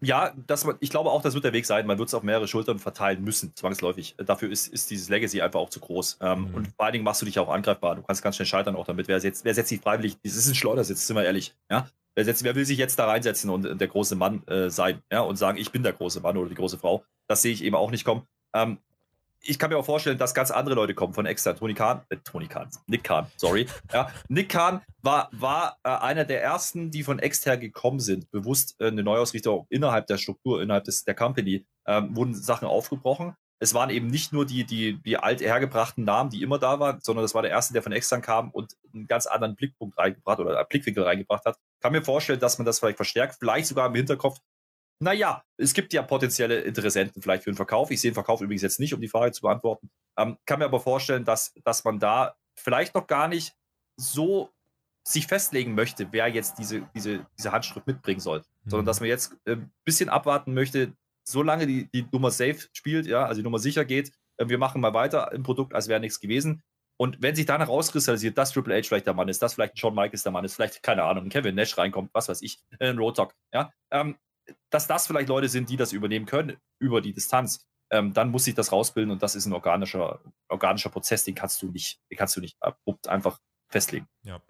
[0.00, 1.86] ja, das, ich glaube auch, das wird der Weg sein.
[1.86, 4.14] Man wird es auf mehrere Schultern verteilen müssen, zwangsläufig.
[4.18, 6.18] Dafür ist, ist dieses Legacy einfach auch zu groß.
[6.20, 6.54] Ähm, mhm.
[6.54, 7.96] Und vor allen Dingen machst du dich auch angreifbar.
[7.96, 9.08] Du kannst ganz schnell scheitern auch damit.
[9.08, 10.18] Wer setzt, wer setzt sich freiwillig?
[10.22, 11.54] Das ist ein Schleudersitz, sind wir ehrlich.
[11.70, 11.88] Ja?
[12.14, 15.20] Wer, setzt, wer will sich jetzt da reinsetzen und der große Mann äh, sein ja?
[15.20, 17.04] und sagen, ich bin der große Mann oder die große Frau?
[17.26, 18.22] Das sehe ich eben auch nicht kommen.
[18.54, 18.78] Ähm,
[19.40, 21.56] ich kann mir auch vorstellen, dass ganz andere Leute kommen von extern.
[21.56, 23.66] Tony Kahn, äh, Tony Kahn, Nick Kahn, sorry.
[23.92, 28.74] Ja, Nick Kahn war, war äh, einer der ersten, die von extern gekommen sind, bewusst
[28.80, 33.34] äh, eine Neuausrichtung innerhalb der Struktur, innerhalb des, der Company, ähm, wurden Sachen aufgebrochen.
[33.58, 37.00] Es waren eben nicht nur die, die, die alt hergebrachten Namen, die immer da waren,
[37.00, 40.40] sondern das war der erste, der von extern kam und einen ganz anderen Blickpunkt reingebracht
[40.40, 41.56] oder Blickwinkel reingebracht hat.
[41.80, 44.38] Kann mir vorstellen, dass man das vielleicht verstärkt, vielleicht sogar im Hinterkopf
[44.98, 47.90] naja, es gibt ja potenzielle Interessenten vielleicht für den Verkauf.
[47.90, 49.90] Ich sehe den Verkauf übrigens jetzt nicht, um die Frage zu beantworten.
[50.18, 53.54] Ähm, kann mir aber vorstellen, dass, dass man da vielleicht noch gar nicht
[53.96, 54.50] so
[55.06, 58.70] sich festlegen möchte, wer jetzt diese, diese, diese Handschrift mitbringen soll, mhm.
[58.70, 60.94] sondern dass man jetzt ein äh, bisschen abwarten möchte,
[61.24, 64.12] solange die, die Nummer safe spielt, ja, also die Nummer sicher geht.
[64.36, 66.62] Äh, wir machen mal weiter im Produkt, als wäre nichts gewesen.
[66.98, 69.94] Und wenn sich danach rauskristallisiert, dass Triple H vielleicht der Mann ist, dass vielleicht Shawn
[69.94, 73.16] Michaels der Mann ist, vielleicht, keine Ahnung, Kevin Nash reinkommt, was weiß ich, ein Road
[73.16, 74.16] Talk, ja, ähm,
[74.70, 78.44] dass das vielleicht Leute sind, die das übernehmen können über die Distanz, ähm, dann muss
[78.44, 82.18] sich das rausbilden und das ist ein organischer, organischer Prozess, den kannst du nicht, den
[82.18, 84.08] kannst du nicht abrupt einfach festlegen.
[84.22, 84.42] Ja.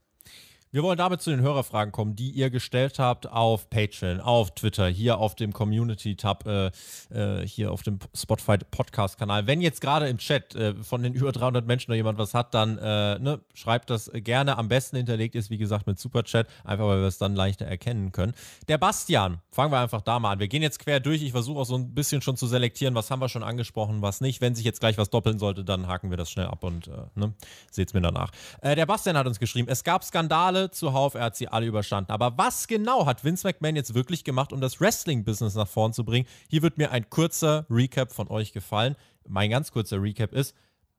[0.72, 4.88] Wir wollen damit zu den Hörerfragen kommen, die ihr gestellt habt auf Patreon, auf Twitter,
[4.88, 6.70] hier auf dem Community-Tab, äh,
[7.14, 9.46] äh, hier auf dem Spotify Podcast-Kanal.
[9.46, 12.52] Wenn jetzt gerade im Chat äh, von den über 300 Menschen noch jemand was hat,
[12.52, 14.58] dann äh, ne, schreibt das gerne.
[14.58, 18.10] Am besten hinterlegt ist, wie gesagt, mit Superchat, einfach weil wir es dann leichter erkennen
[18.10, 18.32] können.
[18.66, 20.40] Der Bastian, fangen wir einfach da mal an.
[20.40, 21.22] Wir gehen jetzt quer durch.
[21.22, 24.20] Ich versuche auch so ein bisschen schon zu selektieren, was haben wir schon angesprochen, was
[24.20, 24.40] nicht.
[24.40, 26.90] Wenn sich jetzt gleich was doppeln sollte, dann haken wir das schnell ab und äh,
[27.14, 27.34] ne,
[27.70, 28.32] seht es mir danach.
[28.62, 31.66] Äh, der Bastian hat uns geschrieben, es gab Skandale Finale zuhauf, er hat sie alle
[31.66, 32.10] überstanden.
[32.10, 36.04] Aber was genau hat Vince McMahon jetzt wirklich gemacht, um das Wrestling-Business nach vorn zu
[36.04, 36.26] bringen?
[36.48, 38.96] Hier wird mir ein kurzer Recap von euch gefallen.
[39.28, 40.54] Mein ganz kurzer Recap ist,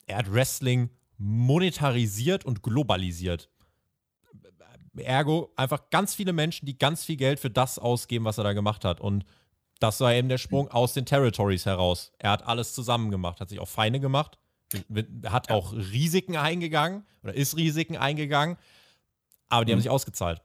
[0.06, 3.50] er hat Wrestling monetarisiert und globalisiert.
[4.96, 8.54] Ergo einfach ganz viele Menschen, die ganz viel Geld für das ausgeben, was er da
[8.54, 9.00] gemacht hat.
[9.00, 9.26] Und
[9.80, 12.12] das war eben der Sprung aus den Territories heraus.
[12.18, 14.40] Er hat alles zusammen gemacht, hat sich auch Feine gemacht,
[15.26, 18.58] hat auch Risiken eingegangen oder ist Risiken eingegangen,
[19.50, 19.76] aber die mhm.
[19.76, 20.42] haben sich ausgezahlt.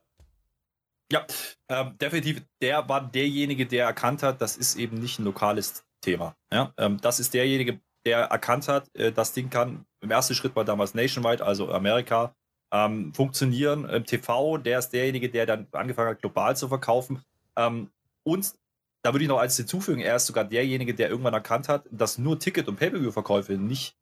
[1.10, 1.26] Ja,
[1.68, 2.42] ähm, definitiv.
[2.60, 6.34] Der war derjenige, der erkannt hat, das ist eben nicht ein lokales Thema.
[6.50, 6.72] Ja?
[6.78, 10.64] Ähm, das ist derjenige, der erkannt hat, äh, das Ding kann im ersten Schritt war
[10.64, 12.34] damals Nationwide, also Amerika,
[12.72, 13.88] ähm, funktionieren.
[13.88, 17.22] Im TV, der ist derjenige, der dann angefangen hat, global zu verkaufen.
[17.56, 17.90] Ähm,
[18.24, 18.52] und
[19.02, 22.18] da würde ich noch eins hinzufügen, er ist sogar derjenige, der irgendwann erkannt hat, dass
[22.18, 23.96] nur Ticket- und Pay-Per-View-Verkäufe nicht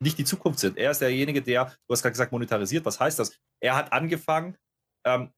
[0.00, 0.76] nicht die Zukunft sind.
[0.76, 2.84] Er ist derjenige, der, du hast gerade gesagt, monetarisiert.
[2.84, 3.36] Was heißt das?
[3.62, 4.56] Er hat angefangen,
[5.06, 5.30] ähm,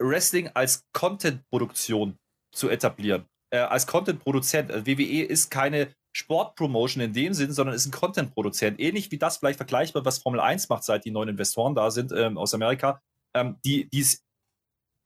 [0.00, 2.16] Wrestling als Content-Produktion
[2.54, 3.26] zu etablieren.
[3.52, 4.70] Äh, als Content-Produzent.
[4.70, 8.80] Also WWE ist keine Sportpromotion in dem Sinn, sondern ist ein Content-Produzent.
[8.80, 12.12] Ähnlich wie das vielleicht vergleichbar, was Formel 1 macht, seit die neuen Investoren da sind
[12.12, 13.00] ähm, aus Amerika.
[13.34, 14.22] Ähm, die, die es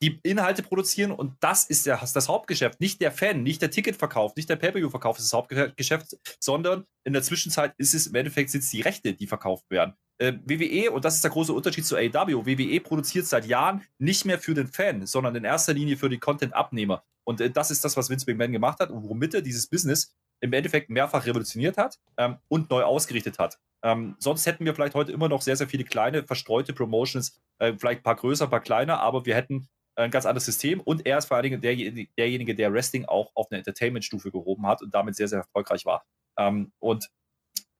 [0.02, 2.80] die Inhalte produzieren und das ist der, das Hauptgeschäft.
[2.80, 7.22] Nicht der Fan, nicht der Ticketverkauf, nicht der Pay-Per-View-Verkauf ist das Hauptgeschäft, sondern in der
[7.22, 9.94] Zwischenzeit ist es im Endeffekt sind es die Rechte, die verkauft werden.
[10.18, 14.24] Äh, WWE, und das ist der große Unterschied zu AEW, WWE produziert seit Jahren nicht
[14.24, 17.02] mehr für den Fan, sondern in erster Linie für die Content-Abnehmer.
[17.24, 20.14] Und äh, das ist das, was Vince McMahon gemacht hat und womit er dieses Business
[20.40, 23.58] im Endeffekt mehrfach revolutioniert hat ähm, und neu ausgerichtet hat.
[23.82, 27.74] Ähm, sonst hätten wir vielleicht heute immer noch sehr, sehr viele kleine, verstreute Promotions, äh,
[27.78, 31.06] vielleicht ein paar größer, ein paar kleiner, aber wir hätten ein ganz anderes System und
[31.06, 31.74] er ist vor allen Dingen der,
[32.18, 36.04] derjenige, der Wrestling auch auf eine Entertainment-Stufe gehoben hat und damit sehr, sehr erfolgreich war.
[36.38, 37.08] Ähm, und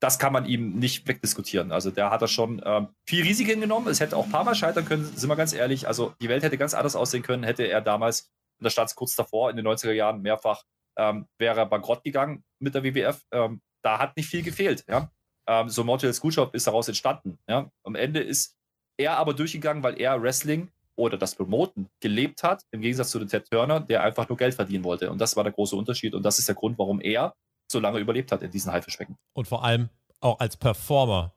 [0.01, 1.73] das kann man ihm nicht wegdiskutieren.
[1.73, 3.89] Also der hat da schon ähm, viel Risiken genommen.
[3.89, 5.89] Es hätte auch ein paar Mal scheitern können, sind wir ganz ehrlich.
[5.89, 8.95] Also die Welt hätte ganz anders aussehen können, hätte er damals, und da stand es
[8.95, 10.65] kurz davor, in den 90er Jahren mehrfach,
[10.99, 13.23] ähm, wäre er bankrott gegangen mit der WWF.
[13.33, 14.85] Ähm, da hat nicht viel gefehlt.
[14.89, 15.11] Ja?
[15.49, 17.39] Ähm, so Montreal School Shop ist daraus entstanden.
[17.49, 17.71] Ja?
[17.85, 18.57] Am Ende ist
[18.99, 23.49] er aber durchgegangen, weil er Wrestling oder das Promoten gelebt hat, im Gegensatz zu Ted
[23.51, 25.11] Turner, der einfach nur Geld verdienen wollte.
[25.11, 26.15] Und das war der große Unterschied.
[26.15, 27.35] Und das ist der Grund, warum er
[27.71, 29.17] so lange überlebt hat in diesen Haifischbecken.
[29.33, 29.91] Und vor allem
[30.21, 31.35] auch als Performer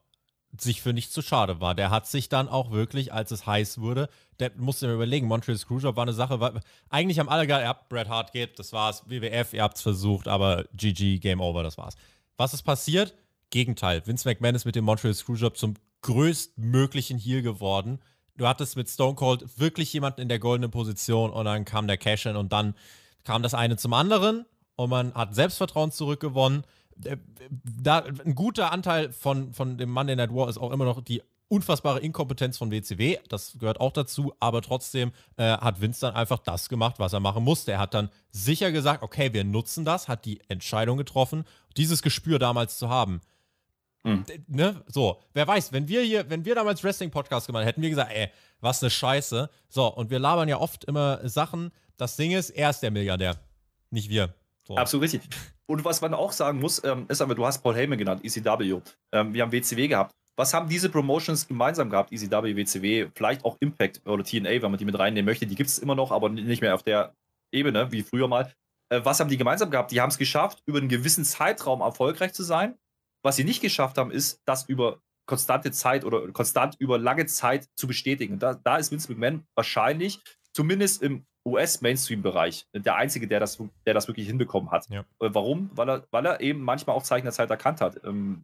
[0.57, 1.75] sich für nichts zu schade war.
[1.75, 5.57] Der hat sich dann auch wirklich, als es heiß wurde, der musste mir überlegen, Montreal
[5.57, 9.03] Screwjob war eine Sache, war, eigentlich am allergeil, ihr habt Bret Hart geht, das war's,
[9.07, 11.95] WWF, ihr habt es versucht, aber GG, Game Over, das war's.
[12.37, 13.13] Was ist passiert?
[13.51, 14.05] Gegenteil.
[14.05, 17.99] Vince McMahon ist mit dem Montreal Screwjob zum größtmöglichen Heal geworden
[18.39, 21.97] du hattest mit Stone Cold wirklich jemanden in der goldenen Position und dann kam der
[21.97, 22.73] Cash-In und dann
[23.23, 26.63] kam das eine zum anderen und man hat Selbstvertrauen zurückgewonnen.
[27.03, 27.17] Äh,
[27.51, 31.21] da, ein guter Anteil von, von dem Monday Night War ist auch immer noch die
[31.49, 36.37] unfassbare Inkompetenz von WCW, das gehört auch dazu, aber trotzdem äh, hat Vince dann einfach
[36.37, 37.71] das gemacht, was er machen musste.
[37.71, 42.37] Er hat dann sicher gesagt, okay, wir nutzen das, hat die Entscheidung getroffen, dieses Gespür
[42.37, 43.21] damals zu haben.
[44.03, 44.25] Mhm.
[44.47, 44.83] Ne?
[44.87, 48.29] So, wer weiß, wenn wir hier, wenn wir damals Wrestling-Podcast gemacht hätten, wir gesagt, ey,
[48.61, 49.49] was eine Scheiße.
[49.67, 51.71] So, und wir labern ja oft immer Sachen.
[51.97, 53.35] Das Ding ist, er ist der Milliardär,
[53.91, 54.33] nicht wir.
[54.63, 54.77] So.
[54.77, 55.21] Absolut richtig.
[55.65, 58.81] Und was man auch sagen muss, ähm, ist aber, du hast Paul Heyman genannt, ECW.
[59.11, 60.11] Ähm, wir haben WCW gehabt.
[60.35, 62.13] Was haben diese Promotions gemeinsam gehabt?
[62.13, 65.45] ECW, WCW, vielleicht auch Impact oder TNA, wenn man die mit reinnehmen möchte.
[65.45, 67.13] Die gibt es immer noch, aber nicht mehr auf der
[67.51, 68.51] Ebene wie früher mal.
[68.89, 69.91] Äh, was haben die gemeinsam gehabt?
[69.91, 72.75] Die haben es geschafft, über einen gewissen Zeitraum erfolgreich zu sein.
[73.23, 77.67] Was sie nicht geschafft haben, ist, das über konstante Zeit oder konstant über lange Zeit
[77.75, 78.39] zu bestätigen.
[78.39, 80.19] Da, da ist Vince McMahon wahrscheinlich,
[80.53, 84.89] zumindest im US-Mainstream-Bereich, der Einzige, der das, der das wirklich hinbekommen hat.
[84.89, 85.01] Ja.
[85.19, 85.69] Äh, warum?
[85.73, 88.03] Weil er, weil er eben manchmal auch Zeichen der Zeit erkannt hat.
[88.03, 88.43] Ähm,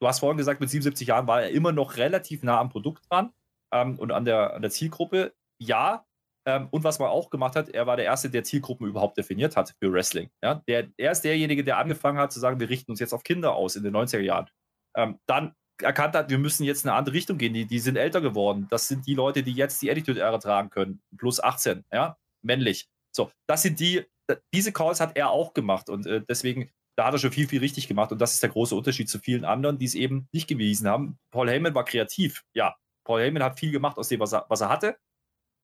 [0.00, 3.10] du hast vorhin gesagt, mit 77 Jahren war er immer noch relativ nah am Produkt
[3.10, 3.32] dran
[3.72, 5.34] ähm, und an der, an der Zielgruppe.
[5.58, 6.04] Ja,
[6.48, 9.54] ähm, und was man auch gemacht hat, er war der Erste, der Zielgruppen überhaupt definiert
[9.54, 10.30] hat für Wrestling.
[10.42, 10.62] Ja?
[10.66, 13.54] Der, er ist derjenige, der angefangen hat zu sagen, wir richten uns jetzt auf Kinder
[13.54, 14.48] aus in den 90er Jahren.
[14.96, 17.52] Ähm, dann erkannt hat, wir müssen jetzt in eine andere Richtung gehen.
[17.52, 18.66] Die, die sind älter geworden.
[18.70, 21.02] Das sind die Leute, die jetzt die Attitude-Ära tragen können.
[21.18, 22.88] Plus 18, ja, männlich.
[23.14, 24.06] So, das sind die,
[24.54, 27.60] diese Calls hat er auch gemacht und äh, deswegen da hat er schon viel, viel
[27.60, 28.10] richtig gemacht.
[28.10, 31.18] Und das ist der große Unterschied zu vielen anderen, die es eben nicht gewiesen haben.
[31.30, 32.42] Paul Heyman war kreativ.
[32.54, 32.74] Ja,
[33.04, 34.96] Paul Heyman hat viel gemacht aus dem, was er, was er hatte.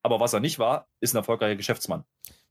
[0.05, 2.05] Aber was er nicht war, ist ein erfolgreicher Geschäftsmann.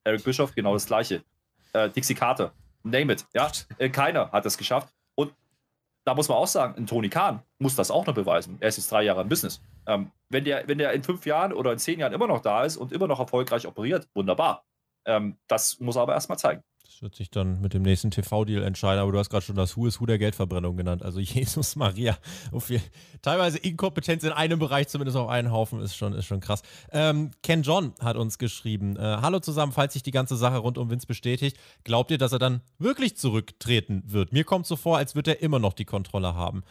[0.04, 1.24] Eric Bischoff, genau das Gleiche.
[1.72, 2.52] Äh, Dixie Carter,
[2.82, 3.26] name it.
[3.34, 4.92] Ja, äh, keiner hat das geschafft.
[5.16, 5.34] Und
[6.04, 8.58] da muss man auch sagen, ein Tony Khan muss das auch noch beweisen.
[8.60, 9.62] Er ist jetzt drei Jahre im Business.
[9.86, 12.64] Ähm, wenn, der, wenn der in fünf Jahren oder in zehn Jahren immer noch da
[12.64, 14.66] ist und immer noch erfolgreich operiert, wunderbar.
[15.06, 16.64] Ähm, das muss er aber erstmal zeigen.
[16.86, 19.78] Das wird sich dann mit dem nächsten TV-Deal entscheiden, aber du hast gerade schon das
[19.78, 21.02] Who is Who der Geldverbrennung genannt.
[21.02, 22.18] Also Jesus Maria.
[23.22, 26.62] Teilweise Inkompetenz in einem Bereich, zumindest auf einen Haufen, ist schon, ist schon krass.
[26.92, 30.78] Ähm, Ken John hat uns geschrieben: äh, Hallo zusammen, falls sich die ganze Sache rund
[30.78, 34.34] um Vince bestätigt, glaubt ihr, dass er dann wirklich zurücktreten wird?
[34.34, 36.64] Mir kommt so vor, als würde er immer noch die Kontrolle haben.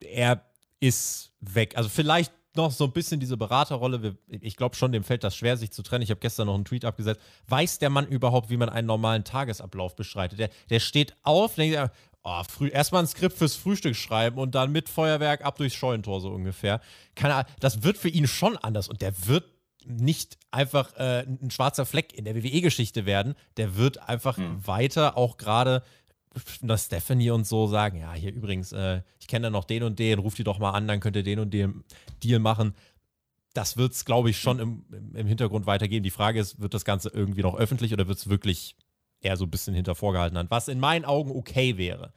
[0.00, 0.46] Er
[0.80, 1.76] ist weg.
[1.76, 4.18] Also vielleicht noch so ein bisschen diese Beraterrolle.
[4.28, 6.02] Ich glaube schon, dem fällt das schwer, sich zu trennen.
[6.02, 7.20] Ich habe gestern noch einen Tweet abgesetzt.
[7.46, 10.38] Weiß der Mann überhaupt, wie man einen normalen Tagesablauf beschreitet?
[10.38, 11.78] Der, der steht auf, denkt,
[12.22, 16.20] oh, früh, erstmal ein Skript fürs Frühstück schreiben und dann mit Feuerwerk ab durchs Scheunentor
[16.20, 16.80] so ungefähr.
[17.14, 19.44] Keine das wird für ihn schon anders und der wird
[19.84, 23.34] nicht einfach äh, ein schwarzer Fleck in der WWE-Geschichte werden.
[23.56, 24.66] Der wird einfach hm.
[24.66, 25.82] weiter auch gerade
[26.62, 29.98] dass Stephanie und so sagen, ja, hier übrigens, äh, ich kenne da noch den und
[29.98, 31.84] den, ruf die doch mal an, dann könnt ihr den und den
[32.22, 32.74] Deal machen.
[33.54, 36.02] Das wird es, glaube ich, schon im, im Hintergrund weitergehen.
[36.02, 38.76] Die Frage ist, wird das Ganze irgendwie noch öffentlich oder wird es wirklich
[39.20, 40.50] eher so ein bisschen hinter vorgehalten haben?
[40.50, 42.12] Was in meinen Augen okay wäre.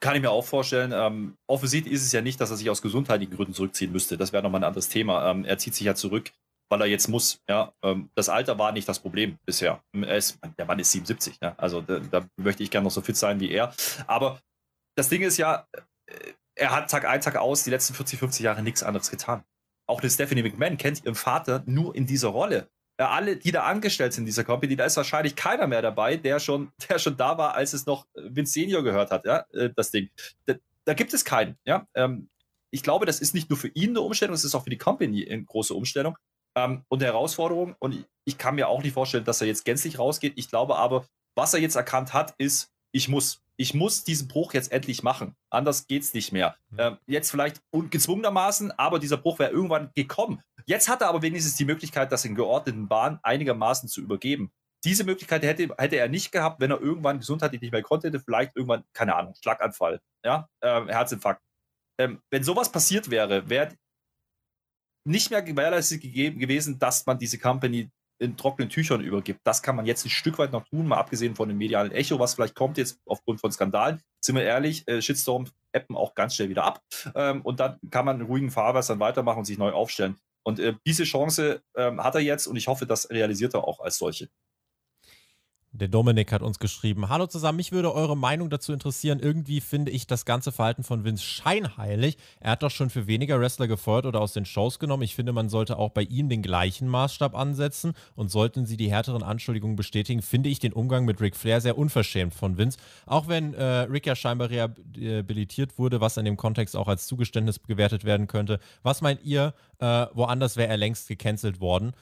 [0.00, 0.92] Kann ich mir auch vorstellen.
[0.94, 4.18] Ähm, offensichtlich ist es ja nicht, dass er sich aus gesundheitlichen Gründen zurückziehen müsste.
[4.18, 5.30] Das wäre nochmal ein anderes Thema.
[5.30, 6.32] Ähm, er zieht sich ja zurück,
[6.68, 7.40] weil er jetzt muss.
[7.48, 9.82] Ja, ähm, das Alter war nicht das Problem bisher.
[9.92, 11.58] Ist, der Mann ist 77, ne?
[11.58, 13.74] also da, da, möchte ich gerne noch so fit sein wie er.
[14.06, 14.40] Aber
[14.96, 15.66] das Ding ist ja,
[16.06, 19.44] äh, er hat Tag ein, Tag aus die letzten 40, 50 Jahre nichts anderes getan.
[19.86, 22.68] Auch eine Stephanie McMahon kennt ihren Vater nur in dieser Rolle.
[22.98, 26.16] Ja, alle, die da angestellt sind in dieser Company, da ist wahrscheinlich keiner mehr dabei,
[26.16, 29.70] der schon, der schon da war, als es noch Vince Senior gehört hat, ja, äh,
[29.74, 30.10] das Ding.
[30.46, 30.54] Da,
[30.84, 31.86] da gibt es keinen, ja.
[31.94, 32.28] Ähm,
[32.70, 34.78] ich glaube, das ist nicht nur für ihn eine Umstellung, es ist auch für die
[34.78, 36.16] Company eine große Umstellung
[36.54, 37.76] ähm, und Herausforderung.
[37.78, 40.34] Und ich kann mir auch nicht vorstellen, dass er jetzt gänzlich rausgeht.
[40.36, 43.40] Ich glaube aber, was er jetzt erkannt hat, ist, ich muss.
[43.56, 45.36] Ich muss diesen Bruch jetzt endlich machen.
[45.48, 46.56] Anders geht es nicht mehr.
[46.70, 46.78] Mhm.
[46.80, 50.42] Ähm, jetzt vielleicht ungezwungenermaßen, aber dieser Bruch wäre irgendwann gekommen.
[50.66, 54.50] Jetzt hat er aber wenigstens die Möglichkeit, das in geordneten Bahnen einigermaßen zu übergeben.
[54.82, 58.18] Diese Möglichkeit hätte, hätte er nicht gehabt, wenn er irgendwann gesundheitlich nicht mehr konnte, hätte
[58.18, 61.42] vielleicht irgendwann, keine Ahnung, Schlaganfall, ja, äh, Herzinfarkt.
[61.98, 63.68] Ähm, wenn sowas passiert wäre, wäre
[65.04, 69.40] nicht mehr gewährleistet gegeben, gewesen, dass man diese Company in trockenen Tüchern übergibt.
[69.44, 72.18] Das kann man jetzt ein Stück weit noch tun, mal abgesehen von dem medialen Echo,
[72.18, 74.00] was vielleicht kommt jetzt aufgrund von Skandalen.
[74.20, 76.80] Sind wir ehrlich, äh, Shitstorm appen auch ganz schnell wieder ab.
[77.14, 80.16] Ähm, und dann kann man in ruhigen Fahrwassern weitermachen und sich neu aufstellen.
[80.44, 83.80] Und äh, diese Chance ähm, hat er jetzt und ich hoffe, das realisiert er auch
[83.80, 84.28] als solche.
[85.76, 89.18] Der Dominik hat uns geschrieben: Hallo zusammen, mich würde eure Meinung dazu interessieren.
[89.18, 92.16] Irgendwie finde ich das ganze Verhalten von Vince scheinheilig.
[92.38, 95.02] Er hat doch schon für weniger Wrestler gefeuert oder aus den Shows genommen.
[95.02, 97.94] Ich finde, man sollte auch bei ihm den gleichen Maßstab ansetzen.
[98.14, 101.76] Und sollten sie die härteren Anschuldigungen bestätigen, finde ich den Umgang mit Ric Flair sehr
[101.76, 102.78] unverschämt von Vince.
[103.06, 107.60] Auch wenn äh, Rick ja scheinbar rehabilitiert wurde, was in dem Kontext auch als Zugeständnis
[107.66, 108.60] gewertet werden könnte.
[108.84, 109.54] Was meint ihr?
[109.80, 111.94] Äh, woanders wäre er längst gecancelt worden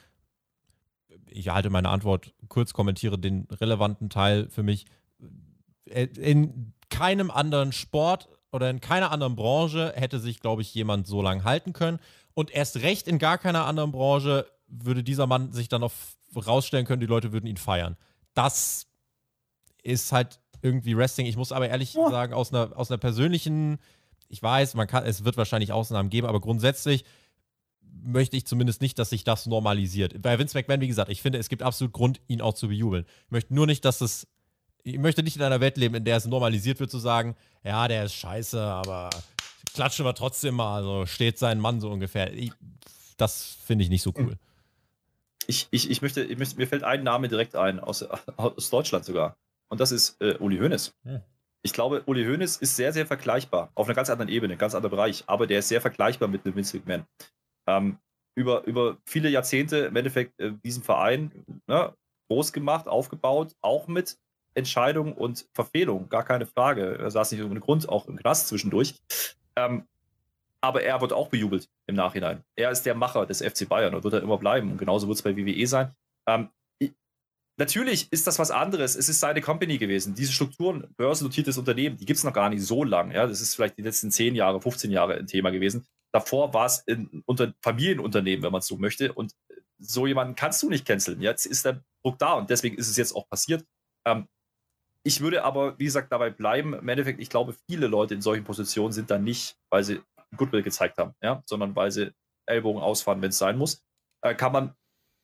[1.34, 4.86] ich halte meine Antwort kurz, kommentiere den relevanten Teil für mich.
[5.86, 11.06] Äh, in keinem anderen Sport oder in keiner anderen Branche hätte sich, glaube ich, jemand
[11.06, 11.98] so lange halten können.
[12.34, 15.92] Und erst recht in gar keiner anderen Branche würde dieser Mann sich dann noch
[16.34, 17.96] rausstellen können, die Leute würden ihn feiern.
[18.34, 18.86] Das
[19.82, 21.26] ist halt irgendwie Wrestling.
[21.26, 22.09] Ich muss aber ehrlich oh.
[22.10, 23.78] sagen, aus einer, aus einer persönlichen,
[24.28, 27.04] ich weiß, man kann, es wird wahrscheinlich Ausnahmen geben, aber grundsätzlich
[28.04, 30.20] möchte ich zumindest nicht, dass sich das normalisiert.
[30.20, 33.06] Bei Vince McMahon, wie gesagt, ich finde, es gibt absolut Grund, ihn auch zu bejubeln.
[33.26, 34.26] Ich möchte nur nicht, dass es.
[34.84, 37.86] Ich möchte nicht in einer Welt leben, in der es normalisiert wird, zu sagen, ja,
[37.86, 39.10] der ist scheiße, aber
[39.74, 42.32] klatschen wir trotzdem mal, also steht sein Mann so ungefähr.
[42.32, 42.50] Ich,
[43.16, 44.36] das finde ich nicht so cool.
[45.46, 48.02] Ich, ich, ich, möchte, ich möchte, mir fällt ein Name direkt ein, aus,
[48.36, 49.36] aus Deutschland sogar.
[49.68, 50.94] Und das ist äh, Uli Hoeneß.
[51.04, 51.20] Hm.
[51.62, 53.70] Ich glaube, Uli Hoeneß ist sehr, sehr vergleichbar.
[53.74, 55.24] Auf einer ganz anderen Ebene, ganz anderer Bereich.
[55.28, 57.06] Aber der ist sehr vergleichbar mit einem Vince McMahon
[57.66, 57.98] ähm,
[58.34, 61.94] über, über viele Jahrzehnte im Endeffekt äh, diesen Verein ne,
[62.28, 64.16] groß gemacht, aufgebaut, auch mit
[64.55, 66.98] Entscheidungen und Verfehlungen, gar keine Frage.
[66.98, 68.94] Er saß nicht ohne Grund auch im Knast zwischendurch.
[69.56, 69.86] Ähm,
[70.60, 72.44] aber er wird auch bejubelt im Nachhinein.
[72.56, 74.70] Er ist der Macher des FC Bayern und wird er immer bleiben.
[74.70, 75.94] Und genauso wird es bei WWE sein.
[76.26, 76.51] Ähm,
[77.59, 78.97] Natürlich ist das was anderes.
[78.97, 80.14] Es ist seine Company gewesen.
[80.14, 83.12] Diese Strukturen, börsennotiertes Unternehmen, die gibt es noch gar nicht so lang.
[83.12, 85.86] Ja, das ist vielleicht die letzten 10 Jahre, 15 Jahre ein Thema gewesen.
[86.12, 89.12] Davor war es ein unter Familienunternehmen, wenn man es so möchte.
[89.12, 89.34] Und
[89.78, 91.20] so jemanden kannst du nicht canceln.
[91.20, 93.64] Jetzt ist der Druck da und deswegen ist es jetzt auch passiert.
[94.06, 94.28] Ähm,
[95.05, 96.74] ich würde aber, wie gesagt, dabei bleiben.
[96.74, 100.01] Im Endeffekt, ich glaube, viele Leute in solchen Positionen sind da nicht, weil sie
[100.36, 102.12] Goodwill gezeigt haben, ja, sondern weil sie
[102.47, 103.82] Ellbogen ausfahren, wenn es sein muss.
[104.22, 104.74] Äh, kann man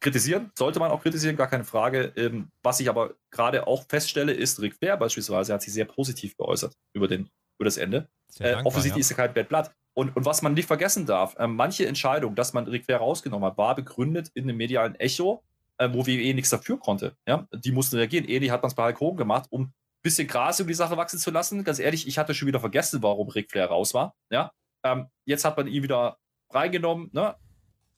[0.01, 2.13] kritisieren, sollte man auch kritisieren, gar keine Frage.
[2.17, 6.37] Ähm, was ich aber gerade auch feststelle, ist, Rick Flair beispielsweise hat sich sehr positiv
[6.37, 8.09] geäußert über, den, über das Ende.
[8.39, 9.07] Äh, dankbar, offensichtlich ja.
[9.07, 9.71] ist er kein Bad Blood.
[9.99, 13.51] Und, und was man nicht vergessen darf, äh, manche Entscheidung, dass man Ric Flair rausgenommen
[13.51, 15.43] hat, war begründet in einem medialen Echo,
[15.77, 17.17] äh, wo WWE nichts dafür konnte.
[17.27, 17.49] Ja?
[17.53, 18.25] Die mussten reagieren.
[18.25, 19.73] Ähnlich hat man es bei Hulk Hogan gemacht, um ein
[20.03, 21.65] bisschen Gras über die Sache wachsen zu lassen.
[21.65, 24.15] Ganz ehrlich, ich hatte schon wieder vergessen, warum Ric Flair raus war.
[24.31, 24.53] Ja?
[24.85, 26.19] Ähm, jetzt hat man ihn wieder
[26.51, 27.35] reingenommen ne?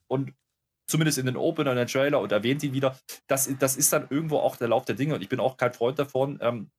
[0.06, 0.32] und
[0.86, 2.98] zumindest in den Open und den Trailer und erwähnt ihn wieder.
[3.26, 5.74] Das, das ist dann irgendwo auch der Lauf der Dinge und ich bin auch kein
[5.74, 6.38] Freund davon.
[6.40, 6.70] Ähm,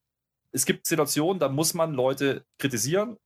[0.52, 3.18] es gibt Situationen, da muss man Leute kritisieren,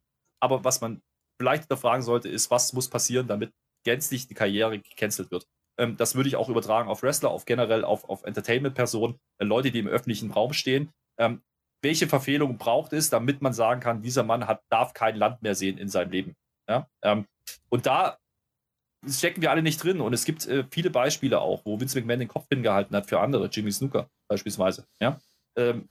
[0.42, 1.02] aber was man
[1.38, 3.52] vielleicht hinterfragen sollte, ist, was muss passieren, damit
[3.84, 5.48] gänzlich die Karriere gecancelt wird.
[5.78, 9.72] Ähm, das würde ich auch übertragen auf Wrestler, auf generell auf, auf Entertainment-Personen, äh, Leute,
[9.72, 10.92] die im öffentlichen Raum stehen.
[11.18, 11.42] Ähm,
[11.82, 15.56] welche Verfehlungen braucht es, damit man sagen kann, dieser Mann hat, darf kein Land mehr
[15.56, 16.36] sehen in seinem Leben?
[16.68, 16.88] Ja?
[17.04, 17.26] Ähm,
[17.70, 18.18] und da
[19.08, 20.02] stecken wir alle nicht drin.
[20.02, 23.20] Und es gibt äh, viele Beispiele auch, wo Vince McMahon den Kopf hingehalten hat für
[23.20, 24.88] andere, Jimmy Snooker beispielsweise.
[25.00, 25.20] Ja?
[25.56, 25.90] Ähm,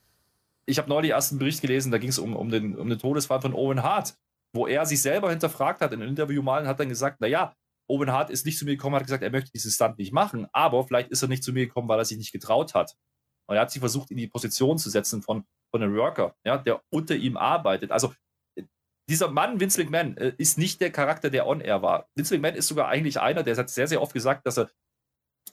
[0.65, 2.99] ich habe neulich erst einen Bericht gelesen, da ging es um, um, den, um den
[2.99, 4.15] Todesfall von Owen Hart
[4.55, 7.53] wo er sich selber hinterfragt hat in einem Interview mal hat dann gesagt, naja,
[7.87, 10.47] Owen Hart ist nicht zu mir gekommen, hat gesagt, er möchte diesen Stunt nicht machen,
[10.53, 12.95] aber vielleicht ist er nicht zu mir gekommen, weil er sich nicht getraut hat.
[13.47, 16.57] Und er hat sich versucht, in die Position zu setzen von, von einem Worker, ja,
[16.57, 17.91] der unter ihm arbeitet.
[17.91, 18.13] Also
[19.07, 22.07] dieser Mann, Vince McMahon, äh, ist nicht der Charakter, der on-air war.
[22.15, 24.71] Vince McMahon ist sogar eigentlich einer, der hat sehr, sehr oft gesagt, dass er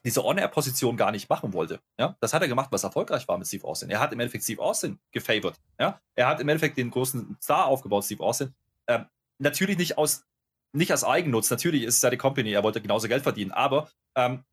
[0.05, 1.81] diese On-Air-Position gar nicht machen wollte.
[1.99, 2.17] Ja?
[2.21, 3.91] Das hat er gemacht, was erfolgreich war mit Steve Austin.
[3.91, 5.61] Er hat im Endeffekt Steve Austin gefavored.
[5.79, 6.01] Ja?
[6.15, 8.55] Er hat im Endeffekt den großen Star aufgebaut, Steve Austin.
[8.87, 9.07] Ähm,
[9.39, 10.25] natürlich nicht aus,
[10.73, 14.45] nicht aus Eigennutz, natürlich ist es seine Company, er wollte genauso Geld verdienen, aber ähm,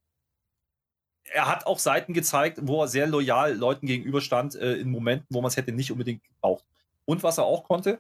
[1.32, 5.42] er hat auch Seiten gezeigt, wo er sehr loyal Leuten gegenüberstand, äh, in Momenten, wo
[5.42, 6.64] man es hätte nicht unbedingt gebraucht.
[7.06, 8.00] Und was er auch konnte,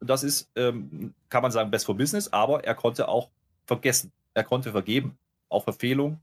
[0.00, 3.30] das ist, ähm, kann man sagen, best for business, aber er konnte auch
[3.66, 4.12] vergessen.
[4.34, 5.18] Er konnte vergeben.
[5.48, 6.20] Auch Verfehlung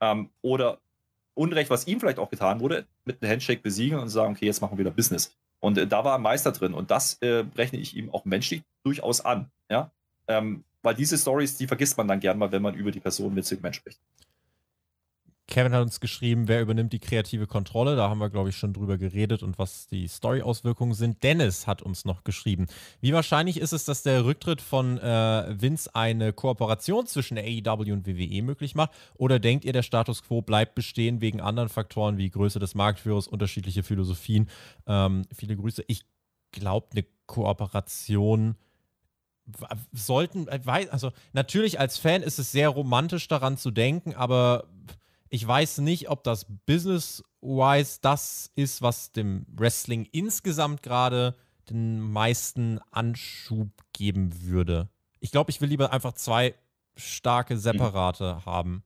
[0.00, 0.78] ähm, oder
[1.34, 4.60] Unrecht, was ihm vielleicht auch getan wurde, mit einem Handshake besiegen und sagen, okay, jetzt
[4.60, 5.36] machen wir wieder Business.
[5.64, 6.74] Und äh, da war er Meister drin.
[6.74, 9.50] Und das äh, rechne ich ihm auch menschlich durchaus an.
[9.70, 9.90] Ja?
[10.28, 13.32] Ähm, weil diese Stories, die vergisst man dann gern mal, wenn man über die Person
[13.32, 13.98] mit Segment spricht.
[15.46, 17.96] Kevin hat uns geschrieben, wer übernimmt die kreative Kontrolle.
[17.96, 21.22] Da haben wir, glaube ich, schon drüber geredet und was die Story-Auswirkungen sind.
[21.22, 22.66] Dennis hat uns noch geschrieben.
[23.00, 28.06] Wie wahrscheinlich ist es, dass der Rücktritt von äh, Vince eine Kooperation zwischen AEW und
[28.06, 28.92] WWE möglich macht?
[29.16, 33.28] Oder denkt ihr, der Status quo bleibt bestehen wegen anderen Faktoren wie Größe des Marktführers,
[33.28, 34.48] unterschiedliche Philosophien?
[34.86, 35.84] Ähm, viele Grüße.
[35.88, 36.06] Ich
[36.52, 38.56] glaube, eine Kooperation
[39.92, 40.60] sollten, äh,
[40.90, 44.64] also natürlich als Fan ist es sehr romantisch daran zu denken, aber
[45.34, 51.34] ich weiß nicht, ob das Business Ratings-wise das ist, was dem Wrestling insgesamt gerade
[51.70, 54.88] den meisten Anschub geben würde.
[55.20, 56.54] Ich glaube, ich will lieber einfach zwei
[56.96, 58.46] starke Separate mhm.
[58.46, 58.84] haben.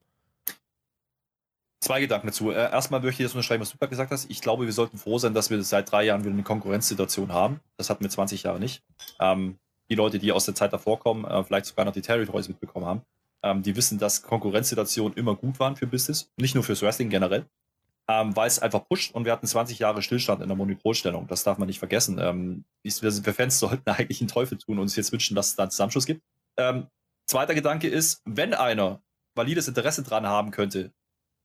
[1.80, 2.50] Zwei Gedanken dazu.
[2.50, 4.30] Äh, erstmal möchte ich jetzt unterschreiben, was du gerade gesagt hast.
[4.30, 7.60] Ich glaube, wir sollten froh sein, dass wir seit drei Jahren wieder eine Konkurrenzsituation haben.
[7.76, 8.82] Das hatten wir 20 Jahre nicht.
[9.20, 9.58] Ähm,
[9.88, 12.86] die Leute, die aus der Zeit davor kommen, äh, vielleicht sogar noch die Territories mitbekommen
[12.86, 13.02] haben,
[13.42, 17.46] ähm, die wissen, dass Konkurrenzsituationen immer gut waren für Business, nicht nur fürs Wrestling generell,
[18.08, 21.26] ähm, weil es einfach pusht und wir hatten 20 Jahre Stillstand in der Monopolstellung.
[21.26, 22.18] Das darf man nicht vergessen.
[22.18, 25.56] Ähm, wir, wir Fans sollten eigentlich einen Teufel tun und uns jetzt wünschen, dass es
[25.56, 26.22] da einen Zusammenschluss gibt.
[26.56, 26.88] Ähm,
[27.26, 29.02] zweiter Gedanke ist, wenn einer
[29.34, 30.92] valides Interesse dran haben könnte,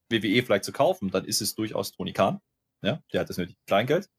[0.09, 2.39] WWE vielleicht zu kaufen, dann ist es durchaus Tony Khan.
[2.81, 4.09] Ja, der hat das nötige Kleingeld.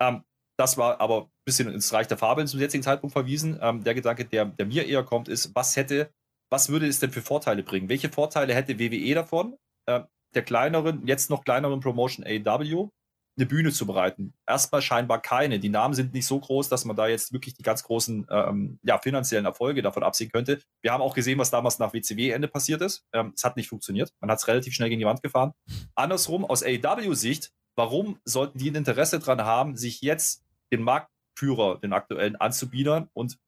[0.00, 0.22] Ähm,
[0.58, 3.58] das war aber ein bisschen ins Reich der Fabeln zum jetzigen Zeitpunkt verwiesen.
[3.60, 6.12] Ähm, der Gedanke, der, der mir eher kommt, ist, was hätte,
[6.52, 7.88] was würde es denn für Vorteile bringen?
[7.88, 9.56] Welche Vorteile hätte WWE davon,
[9.86, 10.02] äh,
[10.34, 12.90] der kleineren, jetzt noch kleineren Promotion AEW,
[13.38, 14.34] eine Bühne zu bereiten.
[14.46, 15.58] Erstmal scheinbar keine.
[15.58, 18.78] Die Namen sind nicht so groß, dass man da jetzt wirklich die ganz großen ähm,
[18.82, 20.60] ja, finanziellen Erfolge davon absehen könnte.
[20.82, 23.06] Wir haben auch gesehen, was damals nach WCW-Ende passiert ist.
[23.14, 24.12] Ähm, es hat nicht funktioniert.
[24.20, 25.52] Man hat es relativ schnell gegen die Wand gefahren.
[25.94, 31.94] Andersrum, aus AEW-Sicht, warum sollten die ein Interesse daran haben, sich jetzt den Marktführer, den
[31.94, 33.38] aktuellen, anzubiedern und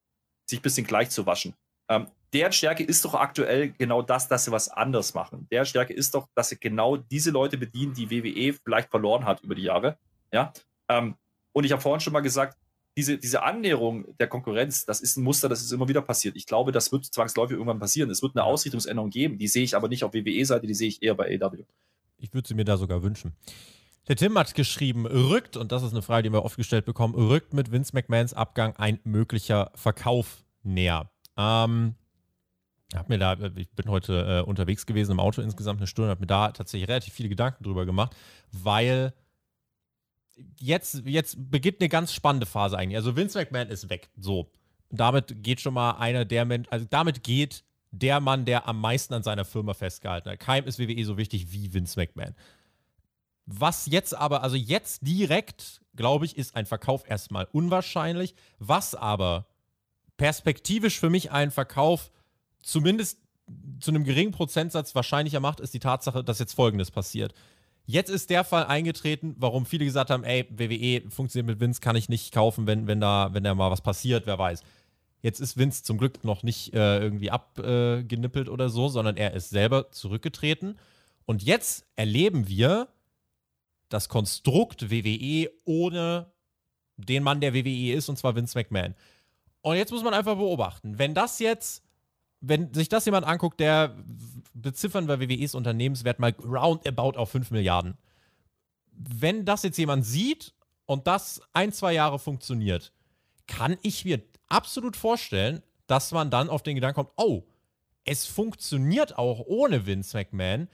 [0.49, 1.55] sich ein bisschen gleich zu waschen?
[1.91, 5.47] Ähm, deren Stärke ist doch aktuell genau das, dass sie was anders machen.
[5.51, 9.41] Der Stärke ist doch, dass sie genau diese Leute bedienen, die WWE vielleicht verloren hat
[9.43, 9.97] über die Jahre.
[10.33, 10.53] Ja.
[10.89, 11.15] Ähm,
[11.53, 12.59] und ich habe vorhin schon mal gesagt,
[12.97, 16.37] diese, diese Annäherung der Konkurrenz, das ist ein Muster, das ist immer wieder passiert.
[16.37, 18.11] Ich glaube, das wird zwangsläufig irgendwann passieren.
[18.11, 19.39] Es wird eine Ausrichtungsänderung geben.
[19.39, 21.65] Die sehe ich aber nicht auf WWE-Seite, die sehe ich eher bei AW.
[22.19, 23.33] Ich würde sie mir da sogar wünschen.
[24.07, 27.15] Der Tim hat geschrieben, rückt, und das ist eine Frage, die wir oft gestellt bekommen,
[27.15, 31.11] rückt mit Vince McMahons Abgang ein möglicher Verkauf näher.
[31.37, 31.95] Ähm,
[32.95, 36.21] hab mir da, ich bin heute äh, unterwegs gewesen im Auto insgesamt eine Stunde, habe
[36.21, 38.15] mir da tatsächlich relativ viele Gedanken drüber gemacht,
[38.53, 39.13] weil
[40.61, 42.97] jetzt, jetzt beginnt eine ganz spannende Phase eigentlich.
[42.97, 44.11] Also Vince McMahon ist weg.
[44.17, 44.51] So.
[44.91, 49.15] Damit geht schon mal einer der Menschen, also damit geht der Mann, der am meisten
[49.15, 50.41] an seiner Firma festgehalten hat.
[50.41, 52.35] Keinem ist WWE so wichtig wie Vince McMahon.
[53.47, 58.35] Was jetzt aber, also jetzt direkt, glaube ich, ist ein Verkauf erstmal unwahrscheinlich.
[58.59, 59.47] Was aber
[60.17, 62.11] perspektivisch für mich ein Verkauf
[62.65, 63.21] zumindest
[63.81, 67.35] zu einem geringen Prozentsatz wahrscheinlicher macht, ist die Tatsache, dass jetzt Folgendes passiert.
[67.87, 71.97] Jetzt ist der Fall eingetreten, warum viele gesagt haben, ey, WWE funktioniert mit Vince, kann
[71.97, 74.63] ich nicht kaufen, wenn, wenn, da, wenn da mal was passiert, wer weiß.
[75.21, 79.35] Jetzt ist Vince zum Glück noch nicht äh, irgendwie abgenippelt äh, oder so, sondern er
[79.35, 80.79] ist selber zurückgetreten.
[81.27, 82.89] Und jetzt erleben wir
[83.91, 86.33] das Konstrukt WWE ohne
[86.97, 88.95] den Mann, der WWE ist, und zwar Vince McMahon.
[89.61, 91.83] Und jetzt muss man einfach beobachten, wenn das jetzt
[92.49, 93.97] wenn sich das jemand anguckt, der
[94.53, 97.97] beziffern wir WWEs Unternehmenswert mal roundabout auf 5 Milliarden.
[98.93, 100.55] Wenn das jetzt jemand sieht
[100.87, 102.93] und das ein, zwei Jahre funktioniert,
[103.47, 107.45] kann ich mir absolut vorstellen, dass man dann auf den Gedanken kommt, oh,
[108.05, 110.69] es funktioniert auch ohne Vince McMahon,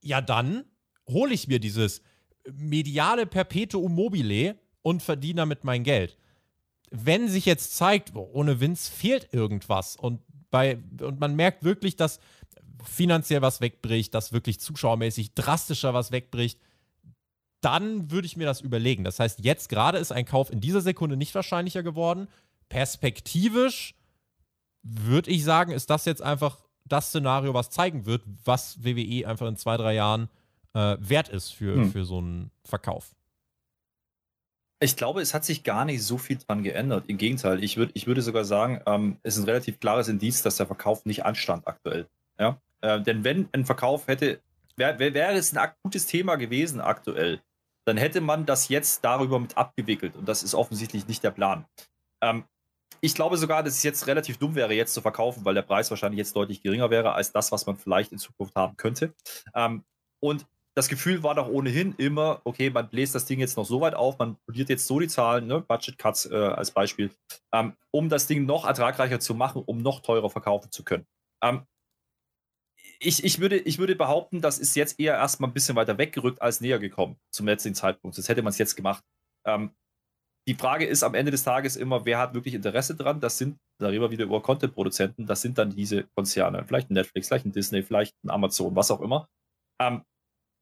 [0.00, 0.64] ja dann
[1.08, 2.02] hole ich mir dieses
[2.52, 6.16] mediale Perpetuum mobile und verdiene damit mein Geld.
[6.90, 10.20] Wenn sich jetzt zeigt, ohne Vince fehlt irgendwas und
[10.56, 12.18] bei, und man merkt wirklich, dass
[12.82, 16.58] finanziell was wegbricht, dass wirklich zuschauermäßig drastischer was wegbricht,
[17.60, 19.04] dann würde ich mir das überlegen.
[19.04, 22.28] Das heißt, jetzt gerade ist ein Kauf in dieser Sekunde nicht wahrscheinlicher geworden.
[22.70, 23.94] Perspektivisch
[24.82, 29.48] würde ich sagen, ist das jetzt einfach das Szenario, was zeigen wird, was WWE einfach
[29.48, 30.30] in zwei, drei Jahren
[30.72, 31.92] äh, wert ist für, hm.
[31.92, 33.14] für so einen Verkauf.
[34.78, 37.04] Ich glaube, es hat sich gar nicht so viel dran geändert.
[37.08, 40.42] Im Gegenteil, ich, würd, ich würde sogar sagen, ähm, es ist ein relativ klares Indiz,
[40.42, 42.08] dass der Verkauf nicht anstand aktuell.
[42.38, 42.60] Ja?
[42.82, 44.40] Äh, denn wenn ein Verkauf hätte,
[44.76, 47.40] wäre wär, wär es ein akutes Thema gewesen aktuell,
[47.86, 50.14] dann hätte man das jetzt darüber mit abgewickelt.
[50.16, 51.64] Und das ist offensichtlich nicht der Plan.
[52.20, 52.44] Ähm,
[53.00, 55.90] ich glaube sogar, dass es jetzt relativ dumm wäre, jetzt zu verkaufen, weil der Preis
[55.90, 59.14] wahrscheinlich jetzt deutlich geringer wäre als das, was man vielleicht in Zukunft haben könnte.
[59.54, 59.84] Ähm,
[60.20, 60.46] und
[60.76, 63.94] das Gefühl war doch ohnehin immer, okay, man bläst das Ding jetzt noch so weit
[63.94, 67.10] auf, man poliert jetzt so die Zahlen, ne, Budget Cuts äh, als Beispiel,
[67.54, 71.06] ähm, um das Ding noch ertragreicher zu machen, um noch teurer verkaufen zu können.
[71.42, 71.62] Ähm,
[72.98, 76.42] ich, ich, würde, ich würde behaupten, das ist jetzt eher erstmal ein bisschen weiter weggerückt
[76.42, 78.18] als näher gekommen zum letzten Zeitpunkt.
[78.18, 79.02] Das hätte man es jetzt gemacht.
[79.46, 79.74] Ähm,
[80.46, 83.20] die Frage ist am Ende des Tages immer, wer hat wirklich Interesse dran?
[83.20, 86.94] Das sind, da reden wir wieder über Content-Produzenten, das sind dann diese Konzerne, vielleicht ein
[86.94, 89.28] Netflix, vielleicht ein Disney, vielleicht ein Amazon, was auch immer.
[89.80, 90.02] Ähm,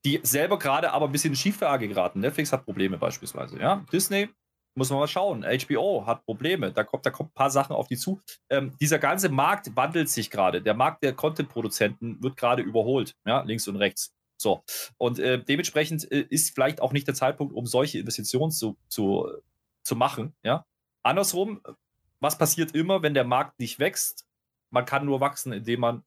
[0.04, 2.20] die selber gerade aber ein bisschen in Schieflage geraten.
[2.20, 3.58] Netflix hat Probleme beispielsweise.
[3.58, 3.84] Ja?
[3.92, 4.28] Disney
[4.74, 5.44] muss man mal schauen.
[5.44, 6.72] HBO hat Probleme.
[6.72, 8.20] Da kommt, da kommt ein paar Sachen auf die zu.
[8.50, 10.60] Ähm, dieser ganze Markt wandelt sich gerade.
[10.60, 14.12] Der Markt der Content-Produzenten wird gerade überholt, ja, links und rechts.
[14.36, 14.64] So.
[14.98, 19.28] Und äh, dementsprechend äh, ist vielleicht auch nicht der Zeitpunkt, um solche Investitionen zu, zu,
[19.84, 20.34] zu machen.
[20.42, 20.66] Ja?
[21.02, 21.60] Andersrum,
[22.20, 24.26] was passiert immer, wenn der Markt nicht wächst?
[24.70, 26.02] Man kann nur wachsen, indem man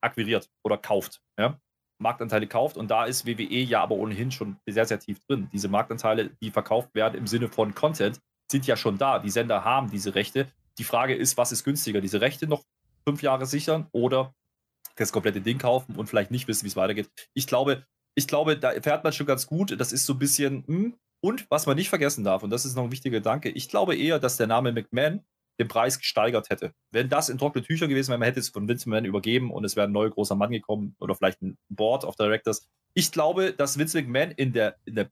[0.00, 1.20] akquiriert oder kauft.
[1.38, 1.60] Ja?
[1.98, 2.76] Marktanteile kauft.
[2.76, 5.48] Und da ist WWE ja aber ohnehin schon sehr, sehr tief drin.
[5.52, 8.20] Diese Marktanteile, die verkauft werden im Sinne von Content,
[8.50, 9.18] sind ja schon da.
[9.18, 10.48] Die Sender haben diese Rechte.
[10.78, 12.00] Die Frage ist, was ist günstiger?
[12.00, 12.64] Diese Rechte noch
[13.06, 14.34] fünf Jahre sichern oder
[14.96, 17.10] das komplette Ding kaufen und vielleicht nicht wissen, wie es weitergeht.
[17.34, 19.78] Ich glaube, ich glaube, da fährt man schon ganz gut.
[19.78, 20.96] Das ist so ein bisschen, hm.
[21.20, 23.96] und was man nicht vergessen darf, und das ist noch ein wichtiger Gedanke, ich glaube
[23.96, 25.22] eher, dass der Name McMahon
[25.58, 26.72] den Preis gesteigert hätte.
[26.90, 29.64] Wenn das in trockene Tücher gewesen wäre, man hätte es von Vince McMahon übergeben und
[29.64, 32.68] es wäre ein neuer großer Mann gekommen oder vielleicht ein Board of Directors.
[32.94, 35.10] Ich glaube, dass Vince McMahon in der, in der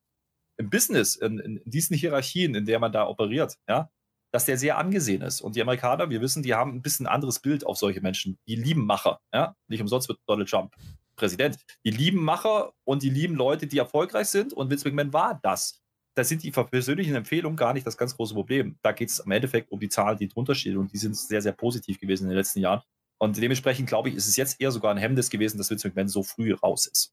[0.56, 3.90] im Business, in, in diesen Hierarchien, in der man da operiert, ja,
[4.30, 5.40] dass der sehr angesehen ist.
[5.40, 8.38] Und die Amerikaner, wir wissen, die haben ein bisschen anderes Bild auf solche Menschen.
[8.46, 9.54] Die lieben Macher, ja.
[9.68, 10.74] Nicht umsonst wird Donald Trump
[11.16, 11.58] Präsident.
[11.84, 14.52] Die lieben Macher und die lieben Leute, die erfolgreich sind.
[14.52, 15.84] Und Vince McMahon war das
[16.15, 18.78] da sind die persönlichen Empfehlungen gar nicht das ganz große Problem.
[18.82, 21.43] Da geht es im Endeffekt um die Zahlen, die drunter stehen und die sind sehr,
[21.43, 22.82] sehr positiv gewesen in den letzten Jahren.
[23.19, 26.09] Und dementsprechend glaube ich, ist es jetzt eher sogar ein Hemmnis gewesen, dass Vince McMahon
[26.09, 27.12] so früh raus ist.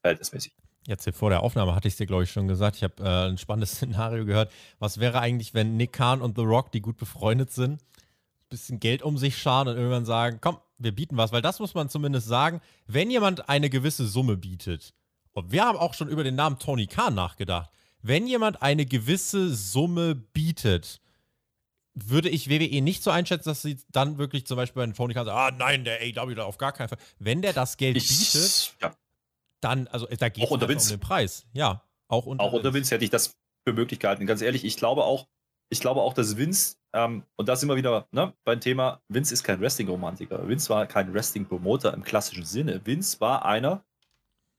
[0.00, 0.54] Verhältnismäßig.
[0.86, 2.76] Jetzt hier vor der Aufnahme hatte ich es dir, glaube ich, schon gesagt.
[2.76, 4.52] Ich habe äh, ein spannendes Szenario gehört.
[4.78, 8.80] Was wäre eigentlich, wenn Nick Khan und The Rock, die gut befreundet sind, ein bisschen
[8.80, 11.88] Geld um sich scharen und irgendwann sagen, komm, wir bieten was, weil das muss man
[11.88, 14.92] zumindest sagen, wenn jemand eine gewisse Summe bietet.
[15.32, 17.70] Und wir haben auch schon über den Namen Tony Khan nachgedacht
[18.06, 21.00] wenn jemand eine gewisse Summe bietet,
[21.94, 25.24] würde ich WWE nicht so einschätzen, dass sie dann wirklich zum Beispiel bei Tony Khan
[25.24, 26.98] sagen, ah nein, der AW da auf gar keinen Fall.
[27.18, 28.94] Wenn der das Geld ich, bietet, ja.
[29.60, 31.46] dann, also da geht es um den Preis.
[31.52, 33.34] Ja, auch unter, auch unter Vince hätte ich das
[33.66, 34.26] für möglich gehalten.
[34.26, 35.26] Ganz ehrlich, ich glaube auch,
[35.70, 39.32] ich glaube auch, dass Vince, ähm, und da sind wir wieder ne, beim Thema, Vince
[39.32, 40.46] ist kein Wrestling-Romantiker.
[40.46, 42.84] Vince war kein Wrestling-Promoter im klassischen Sinne.
[42.84, 43.84] Vince war einer,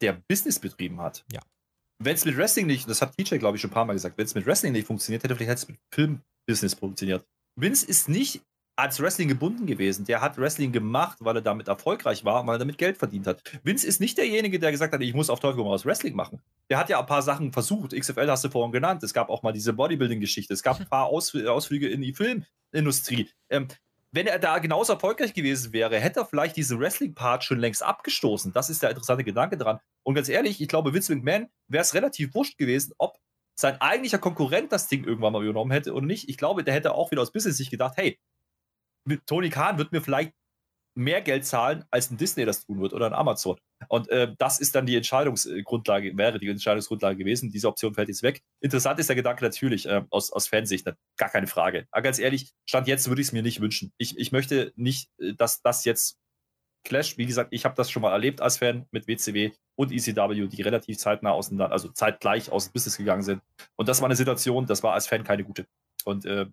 [0.02, 1.24] der Business betrieben hat.
[1.32, 1.42] Ja
[2.00, 4.18] wenn es mit Wrestling nicht, das hat TJ, glaube ich, schon ein paar Mal gesagt,
[4.18, 7.26] wenn es mit Wrestling nicht funktioniert hätte, vielleicht hätte es mit Filmbusiness funktioniert.
[7.56, 8.42] Vince ist nicht
[8.78, 10.06] als Wrestling gebunden gewesen.
[10.06, 13.42] Der hat Wrestling gemacht, weil er damit erfolgreich war, weil er damit Geld verdient hat.
[13.64, 16.40] Vince ist nicht derjenige, der gesagt hat, ich muss auf Teufel komm raus Wrestling machen.
[16.70, 17.94] Der hat ja ein paar Sachen versucht.
[17.94, 19.02] XFL hast du vorhin genannt.
[19.02, 20.54] Es gab auch mal diese Bodybuilding-Geschichte.
[20.54, 23.32] Es gab ein paar Ausflüge in die Filmindustrie.
[23.50, 23.68] Ähm,
[24.12, 28.54] wenn er da genauso erfolgreich gewesen wäre, hätte er vielleicht diesen Wrestling-Part schon längst abgestoßen.
[28.54, 29.80] Das ist der interessante Gedanke dran.
[30.04, 33.18] Und ganz ehrlich, ich glaube, Vince McMahon wäre es relativ wurscht gewesen, ob
[33.60, 36.30] sein eigentlicher Konkurrent das Ding irgendwann mal übernommen hätte oder nicht.
[36.30, 38.20] Ich glaube, der hätte auch wieder aus Business sich gedacht, hey,
[39.26, 40.34] Tony Khan wird mir vielleicht
[40.98, 43.58] mehr Geld zahlen, als ein Disney das tun wird oder ein Amazon.
[43.88, 47.52] Und äh, das ist dann die Entscheidungsgrundlage, wäre die Entscheidungsgrundlage gewesen.
[47.52, 48.42] Diese Option fällt jetzt weg.
[48.60, 51.86] Interessant ist der Gedanke natürlich äh, aus, aus Fansicht, gar keine Frage.
[51.92, 53.94] Aber ganz ehrlich, Stand jetzt würde ich es mir nicht wünschen.
[53.98, 56.18] Ich, ich möchte nicht, äh, dass das jetzt
[56.84, 57.20] clasht.
[57.20, 60.62] Wie gesagt, ich habe das schon mal erlebt als Fan mit WCW und ECW, die
[60.64, 63.44] relativ zeitnah auseinander, also zeitgleich aus dem Business gegangen sind.
[63.76, 65.68] Und das war eine Situation, das war als Fan keine gute.
[66.06, 66.48] Und äh,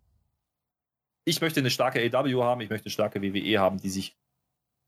[1.24, 4.16] ich möchte eine starke AW haben, ich möchte eine starke WWE haben, die sich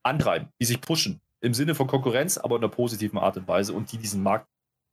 [0.07, 1.21] antreiben, die sich pushen.
[1.41, 4.49] Im Sinne von Konkurrenz, aber in einer positiven Art und Weise und die diesen Markt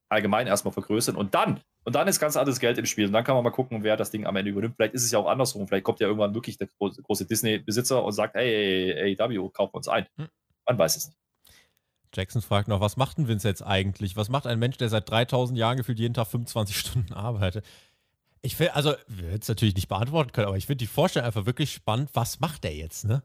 [0.09, 1.15] allgemein erstmal vergrößern.
[1.15, 3.07] Und dann, und dann ist ganz anderes Geld im Spiel.
[3.07, 4.75] Und dann kann man mal gucken, wer das Ding am Ende übernimmt.
[4.75, 5.67] Vielleicht ist es ja auch andersrum.
[5.67, 9.87] Vielleicht kommt ja irgendwann wirklich der große Disney-Besitzer und sagt, hey, AW, kaufen wir uns
[9.87, 10.05] ein.
[10.17, 10.27] Hm.
[10.67, 11.17] Man weiß es nicht.
[12.15, 14.15] Jackson fragt noch, was macht denn Vince jetzt eigentlich?
[14.15, 17.65] Was macht ein Mensch, der seit 3000 Jahren gefühlt jeden Tag 25 Stunden arbeitet?
[18.41, 21.25] Ich will, also, wir hätten es natürlich nicht beantworten können, aber ich finde die Vorstellung
[21.25, 22.09] einfach wirklich spannend.
[22.13, 23.23] Was macht der jetzt, ne?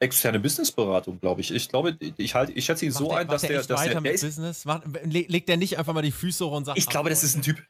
[0.00, 1.54] Externe Businessberatung, glaube ich.
[1.54, 4.00] Ich glaube, ich halte, ich schätze ihn so der, ein, dass der, der dass der,
[4.00, 6.78] der ist, Business macht, legt der nicht einfach mal die Füße hoch und sagt.
[6.78, 7.62] Ich glaube, das ist ein Typ.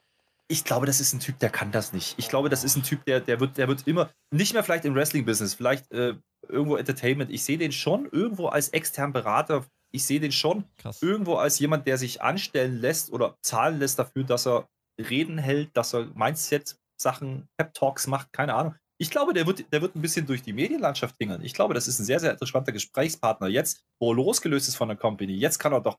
[0.49, 2.15] Ich glaube, das ist ein Typ, der kann das nicht.
[2.19, 4.85] Ich glaube, das ist ein Typ, der, der wird, der wird immer nicht mehr vielleicht
[4.85, 6.15] im Wrestling-Business, vielleicht äh,
[6.49, 7.31] irgendwo Entertainment.
[7.31, 9.65] Ich sehe den schon irgendwo als externen Berater.
[9.93, 11.03] Ich sehe den schon Krass.
[11.03, 14.69] irgendwo als jemand, der sich anstellen lässt oder zahlen lässt dafür, dass er
[15.01, 18.75] Reden hält, dass er Mindset-Sachen, Pep-Talks macht, keine Ahnung.
[19.01, 21.43] Ich glaube, der wird, der wird ein bisschen durch die Medienlandschaft tingeln.
[21.43, 23.49] Ich glaube, das ist ein sehr, sehr interessanter Gesprächspartner.
[23.49, 25.97] Jetzt, wo er losgelöst ist von der Company, jetzt kann er doch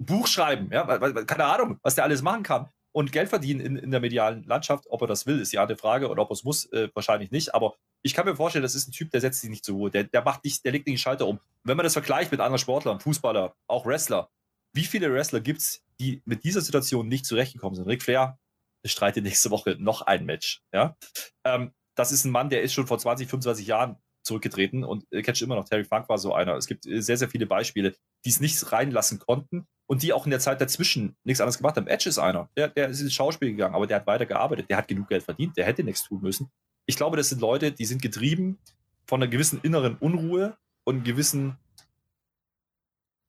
[0.00, 0.68] ein Buch schreiben.
[0.72, 0.98] Ja?
[1.24, 2.68] Keine Ahnung, was der alles machen kann.
[2.90, 4.86] Und Geld verdienen in, in der medialen Landschaft.
[4.90, 6.08] Ob er das will, ist die andere Frage.
[6.08, 7.54] Oder ob er es muss, äh, wahrscheinlich nicht.
[7.54, 9.90] Aber ich kann mir vorstellen, das ist ein Typ, der setzt sich nicht zur Ruhe.
[9.92, 11.38] Der, der macht nicht, der legt nicht den Schalter um.
[11.62, 14.28] wenn man das vergleicht mit anderen Sportlern, Fußballer, auch Wrestler,
[14.74, 17.86] wie viele Wrestler gibt es, die mit dieser Situation nicht zurechtgekommen sind?
[17.86, 18.36] Ric Flair
[18.84, 20.64] streitet nächste Woche noch ein Match.
[20.72, 20.96] Ja?
[21.44, 25.22] Ähm, das ist ein Mann, der ist schon vor 20, 25 Jahren zurückgetreten und äh,
[25.22, 25.64] catch immer noch.
[25.64, 26.56] Terry Funk war so einer.
[26.56, 27.94] Es gibt äh, sehr, sehr viele Beispiele,
[28.24, 31.76] die es nicht reinlassen konnten und die auch in der Zeit dazwischen nichts anderes gemacht
[31.76, 31.88] haben.
[31.88, 34.76] Edge ist einer, der, der ist ins Schauspiel gegangen, aber der hat weiter gearbeitet, der
[34.76, 36.50] hat genug Geld verdient, der hätte nichts tun müssen.
[36.86, 38.58] Ich glaube, das sind Leute, die sind getrieben
[39.06, 41.58] von einer gewissen inneren Unruhe und gewissen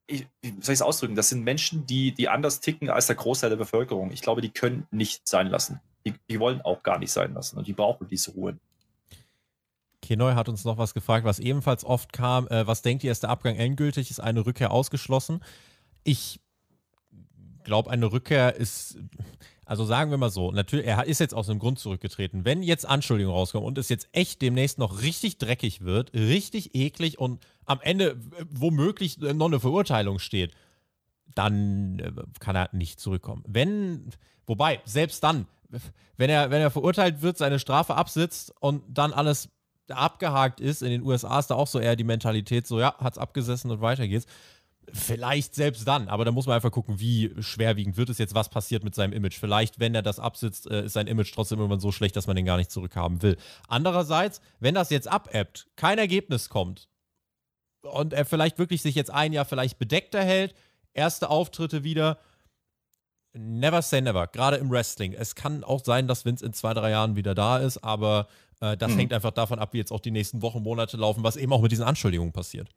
[0.07, 1.15] ich, wie soll ich es ausdrücken?
[1.15, 4.11] Das sind Menschen, die, die anders ticken als der Großteil der Bevölkerung.
[4.11, 5.80] Ich glaube, die können nicht sein lassen.
[6.05, 8.57] Die, die wollen auch gar nicht sein lassen und die brauchen diese Ruhe.
[10.01, 12.47] Kenoy hat uns noch was gefragt, was ebenfalls oft kam.
[12.49, 14.11] Äh, was denkt ihr, ist der Abgang endgültig?
[14.11, 15.41] Ist eine Rückkehr ausgeschlossen?
[16.03, 16.41] Ich
[17.63, 18.97] glaube, eine Rückkehr ist,
[19.73, 22.45] also sagen wir mal so, natürlich, er ist jetzt aus dem Grund zurückgetreten.
[22.45, 27.17] Wenn jetzt Anschuldigungen rauskommen und es jetzt echt demnächst noch richtig dreckig wird, richtig eklig
[27.17, 28.15] und am Ende
[28.51, 30.51] womöglich noch eine Verurteilung steht,
[31.33, 33.43] dann äh, kann er nicht zurückkommen.
[33.47, 34.11] Wenn,
[34.45, 35.47] wobei, selbst dann,
[36.17, 39.49] wenn er, wenn er verurteilt wird, seine Strafe absitzt und dann alles
[39.89, 43.17] abgehakt ist, in den USA ist da auch so eher die Mentalität, so ja, hat's
[43.17, 44.27] abgesessen und weiter geht's.
[44.91, 48.49] Vielleicht selbst dann, aber da muss man einfach gucken, wie schwerwiegend wird es jetzt, was
[48.49, 49.39] passiert mit seinem Image.
[49.39, 52.35] Vielleicht, wenn er das absitzt, äh, ist sein Image trotzdem irgendwann so schlecht, dass man
[52.35, 53.38] den gar nicht zurückhaben will.
[53.68, 56.89] Andererseits, wenn das jetzt abebbt, kein Ergebnis kommt
[57.81, 60.53] und er vielleicht wirklich sich jetzt ein Jahr vielleicht bedeckter hält,
[60.93, 62.19] erste Auftritte wieder,
[63.34, 65.14] never say never, gerade im Wrestling.
[65.14, 68.27] Es kann auch sein, dass Vince in zwei, drei Jahren wieder da ist, aber
[68.60, 68.97] äh, das mhm.
[68.97, 71.61] hängt einfach davon ab, wie jetzt auch die nächsten Wochen, Monate laufen, was eben auch
[71.61, 72.69] mit diesen Anschuldigungen passiert.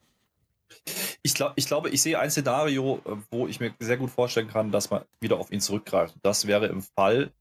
[1.27, 4.47] Ich, glaub, ich glaube, ich sehe ein Szenario, äh, wo ich mir sehr gut vorstellen
[4.47, 6.15] kann, dass man wieder auf ihn zurückgreift.
[6.23, 7.33] Das wäre im Fall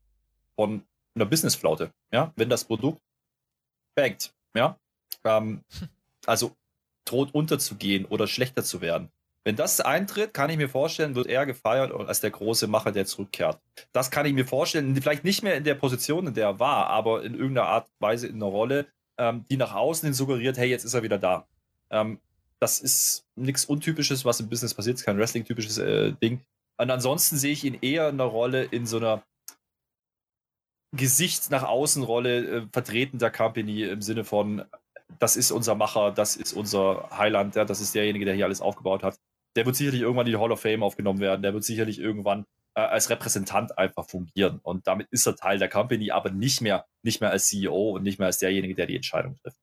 [0.56, 0.82] von
[1.14, 1.92] einer Businessflaute.
[2.12, 2.34] Ja?
[2.36, 3.00] Wenn das Produkt
[3.94, 4.80] bangt, ja?
[5.24, 5.62] Ähm,
[6.26, 6.56] also
[7.06, 9.12] droht unterzugehen oder schlechter zu werden.
[9.44, 13.06] Wenn das eintritt, kann ich mir vorstellen, wird er gefeiert als der große Macher, der
[13.06, 13.60] zurückkehrt.
[13.92, 16.88] Das kann ich mir vorstellen, vielleicht nicht mehr in der Position, in der er war,
[16.88, 18.88] aber in irgendeiner Art und Weise in einer Rolle,
[19.20, 21.46] ähm, die nach außen hin suggeriert, hey, jetzt ist er wieder da.
[21.92, 22.20] Ähm,
[22.66, 26.42] das ist nichts Untypisches, was im Business passiert, kein Wrestling-typisches äh, Ding.
[26.80, 29.24] Und ansonsten sehe ich ihn eher in einer Rolle, in so einer
[30.92, 34.66] Gesicht nach außen Rolle, äh, vertreten der Company im Sinne von,
[35.20, 38.62] das ist unser Macher, das ist unser Highland, ja, das ist derjenige, der hier alles
[38.62, 39.20] aufgebaut hat.
[39.56, 42.46] Der wird sicherlich irgendwann in die Hall of Fame aufgenommen werden, der wird sicherlich irgendwann
[42.74, 44.60] äh, als Repräsentant einfach fungieren.
[44.64, 48.02] Und damit ist er Teil der Company, aber nicht mehr, nicht mehr als CEO und
[48.02, 49.60] nicht mehr als derjenige, der die Entscheidung trifft.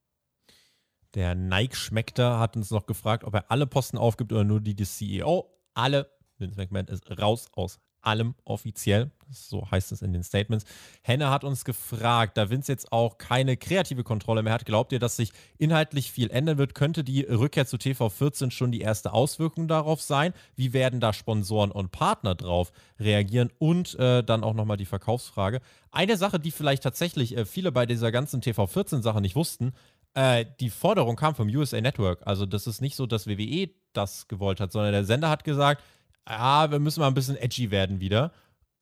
[1.14, 4.74] Der Nike Schmeckter hat uns noch gefragt, ob er alle Posten aufgibt oder nur die
[4.74, 5.50] des CEO.
[5.74, 6.10] Alle.
[6.38, 9.10] Vince McMahon ist raus aus allem offiziell.
[9.30, 10.66] So heißt es in den Statements.
[11.02, 14.98] Henne hat uns gefragt, da Vince jetzt auch keine kreative Kontrolle mehr hat, glaubt ihr,
[14.98, 16.74] dass sich inhaltlich viel ändern wird?
[16.74, 20.34] Könnte die Rückkehr zu TV14 schon die erste Auswirkung darauf sein?
[20.54, 23.50] Wie werden da Sponsoren und Partner drauf reagieren?
[23.58, 25.60] Und äh, dann auch nochmal die Verkaufsfrage.
[25.90, 29.72] Eine Sache, die vielleicht tatsächlich äh, viele bei dieser ganzen TV14-Sache nicht wussten,
[30.14, 32.20] äh, die Forderung kam vom USA Network.
[32.26, 35.82] Also, das ist nicht so, dass WWE das gewollt hat, sondern der Sender hat gesagt,
[36.28, 38.32] ja, wir müssen mal ein bisschen edgy werden wieder.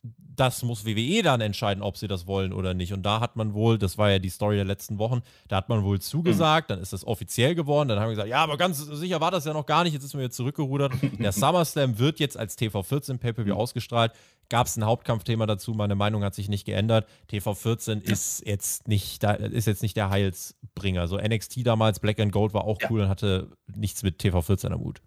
[0.03, 2.93] Das muss WWE dann entscheiden, ob sie das wollen oder nicht.
[2.95, 5.69] Und da hat man wohl, das war ja die Story der letzten Wochen, da hat
[5.69, 6.75] man wohl zugesagt, mhm.
[6.75, 7.89] dann ist das offiziell geworden.
[7.89, 10.05] Dann haben wir gesagt, ja, aber ganz sicher war das ja noch gar nicht, jetzt
[10.05, 10.95] ist man wieder zurückgerudert.
[11.19, 13.61] Der SummerSlam wird jetzt als TV14 Pay-Per-View mhm.
[13.61, 14.13] ausgestrahlt
[14.51, 15.73] gab es ein Hauptkampfthema dazu.
[15.73, 17.09] Meine Meinung hat sich nicht geändert.
[17.31, 21.09] TV14 ist jetzt nicht, da, ist jetzt nicht der Heilsbringer.
[21.09, 22.89] So NXT damals, Black and Gold war auch ja.
[22.91, 25.01] cool und hatte nichts mit TV14 am Hut.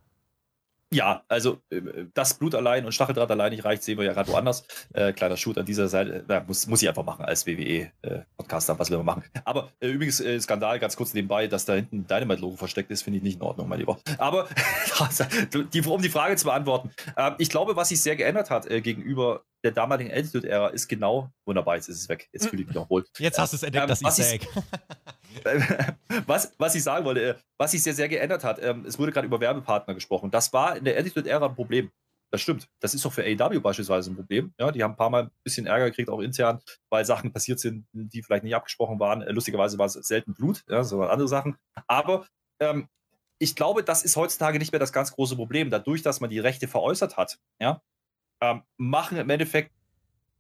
[0.93, 1.81] Ja, also äh,
[2.13, 4.65] das Blut allein und Stacheldraht allein nicht reicht, sehen wir ja gerade woanders.
[4.93, 8.79] Äh, kleiner Shoot an dieser Seite, äh, muss, muss ich einfach machen als WWE-Podcaster, äh,
[8.79, 9.23] was wir machen.
[9.43, 13.17] Aber äh, übrigens, äh, Skandal, ganz kurz nebenbei, dass da hinten Dynamite-Logo versteckt ist, finde
[13.17, 13.99] ich nicht in Ordnung, mein Lieber.
[14.17, 14.47] Aber
[15.73, 19.43] die, um die Frage zu beantworten, ähm, ich glaube, was sich sehr geändert hat gegenüber
[19.63, 22.89] der damaligen Attitude-Ära, ist genau, wunderbar, jetzt ist es weg, jetzt fühle ich mich noch
[22.89, 23.05] wohl.
[23.17, 24.47] Jetzt hast du es entdeckt, ähm, das Easter Egg.
[26.25, 29.11] was, was ich sagen wollte, äh, was sich sehr, sehr geändert hat, ähm, es wurde
[29.11, 30.31] gerade über Werbepartner gesprochen.
[30.31, 31.91] Das war in der Attitude-Ära ein Problem.
[32.31, 32.67] Das stimmt.
[32.79, 34.53] Das ist auch für AEW beispielsweise ein Problem.
[34.59, 37.59] Ja, die haben ein paar Mal ein bisschen Ärger gekriegt, auch intern, weil Sachen passiert
[37.59, 39.21] sind, die vielleicht nicht abgesprochen waren.
[39.21, 41.57] Äh, lustigerweise war es selten Blut, ja, sondern andere Sachen.
[41.85, 42.25] Aber
[42.59, 42.87] ähm,
[43.37, 45.69] ich glaube, das ist heutzutage nicht mehr das ganz große Problem.
[45.69, 47.81] Dadurch, dass man die Rechte veräußert hat, ja,
[48.41, 49.71] ähm, machen im Endeffekt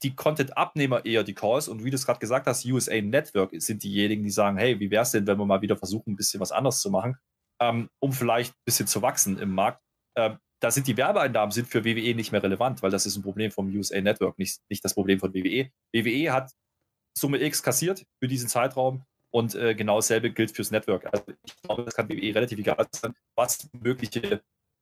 [0.03, 3.83] die Content-Abnehmer eher die Calls und wie du es gerade gesagt hast, USA Network sind
[3.83, 6.41] diejenigen, die sagen, hey, wie wäre es denn, wenn wir mal wieder versuchen, ein bisschen
[6.41, 7.17] was anderes zu machen,
[7.61, 9.81] ähm, um vielleicht ein bisschen zu wachsen im Markt.
[10.15, 13.23] Ähm, da sind die Werbeeinnahmen sind für WWE nicht mehr relevant, weil das ist ein
[13.23, 15.69] Problem vom USA Network, nicht, nicht das Problem von WWE.
[15.93, 16.51] WWE hat
[17.17, 21.05] Summe X kassiert für diesen Zeitraum und äh, genau dasselbe gilt fürs Network.
[21.11, 24.41] Also ich glaube, das kann WWE relativ egal sein, was mögliche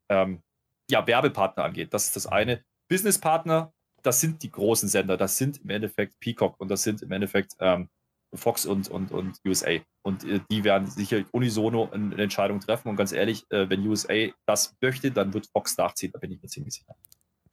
[0.10, 0.42] ähm,
[0.90, 1.94] ja, Werbepartner angeht.
[1.94, 2.64] Das ist das eine.
[2.88, 3.74] Businesspartner
[4.04, 7.54] das sind die großen Sender, das sind im Endeffekt Peacock und das sind im Endeffekt
[7.60, 7.90] ähm,
[8.34, 9.78] Fox und, und, und USA.
[10.04, 12.90] Und äh, die werden sicher unisono eine, Entscheidung treffen.
[12.90, 16.42] Und ganz ehrlich, äh, wenn USA das möchte, dann wird Fox nachziehen, da bin ich
[16.42, 16.96] mir ziemlich sicher.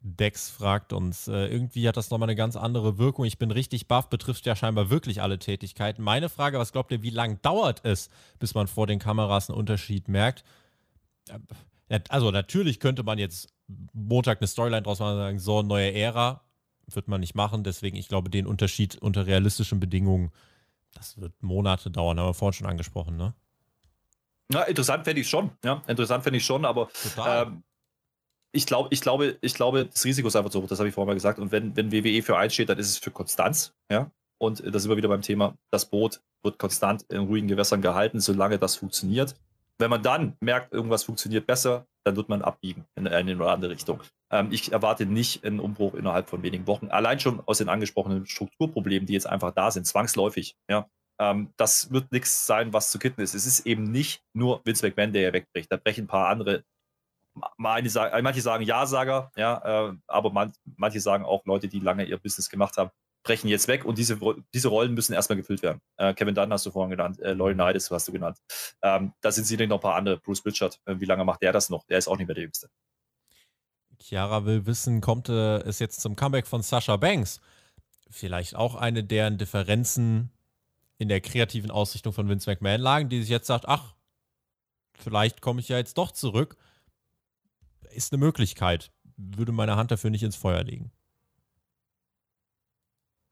[0.01, 3.25] Dex fragt uns, äh, irgendwie hat das nochmal eine ganz andere Wirkung.
[3.25, 6.03] Ich bin richtig baff, betrifft ja scheinbar wirklich alle Tätigkeiten.
[6.03, 8.09] Meine Frage, was glaubt ihr, wie lange dauert es,
[8.39, 10.45] bis man vor den Kameras einen Unterschied merkt?
[12.09, 13.49] Also natürlich könnte man jetzt
[13.93, 16.43] Montag eine Storyline draus machen und sagen, so, neue Ära,
[16.95, 17.65] wird man nicht machen.
[17.65, 20.31] Deswegen, ich glaube, den Unterschied unter realistischen Bedingungen,
[20.95, 23.35] das wird Monate dauern, haben wir vorhin schon angesprochen, ne?
[24.51, 25.83] Ja, interessant fände ich schon, ja.
[25.87, 26.89] Interessant fände ich schon, aber
[27.27, 27.63] ähm,
[28.53, 30.95] ich, glaub, ich, glaube, ich glaube, das Risiko ist einfach so hoch, das habe ich
[30.95, 31.39] vorhin mal gesagt.
[31.39, 34.11] Und wenn, wenn WWE für eins steht, dann ist es für Konstanz, ja.
[34.39, 38.21] Und das sind wir wieder beim Thema, das Boot wird konstant in ruhigen Gewässern gehalten,
[38.21, 39.35] solange das funktioniert.
[39.81, 43.71] Wenn man dann merkt, irgendwas funktioniert besser, dann wird man abbiegen in eine oder andere
[43.71, 44.03] Richtung.
[44.33, 46.89] Ähm, ich erwarte nicht einen Umbruch innerhalb von wenigen Wochen.
[46.89, 50.57] Allein schon aus den angesprochenen Strukturproblemen, die jetzt einfach da sind, zwangsläufig.
[50.69, 50.89] Ja,
[51.21, 53.35] ähm, das wird nichts sein, was zu kitten ist.
[53.35, 55.71] Es ist eben nicht nur Vince McMahon, der hier wegbricht.
[55.71, 56.65] Da brechen ein paar andere.
[57.57, 57.89] Meine,
[58.23, 62.49] manche sagen Ja-Sager, ja, äh, aber man, manche sagen auch Leute, die lange ihr Business
[62.49, 62.91] gemacht haben,
[63.29, 64.19] brechen jetzt weg und diese,
[64.55, 65.81] diese Rollen müssen erstmal gefüllt werden.
[65.99, 68.39] Äh, Kevin Dunn hast du vorhin genannt, äh, Laurie Knights hast du genannt.
[68.83, 70.17] Ähm, da sind sicherlich noch ein paar andere.
[70.17, 71.85] Bruce Richard, äh, wie lange macht der das noch?
[71.85, 72.71] Der ist auch nicht mehr der Jüngste.
[74.01, 77.43] Chiara will wissen, kommt äh, es jetzt zum Comeback von Sasha Banks?
[78.09, 80.31] Vielleicht auch eine deren Differenzen
[80.97, 83.95] in der kreativen Ausrichtung von Vince McMahon lagen, die sich jetzt sagt, ach,
[84.95, 86.57] vielleicht komme ich ja jetzt doch zurück.
[87.91, 88.91] Ist eine Möglichkeit.
[89.19, 90.91] Würde meine Hand dafür nicht ins Feuer legen.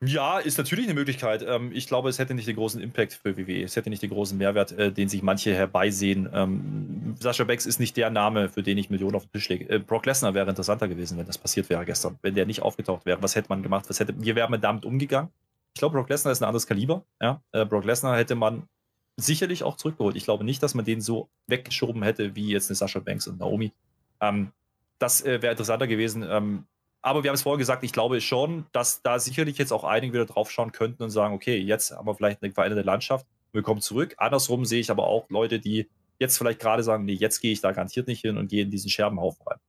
[0.04, 1.42] Ja, ist natürlich eine Möglichkeit.
[1.46, 3.62] Ähm, ich glaube, es hätte nicht den großen Impact für WWE.
[3.62, 6.28] Es hätte nicht den großen Mehrwert, äh, den sich manche herbeisehen.
[6.34, 9.66] Ähm, Sascha Becks ist nicht der Name, für den ich Millionen auf den Tisch lege.
[9.70, 12.18] Äh, Brock Lesnar wäre interessanter gewesen, wenn das passiert wäre gestern.
[12.20, 13.86] Wenn der nicht aufgetaucht wäre, was hätte man gemacht?
[13.88, 15.30] Was hätte, wie wäre damit umgegangen?
[15.72, 17.02] Ich glaube, Brock Lesnar ist ein anderes Kaliber.
[17.22, 17.40] Ja?
[17.52, 18.68] Äh, Brock Lesnar hätte man
[19.16, 20.14] sicherlich auch zurückgeholt.
[20.14, 23.40] Ich glaube nicht, dass man den so weggeschoben hätte, wie jetzt eine Sascha Banks und
[23.40, 23.72] Naomi.
[24.20, 24.52] Ähm,
[24.98, 26.24] das wäre interessanter gewesen
[27.06, 30.12] aber wir haben es vorher gesagt, ich glaube schon, dass da sicherlich jetzt auch einige
[30.12, 33.62] wieder drauf schauen könnten und sagen, okay, jetzt haben wir vielleicht eine veränderte Landschaft, wir
[33.62, 34.16] kommen zurück.
[34.18, 35.88] Andersrum sehe ich aber auch Leute, die
[36.18, 38.72] jetzt vielleicht gerade sagen, nee, jetzt gehe ich da garantiert nicht hin und gehe in
[38.72, 39.60] diesen Scherbenhaufen rein.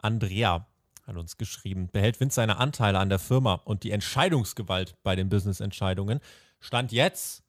[0.00, 0.68] Andrea
[1.04, 5.28] hat uns geschrieben, behält Vince seine Anteile an der Firma und die Entscheidungsgewalt bei den
[5.28, 6.20] Business-Entscheidungen.
[6.60, 7.42] Stand jetzt,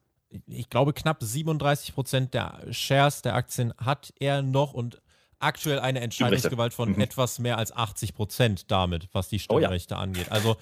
[0.47, 5.03] ich glaube, knapp 37 Prozent der Shares der Aktien hat er noch und
[5.39, 7.01] aktuell eine Entscheidungsgewalt von mhm.
[7.01, 10.03] etwas mehr als 80 Prozent damit, was die Stimmrechte oh ja.
[10.03, 10.31] angeht.
[10.31, 10.57] Also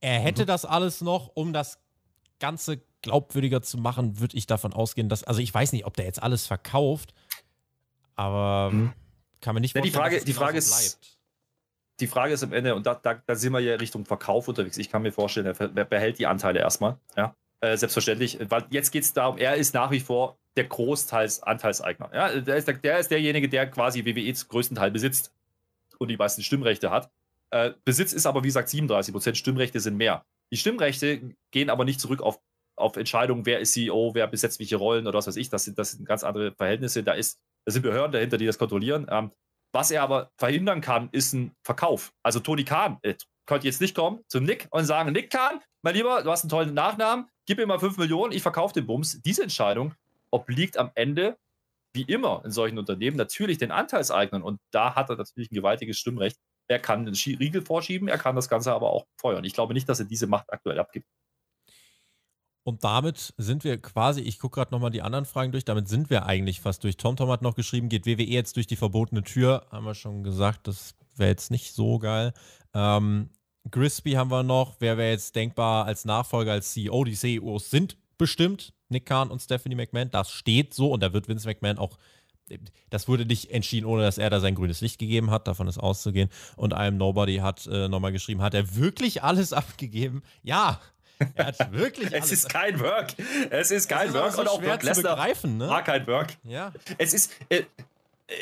[0.00, 0.46] er hätte mhm.
[0.46, 1.78] das alles noch, um das
[2.38, 6.04] Ganze glaubwürdiger zu machen, würde ich davon ausgehen, dass, also ich weiß nicht, ob der
[6.04, 7.14] jetzt alles verkauft,
[8.14, 8.92] aber mhm.
[9.40, 11.18] kann man nicht ja, die Frage, die Frage ist, bleibt.
[12.00, 14.78] Die Frage ist am Ende, und da, da, da sind wir ja Richtung Verkauf unterwegs.
[14.78, 16.96] Ich kann mir vorstellen, er behält die Anteile erstmal.
[17.14, 17.34] Ja?
[17.60, 22.10] Äh, selbstverständlich, weil jetzt geht es darum, er ist nach wie vor der Großteilsanteilseigner.
[22.12, 25.32] Ja, der, ist der, der, ist derjenige, der quasi WWE zum größten Teil besitzt
[25.98, 27.10] und die meisten Stimmrechte hat.
[27.50, 29.36] Äh, Besitz ist aber, wie gesagt, 37 Prozent.
[29.36, 30.24] Stimmrechte sind mehr.
[30.52, 32.40] Die Stimmrechte gehen aber nicht zurück auf,
[32.76, 35.50] auf Entscheidungen, wer ist CEO, wer besetzt welche Rollen oder was weiß ich.
[35.50, 37.02] Das sind, das sind ganz andere Verhältnisse.
[37.02, 39.06] Da, ist, da sind Behörden dahinter, die das kontrollieren.
[39.10, 39.30] Ähm,
[39.72, 42.12] was er aber verhindern kann, ist ein Verkauf.
[42.24, 43.14] Also Tony Khan äh,
[43.46, 46.50] könnte jetzt nicht kommen zu Nick und sagen, Nick Khan, mein Lieber, du hast einen
[46.50, 49.20] tollen Nachnamen, gib mir mal 5 Millionen, ich verkaufe den Bums.
[49.22, 49.94] Diese Entscheidung
[50.30, 51.36] obliegt am Ende,
[51.92, 54.42] wie immer in solchen Unternehmen, natürlich den Anteilseignern.
[54.42, 56.38] Und da hat er natürlich ein gewaltiges Stimmrecht.
[56.68, 59.44] Er kann den Riegel vorschieben, er kann das Ganze aber auch feuern.
[59.44, 61.06] Ich glaube nicht, dass er diese Macht aktuell abgibt.
[62.62, 66.10] Und damit sind wir quasi, ich gucke gerade nochmal die anderen Fragen durch, damit sind
[66.10, 66.96] wir eigentlich fast durch.
[66.96, 69.66] TomTom hat noch geschrieben, geht WWE jetzt durch die verbotene Tür?
[69.70, 72.32] Haben wir schon gesagt, das wäre jetzt nicht so geil.
[72.74, 73.30] Ähm,
[73.70, 74.76] Grisby haben wir noch.
[74.78, 77.04] Wer wäre jetzt denkbar als Nachfolger, als CEO?
[77.04, 78.72] Die CEOs sind bestimmt.
[78.88, 80.10] Nick Khan und Stephanie McMahon.
[80.10, 81.98] Das steht so und da wird Vince McMahon auch.
[82.90, 85.48] Das wurde nicht entschieden, ohne dass er da sein grünes Licht gegeben hat.
[85.48, 86.28] Davon ist auszugehen.
[86.56, 90.22] Und I'm Nobody hat äh, nochmal geschrieben: Hat er wirklich alles abgegeben?
[90.42, 90.80] Ja,
[91.34, 93.14] er hat wirklich Es ist kein Work.
[93.50, 94.32] Es ist kein Work.
[94.32, 95.68] So und auch Brock Lesnar ne?
[95.68, 96.36] war kein Work.
[96.44, 96.72] Ja.
[96.98, 97.32] Es ist.
[97.48, 97.64] Äh,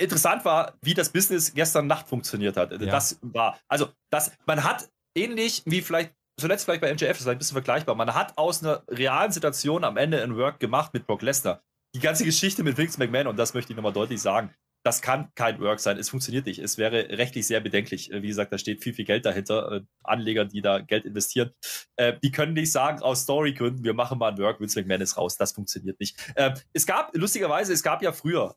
[0.01, 2.73] interessant war, wie das Business gestern Nacht funktioniert hat.
[2.73, 2.79] Ja.
[2.79, 3.59] Das war.
[3.69, 7.55] Also, das, man hat ähnlich wie vielleicht zuletzt vielleicht bei MJF, das ist ein bisschen
[7.55, 7.95] vergleichbar.
[7.95, 11.63] Man hat aus einer realen Situation am Ende ein Work gemacht mit Brock Lesnar.
[11.95, 14.55] Die ganze Geschichte mit Vince McMahon, und das möchte ich nochmal deutlich sagen,
[14.85, 15.99] das kann kein Work sein.
[15.99, 16.61] Es funktioniert nicht.
[16.61, 18.11] Es wäre rechtlich sehr bedenklich.
[18.13, 19.73] Wie gesagt, da steht viel, viel Geld dahinter.
[19.73, 21.51] Äh, Anleger, die da Geld investieren,
[21.97, 25.17] äh, die können nicht sagen, aus Storygründen, wir machen mal ein Work, Vince McMahon ist
[25.17, 25.37] raus.
[25.37, 26.17] Das funktioniert nicht.
[26.37, 28.57] Äh, es gab, lustigerweise, es gab ja früher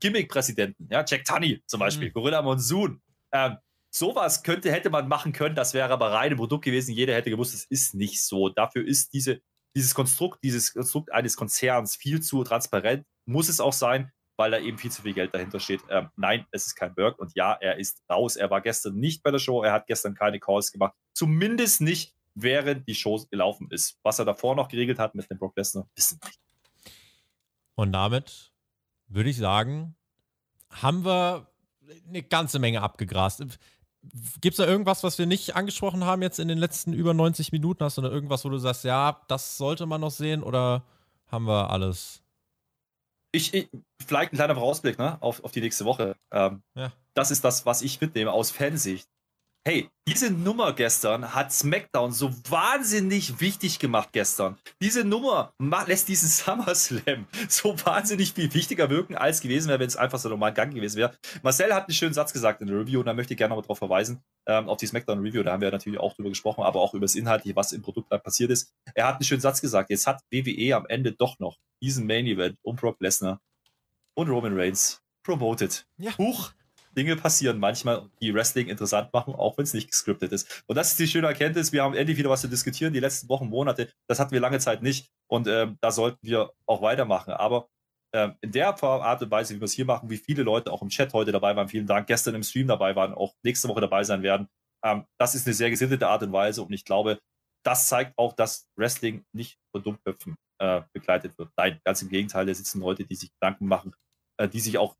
[0.00, 2.12] Gimmick-Präsidenten, ja, Jack Tunney zum Beispiel, mhm.
[2.12, 3.00] Gorilla Monsoon.
[3.32, 3.56] Ähm,
[3.90, 6.92] sowas könnte, hätte man machen können, das wäre aber rein im Produkt gewesen.
[6.92, 8.48] Jeder hätte gewusst, es ist nicht so.
[8.48, 9.40] Dafür ist diese,
[9.74, 14.58] dieses Konstrukt, dieses Konstrukt eines Konzerns viel zu transparent, muss es auch sein, weil da
[14.58, 15.82] eben viel zu viel Geld dahinter steht.
[15.90, 18.36] Ähm, nein, es ist kein Work und ja, er ist raus.
[18.36, 20.94] Er war gestern nicht bei der Show, er hat gestern keine Calls gemacht.
[21.12, 23.98] Zumindest nicht, während die Show gelaufen ist.
[24.02, 26.40] Was er davor noch geregelt hat mit dem Brock Lesnar, wissen wir nicht.
[27.74, 28.52] Und damit
[29.08, 29.96] würde ich sagen,
[30.70, 31.50] haben wir
[32.06, 33.58] eine ganze Menge abgegrast.
[34.40, 37.52] Gibt es da irgendwas, was wir nicht angesprochen haben jetzt in den letzten über 90
[37.52, 37.84] Minuten?
[37.84, 40.84] Hast du da irgendwas, wo du sagst, ja, das sollte man noch sehen oder
[41.26, 42.22] haben wir alles?
[43.32, 43.68] Ich, ich
[44.04, 46.16] vielleicht ein kleiner Vorausblick ne, auf, auf die nächste Woche.
[46.30, 46.92] Ähm, ja.
[47.14, 49.08] Das ist das, was ich mitnehme aus Fansicht.
[49.66, 54.56] Hey, diese Nummer gestern hat SmackDown so wahnsinnig wichtig gemacht gestern.
[54.80, 59.96] Diese Nummer lässt diesen SummerSlam so wahnsinnig viel wichtiger wirken, als gewesen wäre, wenn es
[59.96, 61.14] einfach so normal Gang gewesen wäre.
[61.42, 63.60] Marcel hat einen schönen Satz gesagt in der Review und da möchte ich gerne noch
[63.60, 65.42] darauf verweisen, ähm, auf die SmackDown Review.
[65.42, 68.10] Da haben wir natürlich auch drüber gesprochen, aber auch über das Inhaltliche, was im Produkt
[68.10, 68.72] da passiert ist.
[68.94, 69.90] Er hat einen schönen Satz gesagt.
[69.90, 73.40] Jetzt hat WWE am Ende doch noch diesen Main Event um Brock Lesnar
[74.14, 75.86] und Roman Reigns promoted.
[75.98, 76.16] Ja.
[76.16, 76.52] Huch,
[76.98, 80.64] Dinge passieren manchmal, die Wrestling interessant machen, auch wenn es nicht gescriptet ist.
[80.66, 81.72] Und das ist die schöne Erkenntnis.
[81.72, 82.92] Wir haben endlich wieder was zu diskutieren.
[82.92, 85.12] Die letzten Wochen, Monate, das hatten wir lange Zeit nicht.
[85.28, 87.32] Und ähm, da sollten wir auch weitermachen.
[87.32, 87.68] Aber
[88.12, 90.82] ähm, in der Art und Weise, wie wir es hier machen, wie viele Leute auch
[90.82, 93.80] im Chat heute dabei waren, vielen Dank, gestern im Stream dabei waren, auch nächste Woche
[93.80, 94.48] dabei sein werden.
[94.84, 96.62] Ähm, das ist eine sehr gesittete Art und Weise.
[96.62, 97.20] Und ich glaube,
[97.64, 101.50] das zeigt auch, dass Wrestling nicht von Dummköpfen äh, begleitet wird.
[101.56, 103.94] Nein, ganz im Gegenteil, da sitzen Leute, die sich Gedanken machen,
[104.38, 104.96] äh, die sich auch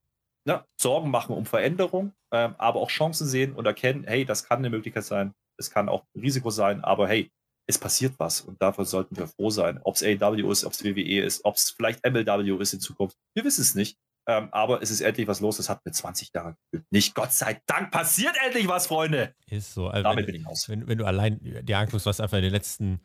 [0.46, 4.58] ne, Sorgen machen um Veränderung, ähm, aber auch Chancen sehen und erkennen, hey, das kann
[4.58, 7.30] eine Möglichkeit sein, es kann auch ein Risiko sein, aber hey,
[7.68, 9.80] es passiert was und dafür sollten wir froh sein.
[9.84, 13.16] Ob es AW ist, ob es WWE ist, ob es vielleicht MLW ist in Zukunft,
[13.34, 13.98] wir wissen es nicht.
[14.26, 15.56] Ähm, aber es ist endlich was los.
[15.56, 16.86] Das hat mir 20 Jahre gefühlt.
[16.90, 19.34] Nicht Gott sei Dank passiert endlich was, Freunde.
[19.46, 19.88] Ist so.
[19.88, 20.68] Also Damit wenn, bin ich aus.
[20.68, 23.00] Wenn, wenn du allein dir anguckst, was einfach in den letzten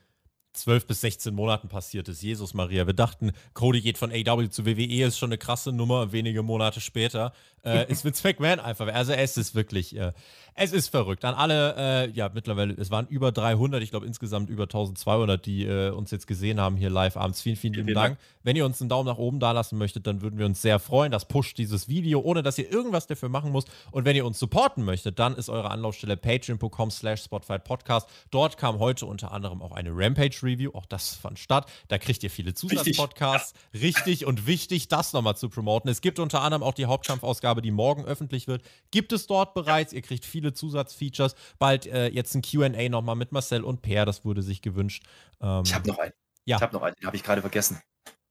[0.54, 2.22] 12 bis 16 Monaten passiert ist.
[2.22, 2.86] Jesus Maria.
[2.86, 6.12] Wir dachten, Cody geht von AW zu WWE, ist schon eine krasse Nummer.
[6.12, 7.34] Wenige Monate später
[7.66, 8.88] äh, ist Vince McMahon einfach.
[8.88, 10.12] Also es ist wirklich, äh,
[10.56, 11.26] es ist verrückt.
[11.26, 15.66] An alle, äh, ja, mittlerweile, es waren über 300, ich glaube insgesamt über 1200, die
[15.66, 17.42] äh, uns jetzt gesehen haben hier live abends.
[17.42, 18.18] Vielen, vielen lieben Dank.
[18.44, 20.80] Wenn ihr uns einen Daumen nach oben da lassen möchtet, dann würden wir uns sehr
[20.80, 21.12] freuen.
[21.12, 23.70] Das pusht dieses Video, ohne dass ihr irgendwas dafür machen müsst.
[23.92, 28.10] Und wenn ihr uns supporten möchtet, dann ist eure Anlaufstelle patreon.com slash Spotify Podcast.
[28.30, 29.90] Dort kam heute unter anderem auch eine
[30.44, 30.72] Rampage-Review.
[30.74, 31.72] Auch das fand statt.
[31.88, 33.54] Da kriegt ihr viele Zusatzpodcasts.
[33.74, 33.90] Richtig, ja.
[33.90, 35.90] Richtig und wichtig, das nochmal zu promoten.
[35.90, 38.64] Es gibt unter anderem auch die Hauptkampfausgabe, die morgen öffentlich wird.
[38.92, 39.94] Gibt es dort bereits.
[39.94, 41.36] Ihr kriegt viele viele Zusatzfeatures.
[41.58, 45.04] Bald äh, jetzt ein QA nochmal mit Marcel und Per, das wurde sich gewünscht.
[45.42, 46.14] Ähm, ich habe noch einen.
[46.46, 46.58] Ja.
[46.58, 47.82] Ich habe noch einen, den habe ich gerade vergessen.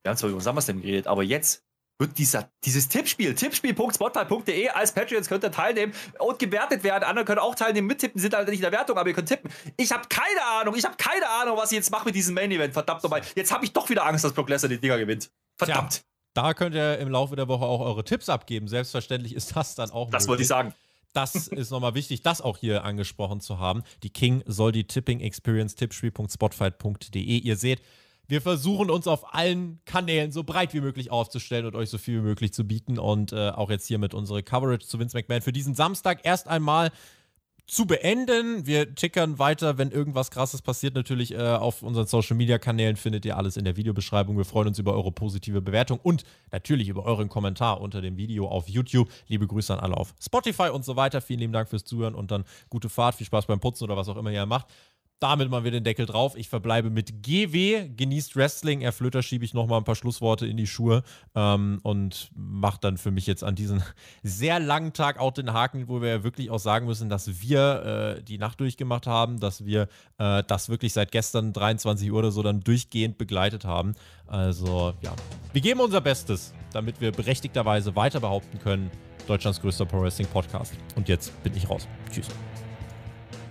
[0.03, 1.63] Wir haben zwar über SummerSlam geredet, aber jetzt
[1.99, 7.03] wird dieser, dieses Tippspiel, tippspiel.spotify.de als Patreons könnt ihr teilnehmen und gewertet werden.
[7.03, 9.51] Andere können auch teilnehmen, mittippen, sind halt nicht in der Wertung, aber ihr könnt tippen.
[9.77, 12.51] Ich habe keine Ahnung, ich habe keine Ahnung, was ich jetzt mache mit diesem Main
[12.51, 12.73] Event.
[12.73, 13.21] Verdammt nochmal.
[13.35, 15.29] Jetzt habe ich doch wieder Angst, dass Brock Lesnar die Dinger gewinnt.
[15.55, 15.91] Verdammt.
[15.91, 16.03] Tja,
[16.33, 18.67] da könnt ihr im Laufe der Woche auch eure Tipps abgeben.
[18.67, 20.09] Selbstverständlich ist das dann auch.
[20.09, 20.29] Das möglich.
[20.29, 20.73] wollte ich sagen.
[21.13, 23.83] Das ist nochmal wichtig, das auch hier angesprochen zu haben.
[24.01, 27.21] Die King soll die Tipping Experience tippspiel.spotfight.de.
[27.21, 27.81] Ihr seht,
[28.33, 32.17] wir versuchen uns auf allen Kanälen so breit wie möglich aufzustellen und euch so viel
[32.17, 32.97] wie möglich zu bieten.
[32.97, 36.47] Und äh, auch jetzt hier mit unserer Coverage zu Vince McMahon für diesen Samstag erst
[36.47, 36.89] einmal
[37.67, 38.65] zu beenden.
[38.65, 40.95] Wir tickern weiter, wenn irgendwas krasses passiert.
[40.95, 44.35] Natürlich äh, auf unseren Social Media Kanälen findet ihr alles in der Videobeschreibung.
[44.35, 48.47] Wir freuen uns über eure positive Bewertung und natürlich über euren Kommentar unter dem Video
[48.47, 49.09] auf YouTube.
[49.27, 51.21] Liebe Grüße an alle auf Spotify und so weiter.
[51.21, 54.09] Vielen lieben Dank fürs Zuhören und dann gute Fahrt, viel Spaß beim Putzen oder was
[54.09, 54.65] auch immer ihr macht
[55.23, 56.35] damit mal wieder den Deckel drauf.
[56.35, 58.81] Ich verbleibe mit GW, genießt Wrestling.
[58.81, 61.01] Herr Flöter schiebe ich nochmal ein paar Schlussworte in die Schuhe
[61.33, 63.81] ähm, und macht dann für mich jetzt an diesem
[64.23, 68.17] sehr langen Tag auch den Haken, wo wir ja wirklich auch sagen müssen, dass wir
[68.17, 69.87] äh, die Nacht durchgemacht haben, dass wir
[70.17, 73.95] äh, das wirklich seit gestern 23 Uhr oder so dann durchgehend begleitet haben.
[74.27, 75.13] Also ja,
[75.53, 78.91] wir geben unser Bestes, damit wir berechtigterweise weiter behaupten können,
[79.25, 80.73] Deutschlands größter Pro Wrestling Podcast.
[80.97, 81.87] Und jetzt bin ich raus.
[82.11, 82.27] Tschüss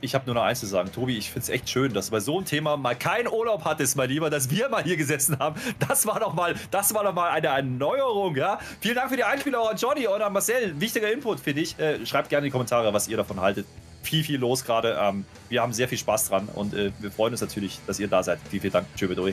[0.02, 0.90] ich habe nur noch eins zu sagen.
[0.92, 3.64] Tobi, ich finde es echt schön, dass du bei so einem Thema mal keinen Urlaub
[3.64, 5.60] hattest, mein Lieber, dass wir mal hier gesessen haben.
[5.78, 8.58] Das war doch mal, das war doch mal eine Erneuerung, ja.
[8.80, 10.78] Vielen Dank für die Einspieler an Johnny und an Marcel.
[10.80, 11.78] Wichtiger Input, finde ich.
[11.78, 13.66] Äh, schreibt gerne in die Kommentare, was ihr davon haltet.
[14.02, 14.98] Viel, viel los gerade.
[15.00, 18.08] Ähm, wir haben sehr viel Spaß dran und äh, wir freuen uns natürlich, dass ihr
[18.08, 18.40] da seid.
[18.50, 18.86] Vielen, vielen Dank.
[18.96, 19.32] Tschö,